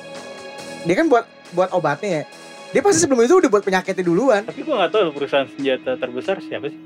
dia 0.83 0.94
kan 0.94 1.07
buat 1.07 1.25
buat 1.51 1.70
obatnya 1.70 2.23
ya. 2.23 2.25
Dia 2.70 2.83
pasti 2.83 3.03
sebelum 3.03 3.23
itu 3.23 3.38
udah 3.38 3.47
buat 3.49 3.62
penyakitnya 3.62 4.03
duluan. 4.03 4.42
Tapi 4.42 4.62
gua 4.62 4.83
gak 4.83 4.90
tahu 4.90 5.14
perusahaan 5.14 5.47
senjata 5.47 5.94
terbesar 5.94 6.42
siapa 6.42 6.66
sih. 6.66 6.79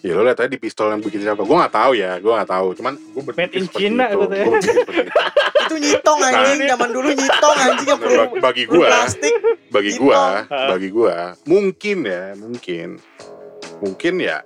Ya 0.00 0.12
lo 0.12 0.22
lihat 0.22 0.38
aja 0.38 0.48
di 0.48 0.56
pistol 0.56 0.88
yang 0.88 0.98
bikin 0.98 1.20
siapa. 1.20 1.40
Gue 1.40 1.52
nggak 1.52 1.70
tahu 1.70 1.92
ya, 1.92 2.16
gue 2.16 2.32
nggak 2.32 2.48
tahu. 2.48 2.68
Cuman 2.72 2.92
gue 2.96 3.22
berpikir 3.22 3.44
Made 3.44 3.54
in 3.54 3.64
seperti 3.64 3.80
China 3.82 4.04
itu. 4.06 4.24
seperti 4.58 5.00
itu. 5.02 5.74
Nyitong 5.80 6.20
anjing, 6.20 6.58
Nah. 6.58 6.68
zaman 6.68 6.88
dulu 6.90 7.08
nyitong 7.10 7.56
anjing 7.56 7.86
yang 7.86 7.94
Nah, 7.94 8.02
perlu 8.02 8.18
bag- 8.18 8.42
bagi 8.42 8.62
gue, 8.66 8.80
plastik. 8.82 9.34
bagi 9.70 9.92
gue, 9.94 10.22
bagi 10.50 10.88
gue, 10.90 11.14
mungkin 11.46 11.96
ya, 12.02 12.22
mungkin, 12.34 12.88
mungkin 13.78 14.14
ya 14.18 14.42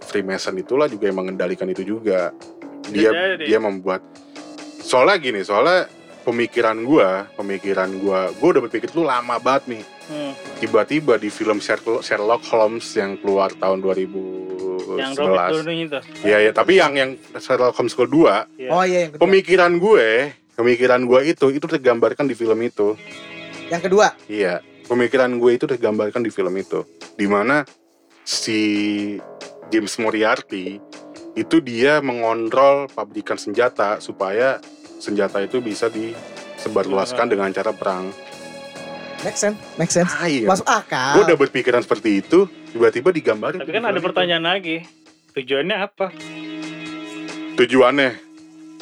Freemason 0.00 0.54
itulah 0.54 0.86
juga 0.86 1.04
yang 1.04 1.18
mengendalikan 1.18 1.66
itu 1.66 1.82
juga. 1.84 2.30
Dia 2.86 3.10
jadi. 3.10 3.44
dia 3.44 3.58
membuat. 3.58 4.00
Soalnya 4.78 5.18
gini, 5.18 5.40
soalnya 5.42 5.90
pemikiran 6.22 6.78
gue, 6.78 7.08
pemikiran 7.34 7.90
gue, 7.90 8.20
gue 8.32 8.48
udah 8.48 8.62
berpikir 8.62 8.88
tuh 8.88 9.02
lama 9.02 9.36
banget 9.36 9.64
nih. 9.70 9.84
Hmm. 10.06 10.32
Tiba-tiba 10.56 11.16
di 11.16 11.28
film 11.28 11.58
Sherlock 11.58 12.00
Sherlock 12.00 12.40
Holmes 12.46 12.86
yang 12.94 13.18
keluar 13.18 13.50
tahun 13.52 13.82
2011. 13.82 14.57
Yang 14.96 15.12
Robert 15.20 15.50
Downey 15.52 15.76
itu. 15.84 15.98
Iya, 16.24 16.36
ya, 16.48 16.50
tapi 16.56 16.80
yang 16.80 16.92
yang 16.96 17.10
Sherlock 17.36 17.76
Holmes 17.76 17.92
kedua, 17.92 18.48
Iya. 18.56 18.70
Oh 18.72 18.84
iya 18.86 18.98
yang 19.04 19.10
kedua. 19.12 19.22
pemikiran 19.28 19.72
gue, 19.76 20.08
pemikiran 20.56 21.00
gue 21.04 21.20
itu 21.36 21.46
itu 21.52 21.66
tergambarkan 21.68 22.24
di 22.24 22.34
film 22.38 22.58
itu. 22.64 22.96
Yang 23.68 23.82
kedua. 23.92 24.16
Iya, 24.30 24.64
pemikiran 24.88 25.36
gue 25.36 25.50
itu 25.60 25.68
tergambarkan 25.68 26.24
di 26.24 26.30
film 26.32 26.54
itu. 26.56 26.86
Di 27.18 27.28
mana 27.28 27.68
si 28.24 28.60
James 29.68 29.92
Moriarty 30.00 30.80
itu 31.36 31.56
dia 31.60 32.00
mengontrol 32.00 32.88
pabrikan 32.88 33.36
senjata 33.36 34.00
supaya 34.00 34.58
senjata 34.98 35.38
itu 35.44 35.62
bisa 35.62 35.86
disebarluaskan 35.92 37.28
dengan 37.30 37.52
cara 37.52 37.70
perang. 37.70 38.10
Make 39.18 39.34
sense, 39.36 39.58
make 39.74 39.90
sense. 39.90 40.10
Ah, 40.12 40.26
iya. 40.26 40.46
Masuk 40.46 40.64
akal. 40.64 41.18
Gue 41.18 41.22
udah 41.26 41.38
berpikiran 41.38 41.82
seperti 41.82 42.22
itu, 42.22 42.46
tiba-tiba 42.70 43.10
digambarin. 43.10 43.58
Tapi 43.58 43.72
kan 43.72 43.84
ada 43.84 43.94
itu. 43.94 44.04
pertanyaan 44.04 44.44
lagi. 44.46 44.86
Tujuannya 45.32 45.76
apa? 45.76 46.06
Tujuannya, 47.54 48.10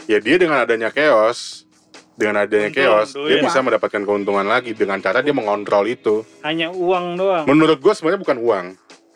ya 0.04 0.18
dia 0.18 0.36
dengan 0.36 0.60
adanya 0.60 0.88
chaos, 0.90 1.64
dengan 2.12 2.44
adanya 2.44 2.68
Untung, 2.68 2.76
chaos, 2.78 3.08
dia 3.10 3.40
duit. 3.40 3.44
bisa 3.44 3.58
mendapatkan 3.58 4.02
keuntungan 4.02 4.44
lagi 4.44 4.70
dengan 4.70 5.00
cara 5.00 5.20
dia 5.20 5.32
mengontrol 5.32 5.84
itu. 5.86 6.20
Hanya 6.42 6.68
uang 6.68 7.16
doang. 7.16 7.44
Menurut 7.46 7.80
gue 7.80 7.92
sebenarnya 7.92 8.20
bukan 8.20 8.38
uang, 8.38 8.66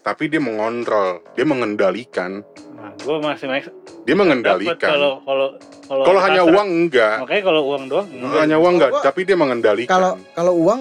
tapi 0.00 0.26
dia 0.26 0.40
mengontrol, 0.40 1.20
dia 1.34 1.44
mengendalikan, 1.44 2.40
Nah, 2.72 2.96
gue 2.96 3.16
masih 3.20 3.46
max. 3.46 3.68
dia 4.02 4.16
mengendalikan. 4.16 4.80
kalau 4.90 5.20
kalau 5.20 5.48
kalau 5.84 6.02
Kalau 6.02 6.20
hanya 6.22 6.42
uang 6.42 6.68
enggak, 6.78 7.16
Makanya 7.20 7.42
kalau 7.44 7.62
uang 7.66 7.82
doang 7.86 8.08
enggak. 8.08 8.40
hanya 8.40 8.56
uang 8.56 8.72
enggak, 8.74 8.90
Gua- 8.90 9.04
tapi 9.04 9.20
dia 9.22 9.36
mengendalikan. 9.36 9.92
Kalau 9.92 10.12
kalau 10.32 10.52
uang 10.56 10.80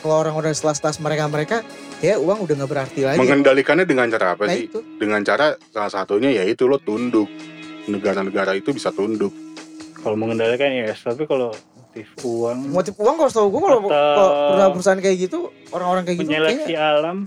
kalau 0.00 0.16
orang-orang 0.18 0.50
selas-selas 0.50 0.96
mereka-mereka 0.96 1.60
ya 1.98 2.16
uang 2.16 2.42
udah 2.42 2.54
nggak 2.56 2.70
berarti 2.70 3.00
lagi. 3.02 3.18
Mengendalikannya 3.18 3.84
dengan 3.84 4.08
cara 4.08 4.34
apa 4.34 4.44
Nah 4.44 4.52
sih? 4.52 4.66
itu. 4.66 4.80
Dengan 4.96 5.20
cara 5.20 5.52
salah 5.66 5.88
satunya 5.90 6.32
yaitu 6.34 6.64
lo 6.64 6.76
tunduk. 6.76 7.28
Negara-negara 7.84 8.54
itu 8.54 8.70
bisa 8.70 8.90
tunduk. 8.90 9.32
Kalau 9.96 10.16
mengendalikan 10.16 10.68
ya, 10.70 10.92
tapi 10.94 11.24
kalau 11.24 11.52
motif 11.90 12.06
uang 12.22 12.58
Motif 12.70 12.94
uang 12.96 13.14
kalau 13.16 13.28
setahu 13.28 13.48
gue 13.50 13.60
kalau 13.60 13.78
kalau 13.82 14.28
perusahaan-perusahaan 14.48 15.00
kayak 15.00 15.16
gitu 15.20 15.38
orang-orang 15.70 16.02
kayak 16.04 16.18
gitu 16.18 16.30
menyeleksi 16.30 16.56
kayaknya 16.64 16.80
alam 16.80 17.18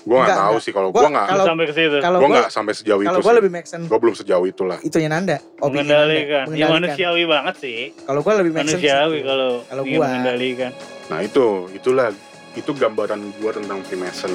Gue 0.00 0.16
tahu 0.16 0.24
enggak. 0.24 0.64
sih 0.64 0.72
kalau 0.72 0.88
Gua- 0.88 1.04
gue 1.04 1.10
nggak, 1.12 1.26
kalau- 1.28 1.44
sampai 1.44 1.64
ke 1.66 1.74
situ. 1.76 1.96
kalau 2.00 2.16
gue 2.16 2.24
gue 2.24 2.32
nggak 2.32 2.48
sampai 2.48 2.72
sejauh 2.72 2.96
kalau 2.98 3.04
itu 3.04 3.20
gue 3.20 3.28
sih. 3.28 3.36
lebih 3.36 3.50
make 3.52 3.68
sense 3.68 3.84
Gue 3.84 3.98
belum 4.00 4.14
sejauh 4.16 4.46
itulah. 4.48 4.78
itunya 4.80 5.06
Nanda. 5.06 5.36
opini 5.60 5.84
mengendalikan. 5.84 6.44
Nanda, 6.46 6.56
Ya 6.56 6.66
manusiawi 6.72 7.24
banget 7.28 7.54
sih. 7.60 7.78
Kalau 8.00 8.20
gue 8.24 8.32
lebih 8.34 8.50
make 8.50 8.64
sense. 8.64 8.80
Manusiawi 8.80 9.18
itu. 9.18 9.28
kalau 9.28 9.50
Kalau 9.62 9.82
gua- 9.84 10.00
mengendalikan. 10.08 10.72
Nah 11.10 11.26
itu, 11.26 11.66
itulah 11.74 12.14
itu 12.54 12.70
gambaran 12.70 13.34
gue 13.42 13.50
tentang 13.50 13.82
Freemason. 13.82 14.30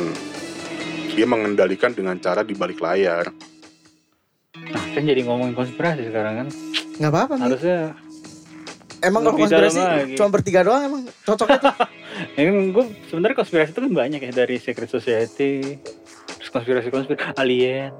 Dia 1.15 1.23
mengendalikan 1.23 1.95
dengan 1.95 2.19
cara 2.19 2.43
di 2.43 2.51
balik 2.51 2.83
layar. 2.83 3.31
Nah, 4.55 4.83
kan 4.91 5.03
jadi 5.07 5.23
ngomongin 5.23 5.55
konspirasi 5.55 6.11
sekarang 6.11 6.43
kan. 6.43 6.47
Nggak 6.99 7.11
apa-apa. 7.11 7.35
Harusnya 7.39 7.95
Emang 9.05 9.21
kalau 9.21 9.38
konspirasi 9.38 9.81
cuma 10.17 10.29
bertiga 10.33 10.65
doang 10.65 10.81
emang 10.81 11.01
cocoknya 11.27 11.57
tuh. 11.61 11.75
ini 12.41 12.73
gue 12.73 12.85
sebenarnya 13.11 13.35
konspirasi 13.38 13.69
itu 13.75 13.81
kan 13.85 13.93
banyak 13.93 14.19
ya 14.23 14.31
dari 14.33 14.57
secret 14.57 14.89
society, 14.89 15.77
terus 16.39 16.49
konspirasi 16.49 16.89
konspirasi 16.89 17.38
alien. 17.38 17.93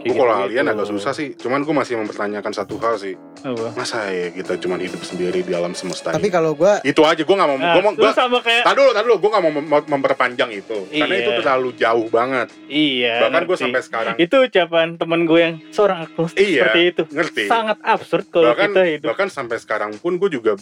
Gue 0.00 0.16
kalau 0.16 0.48
alien 0.48 0.64
agak 0.64 0.88
susah 0.88 1.12
sih. 1.12 1.36
Cuman 1.36 1.60
gue 1.60 1.74
masih 1.76 2.00
mempertanyakan 2.00 2.52
satu 2.56 2.80
hal 2.80 2.96
sih. 2.96 3.20
Apa? 3.40 3.72
Masa 3.72 4.04
ya 4.06 4.28
kita 4.28 4.56
cuma 4.56 4.76
hidup 4.76 5.00
sendiri 5.00 5.40
di 5.40 5.50
alam 5.50 5.72
semesta 5.72 6.12
Tapi 6.12 6.22
ini? 6.22 6.30
kalau 6.30 6.52
gue 6.52 6.72
Itu 6.82 7.02
aja 7.02 7.16
gue 7.16 7.32
nggak 7.32 7.48
mau. 7.48 7.56
Nah, 7.56 7.72
gue 7.72 7.82
mau. 7.82 7.92
itu 7.92 8.00
Gua, 8.00 8.12
sama 8.12 8.38
kayak 8.38 8.62
Tadi 8.62 8.76
dulu, 8.76 8.90
tadi 8.90 9.04
dulu, 9.06 9.16
gue 9.18 9.30
gak 9.30 9.42
mau 9.42 9.52
mem- 9.54 9.88
memperpanjang 9.88 10.50
itu 10.52 10.78
Karena 10.86 11.08
Iya. 11.10 11.22
itu 11.22 11.30
terlalu 11.36 11.68
jauh 11.74 12.06
banget 12.06 12.48
iya. 12.66 13.16
Bahkan 13.22 13.42
gue 13.42 13.56
sampai 13.56 13.80
sekarang 13.80 14.14
itu 14.16 14.36
ucapan 14.36 14.88
temen 14.94 15.20
gue 15.22 15.40
yang 15.40 15.54
seorang 15.70 15.98
agnostik 16.02 16.42
Iya, 16.42 16.68
seperti 16.68 16.80
itu. 16.86 17.02
ngerti 17.08 17.42
Sangat 17.46 17.78
absurd 17.80 18.26
kalau 18.28 18.50
bahkan, 18.50 18.70
kita 18.70 18.82
hidup. 18.86 19.06
bahkan 19.08 19.28
sampai 19.28 19.56
sekarang 19.56 19.96
pun 19.96 20.16
gue 20.16 20.28
juga 20.30 20.54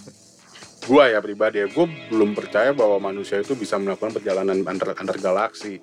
Gue 0.80 1.04
ya 1.04 1.18
pribadi 1.18 1.58
ya, 1.58 1.66
gue 1.66 1.84
belum 2.08 2.32
percaya 2.32 2.72
bahwa 2.72 2.96
manusia 3.02 3.36
itu 3.36 3.52
bisa 3.52 3.76
melakukan 3.76 4.08
perjalanan 4.10 4.56
antar, 4.62 4.94
antar 4.94 5.16
galaksi 5.16 5.82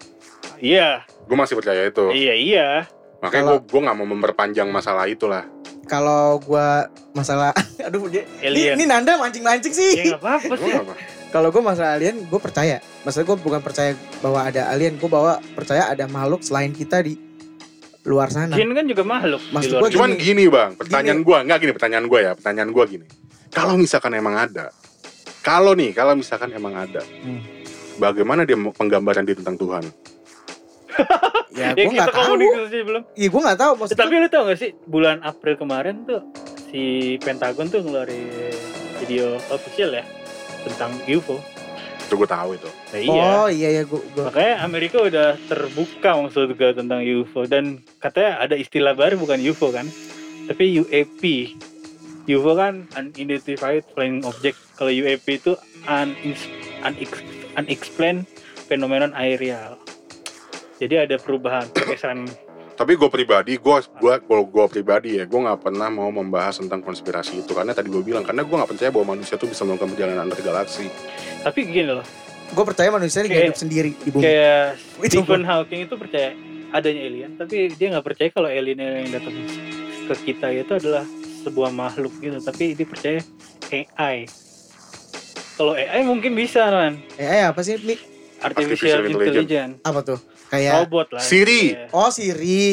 Iya, 0.58 1.04
Gue 1.22 1.36
masih 1.36 1.54
percaya 1.54 1.84
itu 1.84 2.10
iya, 2.10 2.34
iya. 2.34 2.68
Makanya 3.26 3.42
Kalau- 3.44 3.58
gue 3.58 3.68
gue 3.68 3.82
gak 3.82 3.96
mau 3.96 4.08
memperpanjang 4.08 4.70
masalah 4.70 5.06
itulah 5.06 5.44
kalau 5.84 6.42
gue 6.42 6.68
masalah 7.12 7.54
aduh 7.86 8.06
dia 8.06 8.26
ini, 8.40 8.48
Alien. 8.64 8.74
ini 8.76 8.86
Nanda 8.86 9.18
mancing-mancing 9.18 9.70
sih. 9.70 9.92
Ya 9.96 10.04
nggak 10.14 10.22
apa-apa 10.24 10.54
Gue 10.56 10.66
sih. 10.66 10.74
Kalau 11.30 11.50
gue 11.50 11.60
masalah 11.60 11.94
alien, 11.94 12.16
gue 12.22 12.40
percaya. 12.40 12.80
Maksudnya 13.04 13.28
gue 13.28 13.38
bukan 13.38 13.60
percaya 13.60 13.92
bahwa 14.18 14.40
ada 14.42 14.72
alien, 14.72 14.96
gue 14.96 15.06
bawa 15.06 15.38
percaya 15.52 15.86
ada 15.86 16.08
makhluk 16.08 16.42
selain 16.42 16.72
kita 16.72 17.02
di 17.02 17.20
luar 18.02 18.30
sana. 18.30 18.54
Jin 18.54 18.72
kan 18.72 18.86
juga 18.86 19.04
makhluk 19.04 19.42
Maksud 19.52 19.62
di 19.62 19.72
luar. 19.72 19.82
gua 19.82 19.90
Cuman 19.92 20.10
Gini. 20.12 20.22
gini 20.24 20.44
bang, 20.48 20.70
pertanyaan 20.74 21.22
gue 21.22 21.38
Nggak 21.44 21.58
gini 21.60 21.72
pertanyaan 21.72 22.06
gue 22.06 22.20
ya 22.20 22.32
Pertanyaan 22.34 22.70
gue 22.70 22.84
gini 22.88 23.06
Kalau 23.50 23.74
misalkan 23.76 24.14
emang 24.14 24.36
ada 24.40 24.66
Kalau 25.42 25.74
nih, 25.74 25.90
kalau 25.92 26.14
misalkan 26.14 26.50
emang 26.50 26.74
ada 26.76 27.02
Hmm. 27.02 27.42
Bagaimana 27.96 28.42
dia 28.42 28.54
penggambaran 28.58 29.22
dia 29.22 29.34
tentang 29.34 29.54
Tuhan? 29.56 29.86
Ya 31.52 31.72
Ya 31.78 31.84
gue 31.84 31.94
nggak 31.94 32.10
tahu. 32.10 32.26
komunikasi 32.34 32.78
belum. 32.82 33.04
Iya 33.14 33.28
gue 33.28 33.42
nggak 33.42 33.60
tahu. 33.60 33.72
Eh, 33.72 33.78
Maksudnya 33.80 34.02
Tapi 34.02 34.14
lu 34.16 34.28
tau 34.28 34.44
gak 34.46 34.60
sih 34.60 34.72
bulan 34.86 35.18
April 35.22 35.56
kemarin 35.56 35.96
tuh 36.04 36.22
si 36.68 36.84
Pentagon 37.20 37.68
tuh 37.68 37.80
ngeluarin 37.80 38.52
video 38.98 39.26
official 39.50 39.92
ya 39.92 40.04
tentang 40.64 40.92
UFO. 41.06 41.40
Itu 42.02 42.16
gue 42.16 42.28
tahu 42.28 42.54
itu 42.54 42.70
Nah, 42.86 43.00
iya. 43.00 43.24
Oh 43.38 43.48
iya 43.48 43.70
ya 43.72 43.84
gue. 43.84 44.02
Makanya 44.16 44.62
Amerika 44.62 44.98
udah 45.00 45.40
terbuka 45.44 46.16
maksud 46.18 46.52
gue 46.52 46.72
tentang 46.72 47.02
UFO 47.02 47.44
dan 47.44 47.80
katanya 47.98 48.40
ada 48.40 48.56
istilah 48.56 48.94
baru 48.94 49.16
bukan 49.16 49.40
UFO 49.42 49.70
kan, 49.70 49.88
tapi 50.46 50.76
UAP. 50.76 51.22
UFO 52.26 52.54
kan 52.54 52.90
unidentified 52.94 53.86
flying 53.92 54.22
object. 54.22 54.58
Kalau 54.74 54.90
UAP 54.90 55.26
itu 55.30 55.54
unex- 55.86 56.50
unex- 56.82 57.26
unexplained 57.56 58.26
phenomenon 58.66 59.14
aerial. 59.14 59.78
Jadi 60.76 60.96
ada 60.98 61.16
perubahan 61.16 61.66
pergeseran. 61.70 62.28
Tapi 62.76 62.92
gue 62.94 63.08
pribadi, 63.08 63.56
gue 63.56 63.76
gua, 63.96 64.20
gua, 64.20 64.40
gua 64.44 64.66
pribadi 64.68 65.16
ya, 65.16 65.24
gue 65.24 65.40
nggak 65.40 65.64
pernah 65.64 65.88
mau 65.88 66.12
membahas 66.12 66.60
tentang 66.60 66.84
konspirasi 66.84 67.40
itu 67.40 67.56
karena 67.56 67.72
tadi 67.72 67.88
gue 67.88 68.04
bilang 68.04 68.20
karena 68.22 68.44
gue 68.44 68.52
nggak 68.52 68.68
percaya 68.68 68.92
bahwa 68.92 69.16
manusia 69.16 69.40
tuh 69.40 69.48
bisa 69.48 69.64
melakukan 69.64 69.96
perjalanan 69.96 70.28
antar 70.28 70.44
galaksi. 70.44 70.92
Tapi 71.42 71.60
gini 71.64 71.88
loh, 71.90 72.04
Gue 72.46 72.62
percaya 72.62 72.92
manusia 72.92 73.24
Kayak- 73.24 73.48
hidup 73.48 73.58
sendiri 73.58 73.92
di 73.96 74.10
bumi. 74.12 74.22
kayak 74.22 74.78
Itu 75.08 75.18
Stephen 75.18 75.42
Hawking 75.42 75.82
itu 75.82 75.96
percaya 75.96 76.30
adanya 76.70 77.02
alien, 77.02 77.32
tapi 77.34 77.56
dia 77.72 77.88
nggak 77.90 78.06
percaya 78.06 78.30
kalau 78.30 78.50
alien 78.52 78.76
yang 78.76 79.08
datang 79.10 79.34
ke 80.06 80.16
kita 80.26 80.52
itu 80.52 80.72
adalah 80.76 81.08
sebuah 81.42 81.72
makhluk 81.72 82.12
gitu, 82.20 82.38
tapi 82.38 82.76
dia 82.76 82.84
percaya 82.84 83.20
AI. 83.72 84.28
Kalau 85.56 85.74
AI 85.74 86.04
mungkin 86.04 86.36
bisa 86.36 86.68
kan, 86.68 87.00
eh 87.16 87.40
apa 87.42 87.64
sih 87.64 87.80
Mik? 87.80 88.04
artificial, 88.38 89.00
Artificial 89.00 89.02
intelligence. 89.08 89.48
intelligence, 89.48 89.76
Apa 89.82 90.00
tuh? 90.04 90.20
Kayak 90.56 90.74
robot 90.88 91.08
lah. 91.12 91.22
Siri. 91.22 91.64
Iya, 91.76 91.88
oh 91.92 92.10
Siri. 92.10 92.72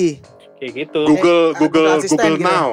kayak 0.56 0.72
gitu. 0.78 1.00
Google, 1.04 1.42
Eh, 1.50 1.58
Google, 1.58 1.86
Google 1.90 2.06
Google 2.06 2.36
gitu. 2.38 2.46
Now. 2.46 2.68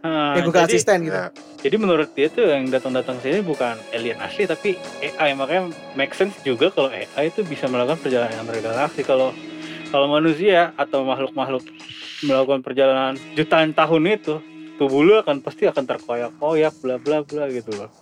Nah, 0.00 0.32
Kayak 0.32 0.44
Google 0.44 0.60
jadi, 0.60 0.72
Assistant 0.72 1.00
gitu. 1.02 1.16
Ya, 1.16 1.24
jadi 1.60 1.76
menurut 1.76 2.08
dia 2.12 2.28
tuh 2.28 2.44
yang 2.48 2.64
datang-datang 2.68 3.16
sini 3.20 3.40
bukan 3.40 3.76
alien 3.92 4.16
asli 4.16 4.44
tapi 4.44 4.80
AI 5.00 5.36
makanya 5.36 5.68
make 5.92 6.16
sense 6.16 6.32
juga 6.40 6.72
kalau 6.72 6.88
AI 6.88 7.28
itu 7.28 7.44
bisa 7.44 7.68
melakukan 7.68 8.00
perjalanan 8.00 8.40
antar 8.40 8.56
galaksi 8.60 9.04
kalau 9.04 9.36
kalau 9.92 10.08
manusia 10.08 10.72
atau 10.80 11.04
makhluk-makhluk 11.04 11.64
melakukan 12.24 12.60
perjalanan 12.64 13.14
jutaan 13.36 13.76
tahun 13.76 14.02
itu 14.08 14.40
tubuh 14.80 15.04
lu 15.04 15.14
akan 15.20 15.44
pasti 15.44 15.68
akan 15.68 15.84
terkoyak-koyak 15.84 16.72
bla 16.80 16.96
bla 16.96 17.20
bla 17.20 17.52
gitu 17.52 17.68
loh 17.76 17.92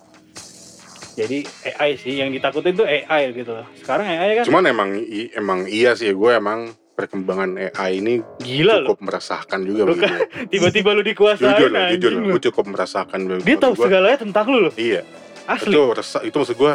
jadi 1.19 1.37
AI 1.73 1.91
sih 1.95 2.15
yang 2.15 2.29
ditakutin 2.29 2.73
tuh 2.73 2.85
AI 2.85 3.33
gitu 3.33 3.51
loh. 3.51 3.67
Sekarang 3.75 4.05
AI 4.05 4.39
kan 4.39 4.43
cuman 4.45 4.63
emang 4.65 4.89
i- 4.95 5.31
emang 5.31 5.59
iya 5.65 5.91
sih 5.91 6.09
gue 6.09 6.31
emang 6.31 6.69
perkembangan 6.93 7.49
AI 7.69 7.99
ini 7.99 8.13
gila 8.37 8.79
loh. 8.79 8.91
cukup 8.91 8.99
meresahkan 9.05 9.59
juga 9.61 9.81
bagi 9.85 9.99
Bukan. 9.99 10.09
gue. 10.09 10.21
tiba-tiba 10.49 10.89
lu 10.91 11.01
dikuasain 11.01 11.47
Jujur 11.49 11.69
lah, 11.69 11.87
jujur 11.89 12.11
lu. 12.13 12.25
gue 12.29 12.41
cukup 12.45 12.65
merasakan. 12.69 13.19
dia 13.19 13.35
Maksud 13.37 13.59
tahu 13.61 13.73
gua, 13.73 13.83
segalanya 13.85 14.17
tentang 14.17 14.45
lu 14.47 14.59
loh. 14.61 14.73
Iya, 14.73 15.01
asli. 15.45 15.69
Itu 15.69 15.81
resah, 15.91 16.21
itu 16.21 16.35
maksud 16.35 16.55
gue 16.55 16.73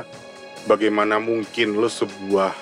bagaimana 0.65 1.17
mungkin 1.19 1.69
lo 1.75 1.87
sebuah 1.87 2.53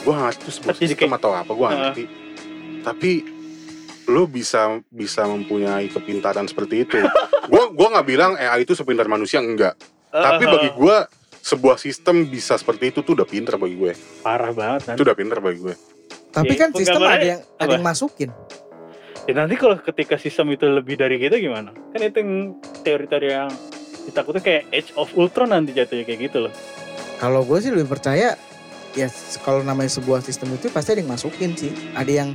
gue 0.00 0.12
nggak 0.12 0.24
ngerti 0.26 0.40
itu 0.42 0.50
sebuah 0.54 0.68
Tapi 0.70 0.82
sistem 0.82 0.96
kayak- 1.06 1.18
atau 1.18 1.30
apa 1.32 1.50
gue 1.50 1.66
ngerti. 1.70 2.04
Tapi 2.82 3.10
lo 4.04 4.22
bisa 4.24 4.60
bisa 4.86 5.24
mempunyai 5.24 5.88
kepintaran 5.88 6.44
seperti 6.44 6.84
itu. 6.84 7.00
Gue 7.44 7.60
gua 7.70 7.88
nggak 7.90 8.04
bilang 8.06 8.32
AI 8.34 8.64
itu 8.64 8.72
sepintar 8.72 9.04
manusia 9.04 9.36
enggak 9.38 9.76
tapi 10.14 10.44
bagi 10.46 10.70
gue 10.70 10.96
sebuah 11.42 11.76
sistem 11.76 12.24
bisa 12.24 12.54
seperti 12.54 12.88
itu 12.88 13.02
tuh 13.02 13.12
udah 13.12 13.26
pintar 13.26 13.58
bagi 13.58 13.74
gue 13.74 13.92
parah 14.22 14.54
banget 14.54 14.80
kan 14.86 14.94
itu 14.94 15.02
udah 15.02 15.16
pintar 15.16 15.38
bagi 15.38 15.58
gue 15.60 15.74
Tapi 16.30 16.50
Ya, 16.50 16.66
kan 16.66 16.70
sistem 16.72 17.02
ada 17.02 17.14
yang 17.20 17.40
ada 17.54 17.62
apa? 17.62 17.74
yang 17.74 17.84
masukin. 17.84 18.30
Ya 19.24 19.32
nanti 19.34 19.54
kalau 19.54 19.78
ketika 19.78 20.18
sistem 20.18 20.50
itu 20.50 20.66
lebih 20.66 20.98
dari 20.98 21.16
kita 21.16 21.38
gimana? 21.38 21.70
Kan 21.90 22.00
itu 22.02 22.18
yang 22.18 22.32
teori-teori 22.82 23.28
yang 23.30 23.50
ditakutnya 24.04 24.42
kayak 24.42 24.62
Age 24.68 24.90
of 24.94 25.14
Ultron 25.14 25.48
nanti 25.48 25.70
jatuhnya 25.70 26.02
kayak 26.02 26.20
gitu 26.26 26.38
loh. 26.44 26.52
Kalau 27.16 27.40
gue 27.40 27.56
sih 27.56 27.70
lebih 27.70 27.86
percaya 27.88 28.34
ya 28.92 29.08
kalau 29.40 29.62
namanya 29.62 29.90
sebuah 29.90 30.20
sistem 30.20 30.54
itu 30.54 30.68
pasti 30.68 30.92
ada 30.92 31.00
yang 31.00 31.10
masukin 31.10 31.54
sih. 31.54 31.70
Ada 31.94 32.12
yang 32.12 32.28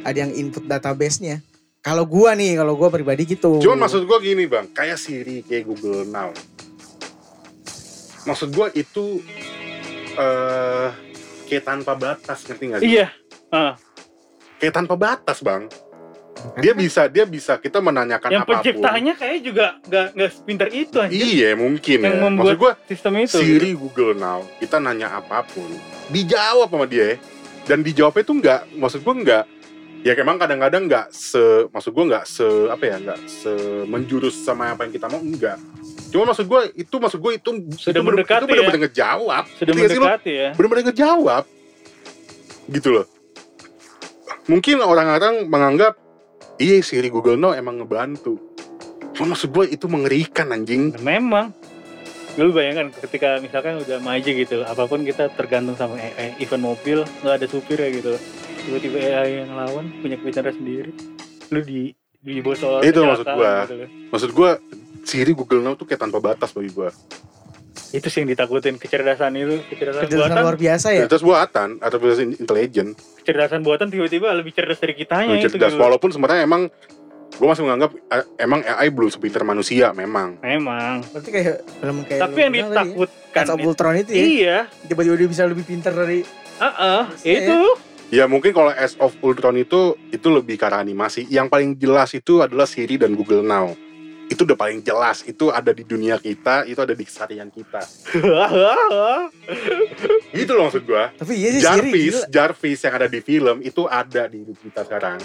ada 0.00 0.16
yang 0.16 0.32
input 0.32 0.64
database-nya. 0.64 1.42
Kalau 1.80 2.04
gua 2.04 2.32
nih, 2.32 2.54
kalau 2.54 2.76
gua 2.76 2.86
pribadi 2.88 3.24
gitu. 3.26 3.56
Cuman 3.58 3.82
maksud 3.82 4.04
gue 4.04 4.18
gini 4.20 4.44
bang, 4.44 4.68
kayak 4.70 4.94
Siri, 4.94 5.40
kayak 5.40 5.64
Google 5.64 6.04
Now. 6.04 6.28
Maksud 8.22 8.48
gue 8.50 8.66
itu 8.76 9.24
eh 10.14 10.88
kayak 11.46 11.64
tanpa 11.64 11.92
batas, 11.94 12.46
ngerti 12.46 12.64
gak 12.68 12.80
sih? 12.80 12.90
Iya. 12.94 13.06
Ah, 13.50 13.74
Kayak 14.60 14.74
tanpa 14.76 14.94
batas 14.94 15.40
bang. 15.40 15.66
Dia 16.56 16.72
bisa, 16.72 17.04
dia 17.04 17.28
bisa 17.28 17.60
kita 17.60 17.80
menanyakan 17.80 18.28
yang 18.32 18.44
apa 18.44 18.48
pun. 18.48 18.54
penciptanya 18.64 19.12
kayak 19.12 19.38
juga 19.44 19.76
nggak 19.84 20.06
nggak 20.16 20.30
sepintar 20.32 20.68
itu 20.70 20.96
anjir. 20.96 21.20
Iya 21.20 21.50
mungkin 21.52 21.98
Yang 22.00 22.16
ya. 22.16 22.28
Maksud 22.32 22.56
gue 22.56 22.72
sistem 22.88 23.12
itu. 23.20 23.38
Siri, 23.40 23.70
Google 23.76 24.16
Now, 24.16 24.40
kita 24.56 24.80
nanya 24.80 25.20
apa 25.20 25.44
pun, 25.44 25.68
dijawab 26.08 26.72
sama 26.72 26.86
dia. 26.88 27.12
ya. 27.12 27.16
Dan 27.68 27.84
dijawabnya 27.84 28.24
tuh 28.24 28.36
nggak, 28.40 28.60
maksud 28.72 29.00
gue 29.04 29.14
nggak. 29.20 29.44
Ya 30.00 30.16
emang 30.16 30.40
kadang-kadang 30.40 30.88
nggak 30.88 31.12
se, 31.12 31.68
maksud 31.68 31.92
gue 31.92 32.04
nggak 32.08 32.24
se 32.24 32.46
apa 32.72 32.84
ya, 32.88 32.96
nggak 32.96 33.20
se 33.28 33.52
menjurus 33.84 34.32
sama 34.40 34.72
apa 34.72 34.88
yang 34.88 34.96
kita 34.96 35.12
mau 35.12 35.20
enggak. 35.20 35.60
Cuma 36.10 36.34
maksud 36.34 36.46
gue 36.50 36.60
itu 36.74 36.94
maksud 36.98 37.18
gue 37.22 37.32
itu 37.38 37.50
Sudah 37.78 38.02
mendekati 38.02 38.42
itu 38.42 38.50
bener-bener 38.50 38.80
ngejawab. 38.90 39.44
Sudah 39.54 39.72
mendekati 39.72 40.32
ya. 40.34 40.50
bener-bener 40.58 40.84
ngejawab 40.90 41.44
gitu 42.70 42.88
loh 42.94 43.06
mungkin 44.46 44.82
orang-orang 44.82 45.46
menganggap 45.50 45.98
iya 46.58 46.78
Siri 46.82 47.10
Google 47.10 47.38
Now 47.38 47.54
emang 47.54 47.82
ngebantu 47.82 48.38
cuma 49.14 49.34
maksud 49.34 49.50
gue 49.50 49.74
itu 49.74 49.86
mengerikan 49.90 50.54
anjing 50.54 50.94
Memang. 51.02 51.52
Lu 52.38 52.54
bayangkan 52.54 52.94
ketika 52.94 53.42
misalkan 53.42 53.82
udah 53.82 53.98
maju 53.98 54.30
gitu, 54.30 54.62
apa 54.62 54.86
pun 54.86 55.02
kita 55.02 55.34
tergantung 55.34 55.74
sama 55.74 55.98
AI, 55.98 56.38
event 56.38 56.62
mobil 56.62 57.02
nggak 57.26 57.42
ada 57.42 57.46
supir 57.50 57.74
ya 57.74 57.90
gitu. 57.90 58.14
Tiba-tiba 58.64 58.96
AI 59.02 59.42
yang 59.42 59.50
lawan 59.58 59.90
punya 59.98 60.14
kebicaraan 60.14 60.54
sendiri. 60.54 60.94
Lu 61.50 61.58
di 61.58 61.90
di 62.22 62.38
bawah 62.38 62.56
soal 62.56 62.80
Itu 62.86 63.02
maksud 63.02 63.26
kecelakaan 63.26 63.34
gua. 63.34 63.66
gitu 63.66 63.74
loh. 63.74 63.88
maksud 64.14 64.30
gue 64.30 64.50
Siri 65.02 65.32
Google 65.32 65.60
Now 65.60 65.74
tuh 65.74 65.84
kayak 65.84 66.00
tanpa 66.00 66.18
batas 66.18 66.50
bagi 66.50 66.70
gue 66.70 66.90
itu 67.90 68.06
sih 68.06 68.22
yang 68.22 68.30
ditakutin 68.30 68.78
kecerdasan 68.78 69.34
itu 69.34 69.66
kecerdasan, 69.66 70.06
Kecerdasan 70.06 70.30
buatan. 70.30 70.44
luar 70.46 70.56
biasa 70.56 70.86
ya. 70.90 71.00
cerdas 71.04 71.22
buatan 71.22 71.68
atau 71.78 71.96
cerdas 71.98 72.20
intelijen 72.22 72.94
kecerdasan 73.18 73.60
buatan 73.60 73.90
tiba-tiba 73.90 74.30
lebih 74.30 74.54
cerdas 74.54 74.78
dari 74.78 74.94
kitanya 74.94 75.34
itu 75.34 75.50
cerdas. 75.50 75.74
gitu. 75.74 75.82
walaupun 75.82 76.10
sebenarnya 76.10 76.46
emang 76.46 76.70
gue 77.30 77.48
masih 77.48 77.64
menganggap 77.64 77.90
eh, 78.12 78.24
emang 78.38 78.60
AI 78.62 78.88
belum 78.90 79.08
sepintar 79.08 79.42
manusia 79.42 79.90
memang. 79.90 80.36
Memang. 80.38 81.00
Berarti 81.08 81.30
kayak 81.30 81.56
film 81.72 81.96
kayak 82.04 82.20
tapi 82.20 82.38
yang 82.38 82.52
ya, 82.52 82.58
ditakutkan 82.68 83.44
itu, 83.48 83.64
Ultron 83.64 83.94
itu 83.96 84.10
ya. 84.10 84.20
iya. 84.20 84.58
Tiba-tiba 84.84 85.14
dia 85.16 85.28
bisa 85.30 85.42
lebih 85.48 85.64
pintar 85.64 85.94
dari 85.94 86.20
Heeh, 86.60 87.02
Iya, 87.24 87.38
itu. 87.40 87.58
Ya 88.10 88.24
mungkin 88.26 88.52
kalau 88.52 88.68
Age 88.68 88.98
of 89.00 89.16
Ultron 89.18 89.56
itu 89.56 89.96
itu 90.10 90.28
lebih 90.28 90.60
ke 90.60 90.68
arah 90.68 90.78
animasi. 90.78 91.24
Yang 91.26 91.46
paling 91.48 91.70
jelas 91.74 92.12
itu 92.12 92.38
adalah 92.38 92.68
Siri 92.68 93.00
dan 93.00 93.16
Google 93.16 93.40
Now 93.40 93.72
itu 94.30 94.46
udah 94.46 94.54
paling 94.54 94.78
jelas 94.78 95.26
itu 95.26 95.50
ada 95.50 95.74
di 95.74 95.82
dunia 95.82 96.14
kita 96.14 96.62
itu 96.62 96.78
ada 96.78 96.94
di 96.94 97.02
keseharian 97.02 97.50
kita. 97.50 97.82
Gitu 100.30 100.54
loh 100.54 100.70
maksud 100.70 100.86
gua. 100.86 101.10
Tapi 101.18 101.34
iya 101.34 101.48
sih 101.50 101.62
Jarvis. 101.66 102.14
Jarvis 102.30 102.78
yang 102.86 102.94
ada 102.94 103.10
di 103.10 103.18
film 103.18 103.58
itu 103.66 103.90
ada 103.90 104.30
di 104.30 104.46
hidup 104.46 104.54
kita 104.62 104.86
sekarang. 104.86 105.18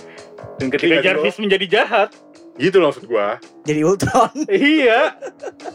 Dan 0.58 0.74
ketika 0.74 0.98
Iya, 0.98 1.14
Jarvis 1.14 1.38
menjadi 1.38 1.66
jahat. 1.70 2.10
Gitu 2.58 2.82
loh 2.82 2.90
maksud 2.90 3.06
gua. 3.06 3.38
Jadi 3.70 3.86
Ultron. 3.86 4.34
iya. 4.82 5.14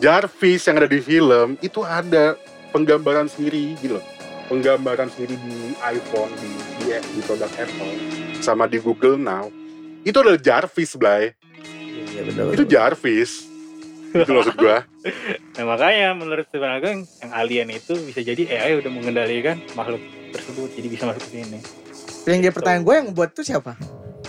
Jarvis 0.03 0.66
yang 0.66 0.83
ada 0.83 0.91
di 0.91 0.99
film 0.99 1.55
itu 1.62 1.87
ada 1.87 2.35
penggambaran 2.74 3.31
sendiri 3.31 3.78
gitu 3.78 4.03
loh. 4.03 4.07
Penggambaran 4.51 5.07
sendiri 5.14 5.39
di 5.47 5.78
iPhone 5.78 6.35
di 6.35 6.51
di, 6.83 6.99
di 6.99 7.20
produk 7.22 7.51
Apple 7.55 7.95
sama 8.43 8.66
di 8.66 8.83
Google 8.83 9.14
Now. 9.14 9.47
Itu 10.03 10.26
adalah 10.26 10.43
Jarvis 10.43 10.99
Blay 10.99 11.39
Iya 12.21 12.29
benar. 12.29 12.45
itu 12.53 12.64
Jarvis. 12.66 13.31
Itu 14.11 14.29
loh 14.29 14.43
maksud 14.43 14.57
gua. 14.57 14.79
Nah 15.57 15.64
makanya 15.66 16.12
menurut 16.12 16.45
Stephen 16.45 16.68
Hawking 16.68 16.99
yang 17.18 17.31
alien 17.33 17.68
itu 17.71 17.97
bisa 18.01 18.21
jadi 18.21 18.43
AI 18.47 18.77
udah 18.77 18.91
mengendalikan 18.91 19.57
makhluk 19.73 20.01
tersebut 20.31 20.68
jadi 20.73 20.89
bisa 20.89 21.05
masuk 21.05 21.25
ke 21.25 21.31
sini. 21.35 21.59
Yang 22.27 22.41
dia 22.43 22.53
pertanyaan 22.53 22.83
gue 22.83 22.95
yang 22.95 23.09
buat 23.11 23.31
itu 23.31 23.43
siapa? 23.47 23.77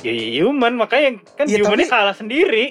ya 0.01 0.11
human. 0.39 0.73
Makanya 0.75 1.19
kan 1.35 1.45
Iya, 1.45 1.61
humannya 1.61 1.83
tapi- 1.83 1.93
kalah 1.93 2.15
sendiri. 2.15 2.65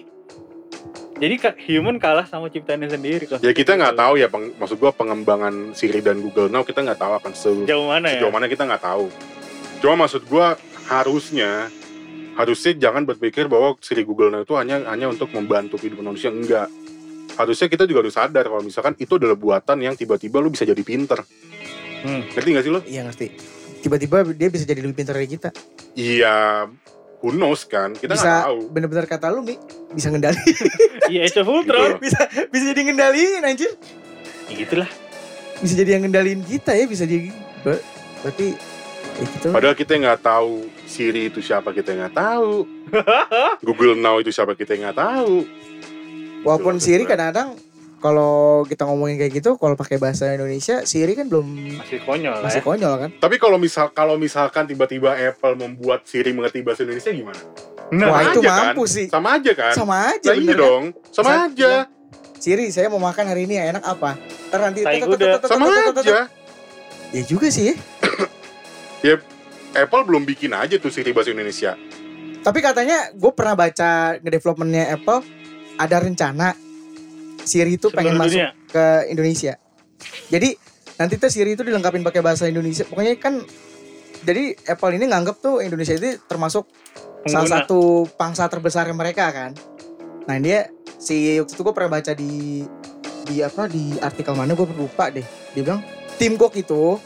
Jadi 1.20 1.34
human 1.68 2.00
kalah 2.00 2.24
sama 2.24 2.48
ciptaannya 2.48 2.88
sendiri. 2.88 3.28
Kok 3.28 3.44
ya 3.44 3.52
kita 3.52 3.76
nggak 3.76 3.92
tahu 3.92 4.16
ya 4.16 4.26
peng- 4.26 4.56
maksud 4.56 4.80
gua 4.80 4.88
pengembangan 4.90 5.76
Siri 5.76 6.00
dan 6.00 6.16
Google 6.18 6.48
Now 6.48 6.64
kita 6.64 6.80
nggak 6.80 6.96
tahu 6.96 7.12
akan 7.14 7.32
se 7.34 7.50
jauh 7.68 7.86
mana 7.86 8.08
ya? 8.08 8.16
sejauh 8.16 8.32
mana 8.32 8.48
kita 8.48 8.64
nggak 8.64 8.80
tahu. 8.80 9.12
Cuma 9.78 9.94
maksud 10.00 10.24
gua 10.24 10.56
harusnya 10.88 11.68
harusnya 12.40 12.72
jangan 12.74 13.04
berpikir 13.04 13.46
bahwa 13.46 13.76
Siri 13.78 14.02
Google 14.02 14.32
itu 14.38 14.54
hanya 14.54 14.80
hanya 14.86 15.06
untuk 15.06 15.28
membantu 15.30 15.76
kehidupan 15.76 16.06
manusia 16.06 16.28
enggak 16.28 16.66
harusnya 17.32 17.66
kita 17.66 17.84
juga 17.84 18.00
harus 18.00 18.12
sadar 18.12 18.44
kalau 18.44 18.60
misalkan 18.60 18.96
itu 18.96 19.14
adalah 19.14 19.34
buatan 19.34 19.78
yang 19.78 19.94
tiba-tiba 19.94 20.36
lu 20.38 20.48
bisa 20.48 20.64
jadi 20.64 20.80
pinter 20.80 21.20
Hmm. 22.00 22.24
ngerti 22.26 22.48
gak 22.50 22.64
sih 22.64 22.72
lo? 22.72 22.80
Iya 22.82 23.04
ngerti. 23.04 23.26
Tiba-tiba 23.78 24.24
dia 24.30 24.48
bisa 24.48 24.64
jadi 24.64 24.80
lebih 24.80 24.96
pintar 24.96 25.12
dari 25.14 25.28
kita. 25.28 25.52
iya 25.92 26.64
who 27.18 27.28
knows 27.30 27.62
kan 27.62 27.92
kita 27.92 28.08
nggak 28.08 28.16
bisa 28.16 28.40
tahu 28.42 28.58
bener-bener 28.68 29.04
kata 29.04 29.28
lu 29.28 29.44
Mi, 29.44 29.60
bisa 29.92 30.08
ngendali. 30.08 30.40
iya 31.12 31.20
Age 31.22 31.36
of 31.36 31.48
Gitu 31.60 31.76
bisa 32.00 32.20
bisa 32.48 32.64
jadi 32.66 32.80
ngendaliin 32.82 33.44
anjir. 33.44 33.68
ya 34.48 34.54
gitulah 34.56 34.88
Bisa 35.60 35.76
jadi 35.76 35.90
yang 35.92 36.08
ngendaliin 36.08 36.40
kita 36.40 36.72
ya, 36.72 36.88
bisa 36.88 37.04
jadi 37.04 37.28
ber- 37.60 37.84
berarti 38.20 38.56
ya 39.12 39.24
gitu. 39.28 39.48
padahal 39.50 39.76
kita 39.76 39.92
nggak 39.94 40.20
tahu 40.22 40.64
Siri 40.90 41.30
itu 41.30 41.38
siapa 41.38 41.70
kita 41.70 41.94
nggak 41.94 42.12
tahu. 42.12 42.66
Google 43.66 43.94
Now 43.94 44.18
itu 44.18 44.28
siapa 44.28 44.52
kita 44.52 44.74
nggak 44.74 44.96
tahu. 44.96 45.46
Walaupun 46.42 46.74
Gitu, 46.74 46.84
Siri 46.90 47.04
kadang-kadang 47.06 47.54
kalau 48.00 48.64
kita 48.64 48.82
ngomongin 48.82 49.16
kayak 49.16 49.32
gitu, 49.34 49.54
kalau 49.54 49.76
pakai 49.76 49.96
bahasa 49.96 50.26
Indonesia, 50.28 50.82
Siri 50.82 51.12
kan 51.12 51.28
belum 51.28 51.46
masih 51.78 52.00
konyol 52.00 52.32
lah 52.34 52.42
masih 52.42 52.58
ya. 52.58 52.66
konyol 52.66 52.94
kan. 52.96 53.10
tapi 53.20 53.36
kalau 53.36 53.56
misal 53.56 53.92
kalau 53.92 54.16
misalkan 54.16 54.64
tiba-tiba 54.64 55.14
Apple 55.14 55.54
membuat 55.54 56.02
Siri 56.04 56.32
mengerti 56.32 56.60
bahasa 56.60 56.82
Indonesia 56.82 57.12
gimana? 57.12 57.40
Nah 57.90 58.06
Wah 58.08 58.22
itu 58.24 58.40
aja 58.40 58.48
kan? 58.48 58.64
mampu 58.72 58.82
sih. 58.86 59.06
sama 59.06 59.36
aja 59.36 59.52
kan? 59.52 59.72
Sama 59.76 59.96
aja 60.10 60.26
Nah, 60.26 60.36
iya 60.36 60.48
kan? 60.48 60.58
dong. 60.58 60.82
Sama 61.12 61.28
Bisa- 61.28 61.44
aja. 61.46 61.72
Siri, 62.40 62.72
saya 62.72 62.88
mau 62.88 62.96
makan 62.98 63.28
hari 63.28 63.44
ini 63.44 63.60
ya 63.60 63.68
enak 63.68 63.84
apa? 63.84 64.16
Ntar 64.48 64.60
nanti 64.64 64.80
sama 65.44 65.68
aja. 65.68 66.24
Ya 67.12 67.22
juga 67.22 67.52
sih. 67.52 67.76
Ya. 69.00 69.20
Apple 69.74 70.02
belum 70.06 70.22
bikin 70.26 70.50
aja 70.52 70.76
tuh 70.76 70.90
Siri 70.90 71.14
bahasa 71.14 71.30
Indonesia 71.30 71.74
Tapi 72.40 72.58
katanya 72.64 73.12
gue 73.12 73.32
pernah 73.36 73.52
baca 73.52 74.16
ngedevelopmentnya 74.16 74.96
Apple 74.96 75.20
ada 75.76 75.96
rencana 76.00 76.56
Siri 77.40 77.76
itu 77.76 77.88
pengen 77.92 78.16
Seluruh 78.16 78.24
masuk 78.24 78.40
dunia. 78.40 78.50
ke 78.68 78.84
Indonesia. 79.08 79.54
Jadi 80.28 80.48
nanti 80.96 81.14
tuh 81.16 81.30
Siri 81.32 81.56
itu 81.56 81.64
dilengkapin 81.64 82.04
pakai 82.04 82.20
bahasa 82.20 82.44
Indonesia. 82.48 82.84
Pokoknya 82.84 83.16
kan 83.16 83.40
jadi 84.20 84.52
Apple 84.68 84.92
ini 85.00 85.08
nganggep 85.08 85.36
tuh 85.40 85.64
Indonesia 85.64 85.96
itu 85.96 86.20
termasuk 86.28 86.68
salah 87.24 87.44
Pengguna. 87.48 87.56
satu 87.64 87.80
pangsa 88.16 88.44
terbesar 88.48 88.88
mereka 88.92 89.32
kan. 89.32 89.52
Nah 90.28 90.36
dia 90.36 90.68
si 91.00 91.40
waktu 91.40 91.52
itu 91.56 91.62
gue 91.64 91.74
pernah 91.74 91.90
baca 91.96 92.12
di 92.12 92.64
di 93.24 93.40
apa 93.40 93.64
di 93.68 93.96
artikel 94.00 94.36
mana 94.36 94.52
gue 94.52 94.66
lupa 94.76 95.08
deh 95.08 95.24
dia 95.56 95.62
bilang 95.64 95.80
tim 96.20 96.36
Cook 96.36 96.56
itu 96.60 97.00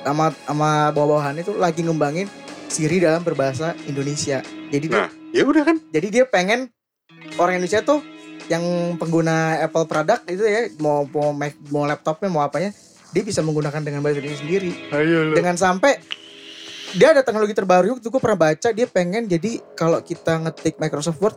sama 0.00 0.30
sama 0.42 0.70
bawahan 0.90 1.34
itu 1.36 1.52
lagi 1.52 1.82
ngembangin 1.82 2.28
Siri 2.66 2.98
dalam 2.98 3.20
berbahasa 3.20 3.72
Indonesia 3.84 4.40
jadi 4.68 4.86
dia 4.86 4.98
Nah, 4.98 5.10
ya 5.30 5.42
udah 5.42 5.62
kan. 5.62 5.76
jadi 5.88 6.06
dia 6.10 6.24
pengen 6.24 6.68
orang 7.36 7.56
Indonesia 7.56 7.80
tuh 7.80 8.00
yang 8.46 8.64
pengguna 8.96 9.60
Apple 9.60 9.84
product 9.84 10.24
itu 10.26 10.40
ya 10.40 10.68
mau 10.78 11.04
mau 11.04 11.32
Mac 11.32 11.52
mau 11.68 11.84
laptopnya 11.84 12.28
mau 12.28 12.40
apanya 12.40 12.72
dia 13.08 13.20
bisa 13.20 13.40
menggunakan 13.40 13.80
dengan 13.80 14.00
bahasa 14.00 14.18
Indonesia 14.18 14.40
sendiri 14.40 14.72
Ayo 14.90 15.32
dengan 15.32 15.56
sampai 15.56 16.00
dia 16.90 17.12
ada 17.12 17.20
teknologi 17.20 17.52
terbaru 17.52 17.96
itu 17.96 18.08
gue 18.08 18.16
pernah 18.16 18.40
baca 18.46 18.68
dia 18.68 18.86
pengen 18.86 19.24
jadi 19.24 19.60
kalau 19.74 20.00
kita 20.00 20.40
ngetik 20.40 20.76
Microsoft 20.76 21.20
Word 21.20 21.36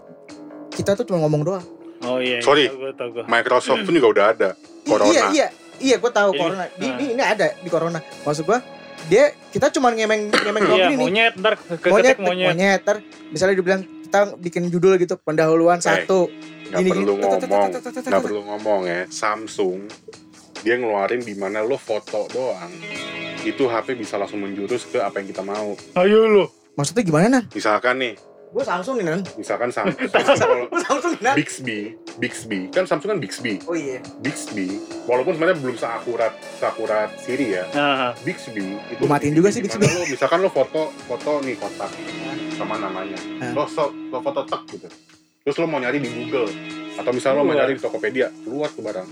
kita 0.72 0.95
tuh 0.95 1.03
cuma 1.03 1.20
ngomong 1.22 1.43
doang 1.43 1.66
Oh 2.01 2.18
iya. 2.18 2.38
iya, 2.38 2.41
Sorry. 2.41 2.66
Tahu 2.66 2.82
gua, 2.82 2.91
tahu. 2.97 3.09
Microsoft 3.30 3.86
pun 3.86 3.93
juga 3.93 4.07
udah 4.09 4.26
ada. 4.34 4.49
Corona. 4.82 5.14
iya 5.14 5.24
iya 5.30 5.47
iya 5.82 5.96
gue 5.98 6.12
tahu 6.12 6.30
Jadi, 6.30 6.40
corona 6.40 6.64
di, 6.72 6.86
nah. 6.86 6.96
di- 6.96 7.10
ini 7.12 7.24
ada 7.24 7.48
di 7.56 7.68
corona 7.68 8.00
maksud 8.22 8.44
gue 8.44 8.60
dia 9.04 9.24
kita 9.50 9.68
cuma 9.72 9.90
ngemeng 9.90 10.30
ngemeng 10.30 10.64
doang 10.64 10.78
Iya, 10.80 10.88
nih 10.88 10.98
monyet 11.00 11.34
ntar 11.36 11.54
ke- 11.58 11.90
monyet 11.90 12.18
monyet. 12.18 12.48
monyet 12.48 12.80
ntar 12.82 12.98
misalnya 13.28 13.56
dibilang 13.56 13.82
kita 14.04 14.20
bikin 14.36 14.64
judul 14.68 14.96
gitu 14.96 15.16
pendahuluan 15.18 15.78
Eh, 15.78 15.84
satu 15.84 16.30
Nggak 16.72 16.80
Gini, 16.80 16.90
perlu 16.90 17.04
gini. 17.04 17.12
ngomong. 17.20 17.70
Nggak 18.00 18.24
perlu 18.24 18.42
ngomong 18.46 18.82
ya. 18.86 19.04
Samsung 19.06 19.92
dia 20.62 20.76
ngeluarin 20.76 21.20
di 21.20 21.34
mana 21.34 21.60
lo 21.60 21.76
foto 21.76 22.32
doang. 22.32 22.72
Itu 23.44 23.68
HP 23.68 23.92
bisa 23.94 24.16
langsung 24.16 24.40
menjurus 24.40 24.86
ke 24.86 24.96
apa 24.98 25.20
yang 25.20 25.28
kita 25.28 25.44
mau. 25.44 25.76
Ayo 25.94 26.24
lu. 26.24 26.48
maksudnya 26.72 27.04
gimana 27.04 27.28
nan 27.30 27.44
Misalkan 27.52 28.00
nih, 28.00 28.16
gue 28.52 28.60
Samsung 28.62 28.99
nih 28.99 29.06
nan 29.08 29.20
misalkan 29.34 29.72
Samsung 29.76 29.95
gue 30.68 30.82
Samsung 30.82 31.14
nan 31.20 31.36
Bixby, 31.36 31.95
Bixby 32.18 32.68
kan 32.68 32.84
Samsung 32.84 33.16
kan 33.16 33.20
Bixby. 33.20 33.64
oh 33.64 33.72
iya 33.74 34.04
Bixby, 34.20 34.76
walaupun 35.08 35.34
sebenarnya 35.34 35.58
belum 35.58 35.76
seakurat 35.76 36.36
seakurat 36.54 37.10
Siri 37.18 37.56
ya. 37.56 37.64
Nah, 37.72 38.12
Bixby 38.22 38.76
itu 38.91 38.99
Gua 38.99 39.16
matiin 39.16 39.34
juga 39.34 39.49
sih 39.49 39.60
Bixby. 39.60 39.82
Lo, 39.82 40.04
misalkan 40.06 40.39
lo 40.39 40.49
foto 40.49 40.91
foto 41.02 41.39
nih 41.39 41.56
kotak 41.56 41.91
sama 42.54 42.76
namanya. 42.76 43.16
Ah. 43.39 43.52
Lo, 43.54 43.64
so, 43.66 43.88
lo 43.89 44.20
foto 44.20 44.43
tek 44.43 44.62
gitu. 44.70 44.88
Terus 45.41 45.56
lo 45.56 45.66
mau 45.66 45.80
nyari 45.80 45.97
di 45.97 46.12
Google 46.12 46.52
atau 46.93 47.12
misalnya 47.12 47.39
lo 47.39 47.45
mau 47.45 47.56
nyari 47.56 47.74
di 47.74 47.82
Tokopedia, 47.82 48.28
keluar 48.38 48.68
tuh 48.68 48.84
barang. 48.84 49.08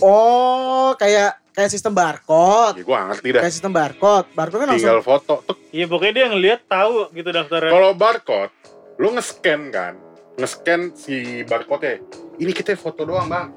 oh 0.00 0.94
kayak 0.94 1.42
kayak 1.50 1.68
sistem 1.68 1.92
barcode 1.92 2.78
Ya 2.78 2.84
gua 2.84 2.96
nggak 2.96 3.08
ngerti 3.12 3.28
dah. 3.28 3.40
kayak 3.42 3.52
sistem 3.52 3.72
barcode 3.72 4.26
barcode 4.32 4.60
kan 4.60 4.68
langsung 4.70 4.86
Tinggal 4.86 5.02
foto 5.02 5.34
tek. 5.44 5.56
iya 5.70 5.84
pokoknya 5.84 6.12
dia 6.14 6.26
ngelihat 6.28 6.60
tahu 6.64 7.10
gitu 7.10 7.28
daftarnya. 7.28 7.70
Kalau 7.70 7.90
barcode, 7.92 8.52
lo 8.94 9.08
nge-scan 9.10 9.60
kan, 9.68 9.94
nge-scan 10.36 10.94
si 10.94 11.14
barcode-nya. 11.42 11.98
Ini 12.34 12.50
kita 12.50 12.74
foto 12.74 13.02
doang 13.02 13.26
bang. 13.26 13.48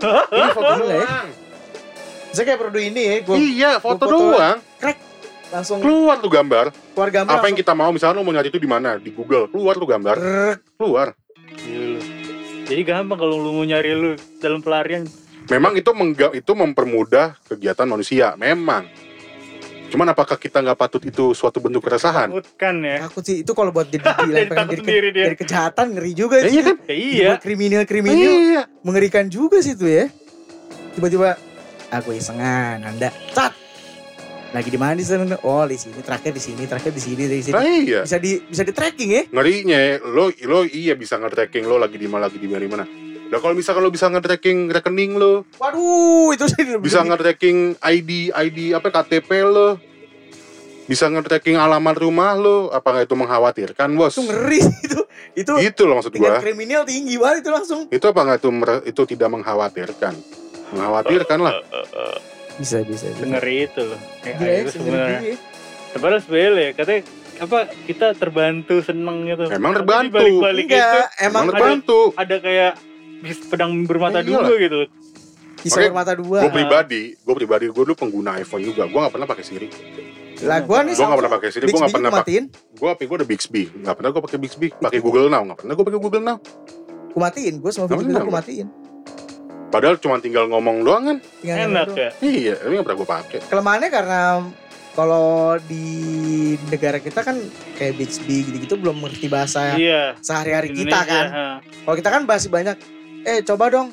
Ini 0.30 0.48
foto 0.50 0.72
ya. 0.72 1.04
doang. 1.04 1.28
saya 2.30 2.44
kayak 2.46 2.60
produk 2.60 2.78
ini 2.80 3.02
ya 3.02 3.14
gue 3.20 3.36
Iya, 3.36 3.70
foto 3.76 4.06
gua 4.06 4.06
foto- 4.06 4.30
doang. 4.32 4.58
langsung 5.50 5.82
Keluar 5.82 6.22
tuh 6.22 6.30
gambar. 6.30 6.70
keluar 6.94 7.10
gambar 7.10 7.32
Apa 7.34 7.50
yang 7.50 7.58
kita 7.58 7.74
mau, 7.74 7.90
misalnya 7.90 8.14
lo 8.14 8.22
mau 8.22 8.30
nyari 8.30 8.48
itu 8.48 8.56
di 8.56 8.70
mana? 8.70 8.96
Di 8.96 9.10
Google. 9.10 9.50
Keluar 9.50 9.74
tuh 9.74 9.84
gambar. 9.84 10.14
Keluar. 10.78 11.18
Iya. 11.58 11.98
Jadi 12.64 12.82
gampang 12.86 13.18
kalau 13.18 13.34
lu 13.34 13.50
mau 13.50 13.66
nyari 13.66 13.90
lu 13.90 14.10
dalam 14.38 14.62
pelarian. 14.62 15.10
Memang 15.50 15.74
itu 15.74 15.90
mengga- 15.90 16.30
itu 16.30 16.52
mempermudah 16.54 17.34
kegiatan 17.44 17.82
manusia. 17.84 18.38
Memang. 18.38 18.86
Cuman 19.90 20.06
apakah 20.08 20.34
kita 20.34 20.58
nggak 20.60 20.78
patut 20.78 21.02
itu 21.02 21.30
suatu 21.32 21.58
bentuk 21.58 21.82
keresahan? 21.82 22.30
Takutkan 22.30 22.78
ya. 22.80 22.96
takut 23.04 23.22
sih 23.22 23.42
itu 23.42 23.50
kalau 23.50 23.68
buat 23.68 23.86
jadi 23.86 24.06
takut 24.54 24.78
jadi, 24.78 24.82
ke- 24.82 25.12
jadi 25.12 25.36
kejahatan 25.36 25.86
ngeri 25.92 26.12
juga 26.12 26.36
Ya, 26.38 26.42
sih 26.42 26.52
iya 26.52 26.62
kan? 26.62 26.76
Ya, 26.80 26.94
iya. 26.94 27.30
kriminal 27.36 27.82
kriminal 27.84 28.14
Iya. 28.14 28.62
mengerikan 28.80 29.26
juga 29.26 29.58
sih 29.58 29.74
itu 29.74 29.84
ya 29.84 30.06
tiba-tiba 30.92 31.34
aku 31.88 32.12
isengan 32.12 32.80
anda 32.80 33.10
cat 33.30 33.50
lagi 34.50 34.66
di 34.66 34.74
mana 34.74 34.92
di 34.92 35.02
sana 35.02 35.22
oh 35.40 35.62
di 35.62 35.74
sini 35.74 35.98
terakhir 36.00 36.30
di 36.30 36.40
sini 36.40 36.62
terakhir 36.64 36.90
di 36.90 36.98
sini 36.98 37.22
di 37.24 37.38
sini 37.40 37.54
Nah, 37.54 37.62
iya. 37.62 38.00
bisa 38.02 38.16
di 38.16 38.38
bisa 38.40 38.62
di 38.62 38.70
tracking 38.70 39.10
ya 39.12 39.22
Ngerinya 39.28 39.78
lo 40.04 40.30
lo 40.44 40.62
iya 40.64 40.94
bisa 40.94 41.14
nge-tracking 41.16 41.62
lo 41.64 41.76
lagi 41.76 41.94
di 41.94 42.06
mana 42.06 42.26
lagi 42.26 42.34
di 42.36 42.46
mana 42.46 42.58
di 42.58 42.66
mana. 42.68 42.84
Nah 43.30 43.38
kalau 43.38 43.54
misalkan 43.54 43.80
lo 43.80 43.88
bisa 43.88 44.06
nge-tracking 44.06 44.68
rekening 44.68 45.14
lo, 45.14 45.46
waduh 45.56 46.34
itu 46.34 46.44
sih 46.46 46.66
lebih- 46.66 46.82
bisa 46.82 47.00
nge-tracking 47.00 47.78
ID 47.78 48.10
ID 48.28 48.58
apa 48.72 48.90
KTP 48.92 49.30
lo, 49.44 49.78
bisa 50.84 51.06
nge-tracking 51.06 51.54
alamat 51.54 51.94
rumah 51.96 52.34
lo, 52.34 52.68
apakah 52.68 53.00
itu 53.00 53.14
mengkhawatirkan 53.14 53.86
bos? 53.92 54.12
itu 54.12 54.26
ngeri 54.26 54.58
sih 54.60 54.76
itu 54.82 55.00
itu 55.32 55.52
Gitu 55.62 55.82
loh 55.86 55.94
maksud 55.96 56.10
tingkat 56.10 56.32
gua. 56.32 56.42
kriminal 56.42 56.82
tinggi 56.82 57.14
banget 57.14 57.46
itu 57.46 57.50
langsung 57.50 57.80
Itu 57.86 58.02
apa 58.04 58.20
nggak 58.20 58.38
itu 58.38 58.50
itu 58.84 59.02
tidak 59.08 59.28
mengkhawatirkan? 59.30 60.14
Mengkhawatirkan 60.70 61.38
lah. 61.38 61.54
bisa 62.56 62.82
bisa, 62.82 63.06
bisa. 63.08 63.24
Ngeri 63.24 63.56
itu 63.64 63.80
loh. 63.80 64.00
Kayak 64.20 64.36
Gila 64.36 64.44
ya, 64.44 64.58
itu 64.58 64.70
sebenarnya. 64.70 65.20
juga 66.20 66.58
ya. 66.58 66.70
Katanya 66.72 67.02
apa 67.40 67.58
kita 67.86 68.06
terbantu 68.12 68.74
seneng 68.80 69.16
gitu. 69.24 69.42
Emang 69.48 69.72
terbantu. 69.72 70.18
Balik-balik 70.18 70.66
itu 70.66 70.76
enggak 70.76 71.08
emang 71.16 71.22
Emang 71.22 71.42
ada- 71.42 71.52
terbantu. 71.54 71.98
ada 72.12 72.36
kayak 72.36 72.72
bis- 72.76 72.89
pedang 73.46 73.84
bermata 73.84 74.18
Eh, 74.18 74.26
dua 74.26 74.40
gitu. 74.56 74.80
bisa 75.58 75.76
bermata 75.82 76.12
dua 76.12 76.40
Gue 76.42 76.52
pribadi, 76.54 77.02
gue 77.12 77.34
pribadi 77.34 77.64
gue 77.66 77.82
dulu 77.82 77.94
pengguna 77.94 78.36
iPhone 78.36 78.64
juga. 78.64 78.84
Gue 78.84 78.98
nggak 78.98 79.12
pernah 79.12 79.26
pakai 79.26 79.44
Siri. 79.44 79.68
lah 80.40 80.64
gua 80.64 80.80
nih 80.80 80.96
Gue 80.96 81.04
nggak 81.04 81.20
pernah 81.20 81.34
pakai 81.34 81.48
Siri. 81.50 81.64
Gue 81.64 81.78
nggak 81.78 81.92
pernah 81.92 82.10
pakai. 82.10 82.24
matiin 82.24 82.44
Gue 82.72 82.88
HP 82.88 83.00
gue 83.02 83.16
udah 83.16 83.28
Bixby. 83.28 83.62
Nggak 83.76 83.94
pernah 83.94 84.10
gue 84.10 84.22
pakai 84.24 84.38
Bixby. 84.38 84.66
Pakai 84.72 84.98
Google 84.98 85.28
Now. 85.28 85.42
Nggak 85.44 85.58
pernah 85.60 85.72
gue 85.74 85.84
pakai 85.84 86.00
Google 86.00 86.24
Now. 86.24 86.38
gua 87.10 87.20
matiin 87.26 87.54
gua 87.58 87.70
semua 87.70 87.86
pernah 87.86 88.06
gua 88.06 88.22
gua. 88.22 88.34
matiin 88.38 88.68
Padahal 89.68 89.96
cuma 89.98 90.16
tinggal 90.16 90.46
ngomong 90.46 90.80
doang 90.80 91.02
kan. 91.04 91.16
Tinggal 91.38 91.56
Enak 91.68 91.88
ya. 91.92 92.10
Iya, 92.20 92.54
tapi 92.56 92.72
nggak 92.72 92.86
pernah 92.86 92.98
gue 92.98 93.08
pakai. 93.12 93.38
kelemahannya 93.46 93.88
karena 93.88 94.20
kalau 94.90 95.28
di 95.62 95.84
negara 96.66 96.98
kita 96.98 97.20
kan 97.20 97.38
kayak 97.74 97.94
Bixby 97.94 98.42
gitu-gitu 98.44 98.74
belum 98.74 98.96
mengerti 98.96 99.26
bahasa 99.26 99.74
Iya. 99.74 100.18
sehari-hari 100.18 100.72
kita 100.72 100.98
kan. 101.00 101.26
Kalau 101.60 101.94
kita 101.94 102.10
kan 102.10 102.22
masih 102.24 102.48
banyak, 102.48 102.74
eh 103.24 103.40
coba 103.44 103.70
dong, 103.72 103.88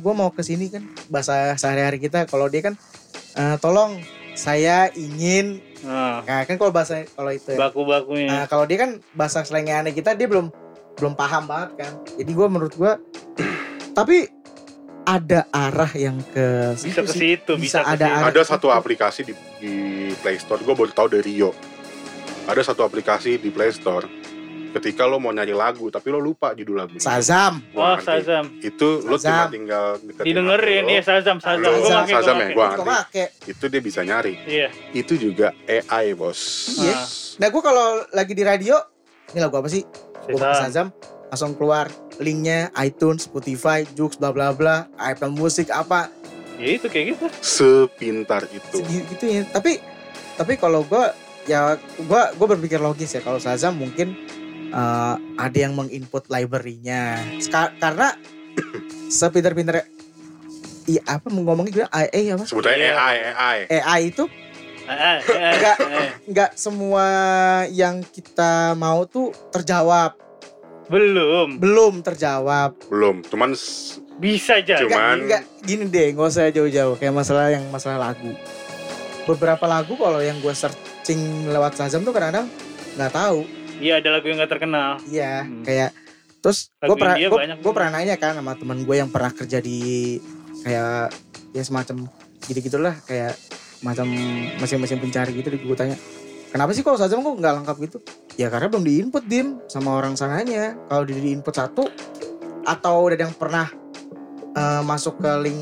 gue 0.00 0.14
mau 0.14 0.30
ke 0.34 0.42
sini 0.42 0.70
kan 0.70 0.82
bahasa 1.08 1.54
sehari-hari 1.54 2.02
kita. 2.02 2.26
Kalau 2.26 2.50
dia 2.50 2.62
kan, 2.66 2.74
eh, 3.38 3.56
tolong 3.62 3.98
saya 4.34 4.90
ingin, 4.98 5.62
Nah, 5.84 6.24
nah, 6.24 6.42
kan 6.48 6.56
kalau 6.56 6.72
bahasa 6.72 7.04
kalau 7.12 7.28
itu, 7.28 7.52
ya. 7.52 7.60
baku-bakunya. 7.60 8.28
Nah, 8.32 8.44
kalau 8.48 8.64
dia 8.64 8.80
kan 8.80 9.04
bahasa 9.12 9.44
selengeannya 9.44 9.92
kita 9.92 10.16
dia 10.16 10.24
belum 10.24 10.48
belum 10.96 11.12
paham 11.12 11.44
banget 11.44 11.70
kan. 11.76 11.92
Jadi 12.16 12.30
gue 12.32 12.46
menurut 12.48 12.72
gue, 12.72 12.92
tapi 13.98 14.24
ada 15.04 15.44
arah 15.52 15.92
yang 15.92 16.16
ke 16.32 16.72
bisa 16.72 17.04
situ 17.04 17.04
ke 17.04 17.12
situ, 17.12 17.52
bisa, 17.60 17.84
Bisa 17.84 17.92
ada 18.00 18.06
arah. 18.08 18.32
Ada 18.32 18.56
satu 18.56 18.72
aplikasi 18.72 19.28
di, 19.28 19.36
di 19.60 19.74
Play 20.24 20.40
Store. 20.40 20.64
Gue 20.64 20.72
baru 20.72 20.88
tahu 20.96 21.12
dari 21.12 21.36
Rio. 21.36 21.52
Ada 22.48 22.72
satu 22.72 22.80
aplikasi 22.80 23.36
di 23.36 23.52
Play 23.52 23.68
Store. 23.76 24.08
Ketika 24.74 25.06
lo 25.06 25.22
mau 25.22 25.30
nyari 25.30 25.54
lagu, 25.54 25.86
tapi 25.86 26.10
lo 26.10 26.18
lupa 26.18 26.50
judul 26.50 26.82
lagu. 26.82 26.98
Sazam. 26.98 27.62
Oh, 27.70 27.78
Wah, 27.78 27.94
nanti 27.94 28.10
Sazam. 28.10 28.44
Itu 28.58 29.06
lo 29.06 29.14
cuma 29.14 29.46
Sazam. 29.46 29.48
tinggal 29.54 29.86
Didengerin, 30.18 30.84
iya 30.90 31.02
Sazam, 31.06 31.38
Sazam. 31.38 31.70
Sazam, 31.70 32.02
pakai, 32.02 32.10
gua 32.10 32.18
Sazam 32.18 32.36
ya, 32.36 32.48
Gue 32.50 32.66
ngerti. 32.74 33.22
Itu 33.54 33.64
dia 33.70 33.80
bisa 33.80 34.00
nyari. 34.02 34.34
Iya. 34.42 34.68
Itu 34.90 35.14
juga 35.14 35.54
AI, 35.70 36.18
bos. 36.18 36.40
Iya. 36.82 36.98
Ah. 36.98 37.06
Nah 37.38 37.48
gue 37.54 37.62
kalau 37.62 37.86
lagi 38.10 38.34
di 38.34 38.42
radio, 38.42 38.74
ini 39.30 39.38
lagu 39.38 39.54
apa 39.62 39.70
sih? 39.70 39.86
Gue 40.26 40.34
pakai 40.34 40.66
Sazam. 40.66 40.90
Shazam, 40.90 41.30
langsung 41.30 41.52
keluar 41.54 41.86
linknya 42.18 42.74
iTunes, 42.82 43.30
Spotify, 43.30 43.86
Joox, 43.94 44.18
bla 44.18 44.34
bla 44.34 44.50
bla, 44.50 44.90
Apple 44.98 45.30
Music 45.30 45.70
apa, 45.70 46.10
Ya 46.54 46.78
itu 46.78 46.86
kayak 46.86 47.18
gitu. 47.18 47.26
Sepintar 47.42 48.46
itu. 48.50 48.78
gitu 48.86 49.24
ya. 49.26 49.42
Tapi 49.50 49.82
tapi 50.38 50.54
kalau 50.54 50.86
gue 50.86 51.04
ya 51.50 51.74
gue 51.78 52.22
gue 52.34 52.46
berpikir 52.46 52.78
logis 52.78 53.14
ya 53.14 53.20
kalau 53.22 53.42
Shazam 53.42 53.74
mungkin 53.74 54.14
eh, 54.74 55.14
ada 55.36 55.54
yang 55.56 55.72
menginput 55.72 56.26
library-nya 56.26 57.22
karena 57.78 58.12
sepinter-pinter 59.10 59.86
Iya 60.84 61.00
apa 61.08 61.32
ngomongnya 61.32 61.72
gue 61.72 61.86
AI 61.88 62.36
apa? 62.36 62.44
Sebutnya 62.44 62.76
Iya. 62.76 62.92
AI, 62.92 63.16
AI. 63.32 63.58
AI 63.72 64.00
itu 64.04 64.28
Enggak. 64.84 65.76
ah. 65.80 66.08
nggak 66.28 66.50
semua 66.54 67.06
yang 67.72 68.04
kita 68.04 68.76
mau 68.76 69.08
tuh 69.08 69.32
terjawab, 69.48 70.12
Belum. 70.86 71.56
belum 71.56 72.04
terjawab. 72.04 72.76
Belum, 72.84 73.24
cuman 73.24 73.56
Bisa 74.14 74.60
aja. 74.60 74.76
Cuma- 74.76 74.92
Cuman- 74.92 75.20
Enggak, 75.24 75.42
gini 75.64 75.88
deh, 75.88 76.12
nggak 76.12 76.28
usah 76.28 76.52
jauh-jauh 76.52 76.94
kayak 76.94 77.16
masalah 77.16 77.48
yang 77.48 77.64
masalah 77.66 77.98
lagu. 78.04 78.36
Beberapa 79.24 79.64
lagu 79.64 79.96
kalau 79.96 80.20
yang 80.20 80.36
gue 80.38 80.52
searching 80.52 81.48
lewat 81.48 81.74
Shazam 81.74 82.04
tuh 82.04 82.12
kadang-kadang 82.12 82.44
nggak 82.94 83.08
tahu. 83.10 83.40
Iya 83.82 83.98
ada 84.02 84.08
lagu 84.14 84.26
yang 84.30 84.38
gak 84.38 84.52
terkenal. 84.52 85.00
Iya, 85.06 85.46
Hmm. 85.46 85.64
kayak 85.66 85.90
terus 86.44 86.68
gue 86.76 86.92
pernah 86.92 87.16
gue 87.56 87.72
pernah 87.72 87.90
nanya 87.96 88.20
kan 88.20 88.36
sama 88.36 88.52
temen 88.52 88.84
gue 88.84 88.96
yang 89.00 89.08
pernah 89.08 89.32
kerja 89.32 89.64
di 89.64 90.20
kayak 90.60 91.08
ya 91.56 91.62
semacam 91.64 92.04
gitu 92.44 92.60
gitulah 92.60 92.92
kayak 93.08 93.32
macam 93.80 94.04
mesin-mesin 94.60 95.00
pencari 95.00 95.40
gitu 95.40 95.48
gue 95.48 95.72
tanya 95.72 95.96
kenapa 96.52 96.76
sih 96.76 96.84
kalau 96.84 97.00
Shazam 97.00 97.24
kok 97.24 97.40
nggak 97.40 97.64
lengkap 97.64 97.76
gitu 97.88 97.98
ya 98.36 98.52
karena 98.52 98.68
belum 98.68 98.84
diinput 98.84 99.24
dim 99.24 99.56
sama 99.72 99.96
orang 99.96 100.20
sananya 100.20 100.76
kalau 100.84 101.08
di 101.08 101.16
diinput 101.16 101.56
satu 101.56 101.88
atau 102.68 102.94
udah 103.08 103.16
ada 103.16 103.24
yang 103.24 103.36
pernah 103.40 103.66
eh, 104.52 104.82
masuk 104.84 105.24
ke 105.24 105.32
link 105.48 105.60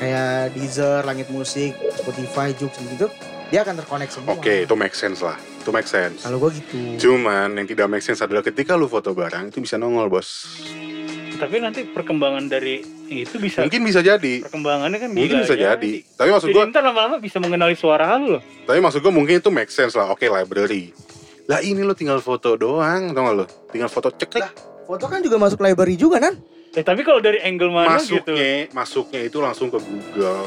kayak 0.00 0.52
Deezer, 0.56 1.00
Langit 1.06 1.28
Musik, 1.30 1.76
Spotify, 1.94 2.50
Joox 2.56 2.76
gitu, 2.82 3.06
dia 3.48 3.62
akan 3.62 3.78
terkonek 3.78 4.10
semua. 4.10 4.34
Oke, 4.34 4.66
itu 4.66 4.74
make 4.74 4.92
sense 4.92 5.22
lah. 5.22 5.38
Itu 5.64 5.72
make 5.72 5.88
sense. 5.88 6.20
Kalau 6.20 6.36
gue 6.36 6.52
gitu. 6.52 6.76
Cuman 7.00 7.56
yang 7.56 7.64
tidak 7.64 7.88
make 7.88 8.04
sense 8.04 8.20
adalah 8.20 8.44
ketika 8.44 8.76
lu 8.76 8.84
foto 8.84 9.10
barang 9.10 9.48
itu 9.48 9.58
bisa 9.58 9.74
nongol, 9.74 10.12
Bos. 10.12 10.60
Tapi 11.34 11.56
nanti 11.56 11.82
perkembangan 11.82 12.46
dari 12.46 12.84
itu 13.06 13.40
bisa 13.40 13.64
Mungkin 13.64 13.80
bisa 13.80 13.98
jadi. 13.98 14.44
perkembangannya 14.44 14.98
kan 14.98 15.08
Mungkin 15.08 15.40
bisa 15.40 15.56
jadi. 15.56 15.92
Tapi 16.04 16.28
maksud 16.30 16.48
Jadi 16.48 16.56
gua, 16.56 16.68
ntar 16.68 16.84
lama-lama 16.84 17.16
bisa 17.16 17.40
mengenali 17.40 17.74
suara 17.74 18.12
lu 18.14 18.36
loh. 18.36 18.42
tapi 18.62 18.78
maksud 18.78 19.00
gua 19.00 19.10
mungkin 19.10 19.40
itu 19.40 19.48
make 19.48 19.68
sense 19.68 19.96
lah. 19.96 20.08
Oke, 20.08 20.28
library. 20.28 20.92
Lah 21.44 21.58
ini 21.58 21.80
lu 21.80 21.92
tinggal 21.92 22.20
foto 22.20 22.54
doang, 22.54 23.10
tau 23.10 23.20
gak 23.22 23.34
lu? 23.34 23.44
Tinggal 23.68 23.88
foto 23.88 24.08
ceklek. 24.10 24.40
Lah, 24.40 24.52
Foto 24.84 25.08
kan 25.08 25.20
juga 25.20 25.40
masuk 25.40 25.60
library 25.60 25.96
juga 25.96 26.20
kan? 26.20 26.36
Eh, 26.70 26.84
tapi 26.84 27.00
kalau 27.00 27.16
dari 27.18 27.40
angle 27.40 27.68
mana 27.68 27.96
gitu? 27.96 28.20
masuknya 28.28 28.68
masuknya 28.70 29.20
itu 29.22 29.38
langsung 29.40 29.68
ke 29.68 29.78
Google 29.78 30.44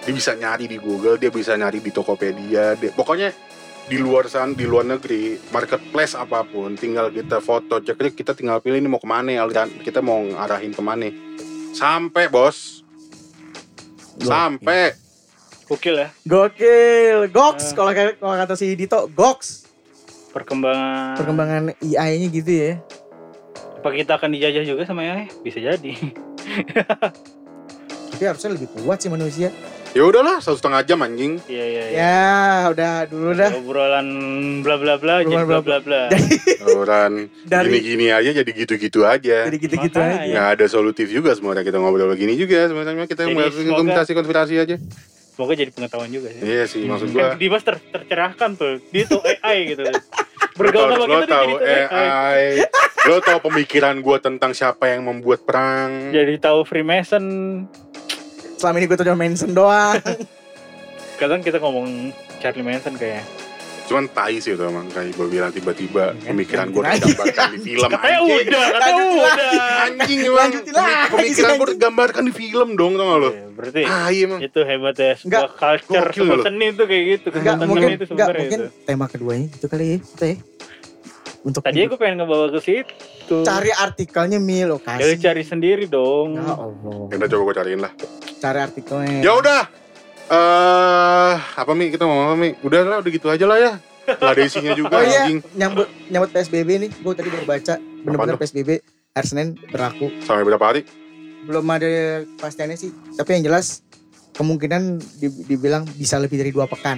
dia 0.00 0.10
bisa 0.10 0.32
nyari 0.32 0.64
di 0.64 0.80
Google 0.80 1.14
dia 1.14 1.28
bisa 1.28 1.54
nyari 1.54 1.78
di 1.78 1.92
Tokopedia 1.92 2.72
dia, 2.74 2.90
pokoknya 2.90 3.30
di 3.88 3.96
luar 3.96 4.28
sana 4.28 4.52
di 4.52 4.68
luar 4.68 4.84
negeri 4.84 5.40
marketplace 5.48 6.12
apa 6.12 6.44
pun 6.44 6.76
tinggal 6.76 7.08
kita 7.08 7.40
foto 7.40 7.80
cek 7.80 8.12
kita 8.12 8.36
tinggal 8.36 8.60
pilih 8.60 8.76
ini 8.76 8.86
mau 8.86 9.00
ke 9.00 9.08
mana 9.08 9.32
aliran 9.34 9.72
kita 9.80 10.04
mau 10.04 10.20
ngarahin 10.20 10.70
ke 10.70 10.82
mana 10.84 11.08
sampai 11.72 12.28
bos 12.28 12.84
sampai 14.20 14.92
Gokil 15.64 15.96
ya 15.96 16.08
Gokil, 16.24 17.28
Gox 17.28 17.72
Ah. 17.72 17.74
kalau 17.76 17.90
kayak- 17.92 18.16
kalau 18.16 18.34
kata 18.34 18.54
si 18.56 18.72
Dito, 18.72 19.04
Gox. 19.12 19.68
perkembangan. 20.28 21.16
Perkembangan 21.16 21.62
AI-nya 21.78 22.28
gitu 22.30 22.52
ya. 22.52 22.72
Apa 23.76 23.88
kita 23.92 24.16
akan 24.16 24.28
dijajah 24.32 24.64
juga 24.64 24.84
sama 24.84 25.04
AI? 25.04 25.28
Bisa 25.40 25.60
jadi. 25.60 25.92
Tapi 28.12 28.22
harusnya 28.22 28.54
lebih 28.54 28.68
kuat 28.76 29.00
sih 29.00 29.08
manusia. 29.08 29.48
Ya 29.90 30.02
udahlah 30.02 30.38
satu 30.38 30.56
setengah 30.56 30.82
jam 30.84 30.98
anjing 31.00 31.40
Iya 31.44 31.64
iya 31.66 31.82
iya. 31.84 31.98
Ya, 31.98 32.26
udah 32.68 32.94
dulu 33.04 33.30
dah. 33.32 33.50
Obrolan 33.52 34.06
bla 34.60 34.76
bla 34.76 34.94
bla 34.96 35.14
jadi 35.20 35.34
Obrolan 35.34 35.48
bla 35.48 35.78
bla 35.78 35.78
bla 35.80 36.02
orang 36.78 37.12
Dari 37.42 37.66
gini-gini 37.66 38.06
aja 38.10 38.30
jadi 38.32 38.50
gitu-gitu 38.50 39.02
aja 39.02 39.38
dari 39.44 39.56
gitu-gitu 39.56 39.96
aja. 39.96 40.22
nggak 40.22 40.48
ada 40.54 40.66
solutif 40.66 41.08
juga 41.08 41.32
sebenarnya 41.32 41.62
kita 41.62 41.76
ngobrol 41.76 42.08
begini 42.08 42.34
juga 42.34 42.66
sebenarnya 42.66 43.04
kita 43.04 43.22
Jadi 43.24 43.34
bahas 43.34 43.52
semoga- 43.52 43.78
konspirasi-konspirasi 43.78 44.54
aja 44.58 44.76
Semoga 45.30 45.54
jadi 45.54 45.70
pengetahuan 45.70 46.10
juga 46.10 46.28
sih. 46.30 46.42
iya 46.42 46.64
sih 46.64 46.82
maksud 46.82 47.08
Kan 47.08 47.14
gua 47.14 47.28
Dimas 47.34 47.62
ter 47.62 47.78
tercerahkan 47.78 48.50
tuh. 48.54 48.82
Dia 48.88 49.04
tuh 49.04 49.22
AI 49.22 49.70
gitu. 49.70 49.86
Bergaul 50.58 50.90
sama 50.90 51.06
lo 51.06 51.16
kita 51.16 51.26
tahu 51.30 51.50
jadi 51.54 51.86
AI. 51.86 51.94
AI 51.94 52.42
lo 53.00 53.22
tahu 53.22 53.38
pemikiran 53.42 53.94
gue 53.96 54.16
tentang 54.18 54.50
siapa 54.50 54.90
yang 54.90 55.00
membuat 55.02 55.40
perang 55.40 56.10
Jadi 56.10 56.34
tahu 56.36 56.60
Freemason. 56.62 57.24
Selama 58.58 58.76
ini 58.76 58.86
gue 58.86 58.96
tuh 58.96 59.06
cuma 59.06 59.18
mention 59.18 59.50
doang. 59.52 59.96
Kadang 61.20 61.40
kita 61.40 61.58
ngomong 61.58 62.10
Charlie 62.36 62.62
Manson 62.62 62.94
kayak. 62.94 63.22
cuman 63.84 64.04
tai 64.06 64.36
sih 64.36 64.52
itu 64.52 64.60
emang 64.60 64.84
kayak 64.86 65.16
gue 65.16 65.26
bilang 65.26 65.48
tiba-tiba 65.48 66.12
pemikiran 66.20 66.68
gue 66.68 66.76
lanjutin 66.76 67.08
tergambarkan 67.08 67.48
di 67.48 67.60
film 67.64 67.88
Katanya 67.88 68.18
anjing 68.20 68.36
udah, 68.44 68.64
katanya 68.68 69.04
udah. 69.08 69.52
anjing 69.80 70.18
emang 70.20 70.50
pemikiran 71.08 71.08
gue 71.08 71.56
anjing. 71.56 71.68
tergambarkan 71.72 72.22
di 72.22 72.34
film 72.36 72.68
dong 72.76 72.92
tau 72.92 73.06
gak 73.06 73.16
lo 73.16 73.30
Iya, 73.30 73.44
berarti 73.48 73.80
ah 73.82 74.08
iya 74.12 74.24
emang 74.28 74.40
itu 74.44 74.60
hebat 74.60 74.92
ya 74.94 75.12
sebuah 75.14 75.24
Enggak, 75.24 75.46
culture 75.56 76.08
sebuah 76.12 76.38
seni 76.44 76.66
itu 76.68 76.82
kayak 76.84 77.04
gitu 77.08 77.26
Enggak 77.32 77.54
mungkin 77.64 77.88
itu 77.88 78.04
enggak 78.04 78.04
sebenarnya 78.04 78.40
mungkin 78.44 78.60
itu. 78.60 78.84
tema 78.84 79.06
keduanya 79.06 79.46
gitu 79.48 79.66
kali 79.66 79.84
ya. 79.88 79.96
Kita 80.04 80.24
ya. 80.26 80.36
Untuk 81.40 81.60
Tadi 81.64 81.80
gue 81.80 81.96
pengen 81.96 82.16
ngebawa 82.18 82.46
ke 82.50 82.60
situ. 82.60 82.92
Cari 83.40 83.70
artikelnya 83.70 84.38
Mil 84.38 84.66
lo 84.66 84.78
Ya 84.78 84.96
lu 84.96 85.08
kasih. 85.08 85.18
cari 85.20 85.42
sendiri 85.42 85.84
dong. 85.86 86.34
Ya 86.34 86.48
Allah. 86.50 86.98
udah 87.08 87.28
coba 87.28 87.42
gue 87.44 87.56
cariin 87.56 87.80
lah 87.80 87.92
Cari 88.38 88.58
artikelnya. 88.60 89.20
ya 89.20 89.32
udah 89.34 89.60
eh 90.28 91.34
apa 91.54 91.72
mi 91.72 91.88
kita 91.88 92.04
mau 92.04 92.20
apa 92.22 92.34
mi 92.34 92.52
udah 92.60 92.80
lah 92.82 92.96
udah 92.98 93.10
gitu 93.10 93.26
aja 93.26 93.44
lah 93.44 93.56
ya 93.56 93.72
Gak 94.08 94.24
ada 94.24 94.40
isinya 94.40 94.72
juga 94.72 94.88
Oh 94.90 95.02
iya, 95.02 95.20
anjing 95.22 95.44
nyambut 95.52 95.84
nyambut 96.08 96.30
PSBB 96.30 96.68
nih. 96.78 96.90
Gue 96.94 97.12
tadi 97.12 97.28
baru 97.28 97.44
baca 97.46 97.74
bener-bener? 97.76 98.36
PSBB 98.36 98.80
hari 99.10 99.26
Senin 99.26 99.48
berlaku. 99.66 100.08
sampai 100.22 100.44
berapa 100.44 100.64
hari 100.64 100.80
Belum 101.40 101.64
ada 101.66 101.88
kepastiannya 102.26 102.74
sih. 102.74 102.88
Tapi 103.14 103.30
yang 103.34 103.44
jelas 103.46 103.84
kemungkinan 104.32 104.82
di- 105.14 105.44
dibilang 105.44 105.84
bisa 105.90 106.16
lebih 106.16 106.36
dari 106.36 106.48
dua 106.48 106.64
pekan. 106.64 106.96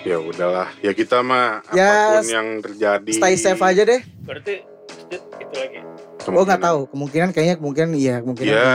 ya 0.00 0.16
udahlah 0.16 0.70
ya 0.78 0.90
kita 0.92 1.20
mah 1.20 1.62
Ya, 1.70 1.86
apa 2.10 2.22
pun 2.22 2.26
yang 2.28 2.48
terjadi 2.58 3.10
Stay 3.12 3.34
safe 3.36 3.60
aja 3.60 3.82
deh. 3.84 4.00
Berarti 4.20 4.54
itu 5.10 5.54
lagi. 5.54 5.78
Oh 6.28 6.44
nggak 6.44 6.60
tahu. 6.60 6.80
Kemungkinan 6.88 7.28
kayaknya 7.30 7.56
kemungkinan 7.56 7.90
iya 7.94 8.14
kemungkinan. 8.20 8.50
ya 8.50 8.72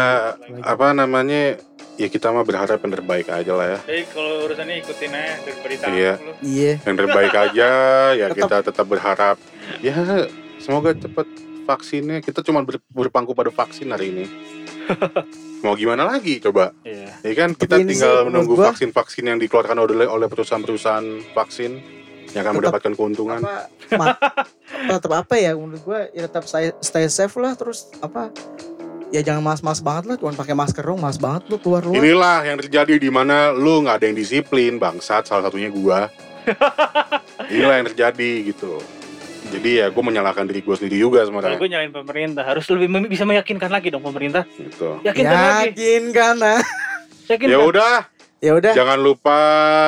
apa 0.64 0.88
namanya 0.92 1.62
ya 1.94 2.08
kita 2.08 2.30
mah 2.30 2.42
berharap 2.42 2.78
yang 2.78 2.90
terbaik 2.92 3.28
aja 3.28 3.52
lah 3.52 3.68
ya 3.68 3.80
Jadi 3.84 4.02
kalau 4.10 4.34
urusannya 4.44 4.76
ikutin 4.80 5.12
aja 5.12 5.52
berita 5.62 5.86
Iya. 5.88 6.14
lu. 6.18 6.32
Iya. 6.42 6.74
yang 6.82 6.96
terbaik 6.98 7.34
aja 7.36 7.70
ya 8.12 8.26
Tetap- 8.28 8.38
kita 8.40 8.58
tetap 8.66 8.86
berharap 8.88 9.38
ya 9.80 9.94
semoga 10.58 10.92
cepat 10.92 11.30
vaksinnya 11.64 12.18
kita 12.20 12.42
cuma 12.42 12.60
ber- 12.60 12.82
berpangku 12.90 13.32
pada 13.32 13.48
vaksin 13.48 13.88
hari 13.88 14.10
ini 14.10 14.26
mau 15.64 15.74
gimana 15.74 16.04
lagi 16.04 16.42
coba 16.42 16.74
Iya. 16.82 17.14
ya 17.22 17.34
kan 17.38 17.50
Tapi 17.52 17.62
kita 17.62 17.76
tinggal 17.80 18.14
sih, 18.16 18.26
menunggu 18.26 18.54
vaksin-vaksin 18.58 19.24
yang 19.26 19.38
dikeluarkan 19.38 19.78
oleh 19.78 20.10
oleh 20.10 20.26
perusahaan-perusahaan 20.26 21.06
vaksin 21.32 21.72
yang 22.30 22.42
akan 22.42 22.50
Tetap- 22.50 22.56
mendapatkan 22.58 22.94
keuntungan. 22.94 23.40
Apa, 23.40 23.56
ma- 23.94 24.18
tetap 24.94 25.12
apa 25.14 25.34
ya 25.36 25.52
menurut 25.54 25.82
gue 25.82 26.00
ya 26.14 26.22
tetap 26.24 26.44
stay, 26.44 26.72
stay 26.80 27.06
safe 27.06 27.36
lah 27.36 27.54
terus 27.54 27.92
apa 28.00 28.32
ya 29.10 29.22
jangan 29.22 29.46
mas-mas 29.46 29.78
banget 29.78 30.04
lah 30.06 30.16
cuma 30.16 30.34
pakai 30.34 30.54
masker 30.54 30.82
dong 30.82 30.98
mas 30.98 31.16
banget 31.16 31.46
lu 31.48 31.58
keluar 31.58 31.82
luar. 31.82 31.96
Inilah 31.96 32.40
yang 32.44 32.58
terjadi 32.58 32.98
di 32.98 33.08
mana 33.08 33.50
lu 33.50 33.82
nggak 33.82 33.96
ada 33.96 34.06
yang 34.06 34.18
disiplin 34.18 34.76
bangsat 34.76 35.26
salah 35.26 35.44
satunya 35.44 35.68
gua. 35.68 36.10
Inilah 37.50 37.76
yang 37.78 37.88
terjadi 37.88 38.32
gitu. 38.46 38.80
Jadi 39.46 39.70
ya 39.78 39.92
gue 39.92 40.02
menyalahkan 40.02 40.44
diri 40.44 40.60
gue 40.60 40.74
sendiri 40.74 40.98
juga 40.98 41.22
Kalau 41.22 41.30
sebenarnya 41.30 41.58
gue 41.58 41.70
nyalain 41.70 41.94
pemerintah 41.94 42.42
harus 42.42 42.66
lebih 42.68 42.90
bisa 43.06 43.22
meyakinkan 43.22 43.70
lagi 43.70 43.88
dong 43.88 44.02
pemerintah. 44.02 44.48
gitu. 44.50 44.98
Yakinkan 45.04 45.30
lagi. 45.30 45.70
yakin 45.70 46.04
kan 46.10 46.36
nah 46.36 46.60
Yakinkan. 47.24 47.54
ya 47.54 47.60
udah 47.62 47.96
ya 48.44 48.60
udah 48.60 48.76
Jangan 48.76 49.00
lupa 49.00 49.40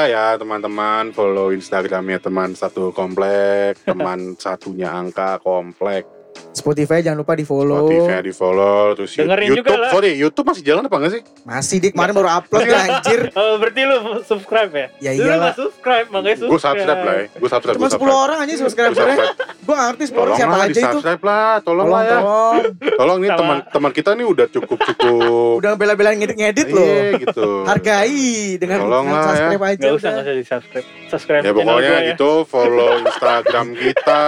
ya 0.07 0.39
teman-teman 0.39 1.11
follow 1.11 1.51
Instagramnya 1.51 2.23
teman 2.23 2.55
satu 2.55 2.95
komplek, 2.95 3.83
teman 3.83 4.33
satunya 4.43 4.95
angka 4.95 5.43
komplek. 5.43 6.14
Spotify 6.51 6.99
jangan 6.99 7.19
lupa 7.19 7.33
di 7.33 7.43
follow 7.43 7.85
Spotify 7.85 8.19
di 8.19 8.31
follow, 8.31 8.95
terus 8.95 9.11
Dengerin 9.13 9.47
YouTube. 9.49 9.59
juga 9.61 9.73
lah. 9.77 9.89
Sorry, 9.91 10.11
YouTube 10.15 10.45
masih 10.47 10.63
jalan 10.63 10.81
apa 10.81 10.95
enggak 10.95 11.11
sih? 11.11 11.21
masih 11.43 11.75
dik 11.77 11.91
kemarin 11.91 12.13
baru 12.13 12.29
upload 12.33 12.61
ya 12.63 12.79
anjir 12.81 13.21
Oh, 13.37 13.53
berarti 13.55 13.81
lu 13.81 13.97
subscribe 14.21 14.71
ya? 14.71 14.87
Ya 14.99 15.11
Lu 15.11 15.19
iyalah. 15.21 15.37
nggak 15.43 15.55
subscribe, 15.57 16.07
makanya 16.09 16.35
subscribe. 16.37 16.49
Gue 16.49 16.59
subscribe 16.59 17.01
lah 17.01 17.13
ya. 17.13 17.25
Gue 17.35 17.49
subscribe, 17.49 17.75
cuma 17.75 17.81
gue 17.81 17.89
10 17.89 17.93
subscribe. 17.93 18.17
orang 18.17 18.37
aja 18.39 18.53
subscribe. 18.57 18.91
gue 18.95 19.73
gak 19.73 19.87
ngerti 19.87 20.03
10 20.05 20.15
orang 20.15 20.25
Tolong 20.25 20.37
siapa 20.37 20.49
lah, 20.51 20.61
aja 20.61 20.67
di 20.67 20.73
itu 20.75 20.87
subscribe 20.95 21.23
lah, 21.23 21.53
tolong 21.59 21.85
tolong 21.85 21.91
lah 21.91 22.01
ya. 22.01 22.11
tolong 22.15 22.55
Tolong 22.95 23.17
nih 23.17 23.29
Sama- 23.29 23.37
teman-teman 23.37 23.91
kita 23.91 24.09
nih 24.11 24.25
udah 24.25 24.47
cukup-cukup. 24.47 25.53
udah 25.59 25.71
bela-belain 25.75 26.17
ngedit-ngedit 26.17 26.67
loh 26.69 26.85
Iya 26.85 27.11
gitu. 27.19 27.47
hargai 27.63 28.25
dengan 28.55 28.79
Tolong 28.81 29.05
lah 29.05 29.13
ya. 29.13 29.25
subscribe 29.27 29.63
aja 29.67 29.83
Gak 29.83 29.93
usah, 29.93 30.09
gak 30.11 30.23
usah 30.23 30.33
di 30.33 30.45
subscribe. 30.45 30.87
Subscribe 31.07 31.43
Ya 31.43 31.51
pokoknya 31.51 31.91
ya. 31.91 32.07
gitu 32.09 32.29
follow 32.43 32.91
Instagram 32.99 33.67
kita. 33.75 34.21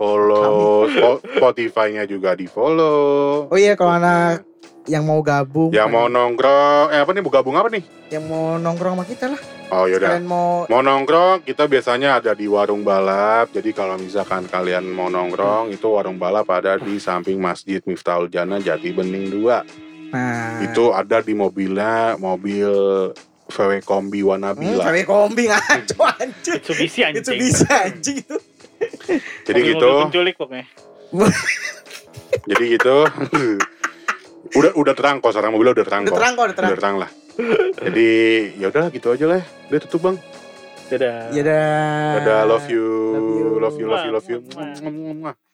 Follow 0.00 0.88
Spo- 0.88 1.20
Spotify-nya 1.20 2.08
juga 2.08 2.32
di 2.32 2.48
follow. 2.48 3.44
oh 3.46 3.58
iya 3.60 3.76
kalau 3.76 4.00
anak 4.00 4.48
yang 4.88 5.04
mau 5.04 5.20
gabung 5.20 5.68
Yang 5.70 5.88
mau 5.92 6.08
nongkrong, 6.08 6.88
eh 6.88 6.98
apa 6.98 7.12
nih, 7.12 7.20
mau 7.20 7.28
gabung 7.28 7.52
apa 7.52 7.68
nih? 7.68 7.84
yang 8.08 8.24
mau 8.24 8.56
nongkrong 8.56 8.96
sama 8.96 9.04
kita 9.04 9.26
lah 9.28 9.40
Oh 9.70 9.84
yaudah, 9.84 10.16
kalian 10.16 10.24
mau 10.24 10.64
mau 10.66 10.80
nongkrong 10.80 11.44
kita 11.44 11.68
biasanya 11.68 12.18
ada 12.18 12.34
di 12.34 12.50
warung 12.50 12.82
balap. 12.82 13.54
Jadi 13.54 13.70
kalau 13.70 13.94
misalkan 13.94 14.48
kalian 14.48 14.82
mau 14.82 15.06
nongkrong 15.06 15.70
itu 15.70 15.86
warung 15.86 16.18
balap 16.18 16.48
ada 16.48 16.74
di 16.74 16.98
samping 16.98 17.38
Masjid 17.38 17.78
Miftahul 17.84 18.26
Jannah 18.26 18.58
Jati 18.58 18.90
Bening 18.90 19.30
2. 19.30 20.10
nah 20.10 20.58
Itu 20.58 20.90
ada 20.90 21.22
di 21.22 21.38
mobilnya 21.38 22.18
mobil 22.18 22.66
VW 23.46 23.78
Kombi 23.84 24.20
hmm, 24.24 24.30
Wanabila. 24.32 24.90
KW 24.90 24.96
kombi 25.04 25.46
ngaco 25.46 26.02
anjir 26.08 26.58
Mitsubishi 26.58 27.00
anjing. 27.04 27.22
itu 27.22 27.30
bisa 27.36 27.70
anjing 27.84 28.16
itu 28.18 28.36
Jadi 29.46 29.60
gitu, 29.66 29.90
penculik 30.08 30.34
pokoknya. 30.38 30.66
jadi 32.50 32.64
gitu. 32.78 32.96
udah 34.50 34.72
udah 34.74 34.94
terang 34.96 35.18
kok 35.20 35.30
sekarang 35.34 35.52
mobilnya 35.52 35.74
udah 35.76 35.86
terang 35.86 36.02
udah 36.06 36.12
kok. 36.12 36.18
terang 36.18 36.32
kok 36.32 36.44
udah 36.44 36.56
terang 36.56 36.70
Udah 36.70 36.80
terang 36.80 36.96
lah. 36.98 37.10
Jadi 37.80 38.10
ya 38.58 38.66
udah 38.70 38.84
gitu 38.92 39.08
aja 39.14 39.24
lah. 39.26 39.42
Udah 39.68 39.80
tutup 39.84 40.00
bang. 40.06 40.16
Dadah. 40.90 41.30
ya 41.30 41.42
dah 41.46 42.18
Dadah, 42.18 42.40
love 42.50 42.66
you, 42.66 42.82
Love 43.14 43.30
you. 43.30 43.46
love 43.62 43.76
you, 43.78 43.86
love 43.86 44.04
you, 44.04 44.12
love 44.12 44.26
you. 44.26 44.38
Mwah, 44.42 45.34
mwah. 45.34 45.49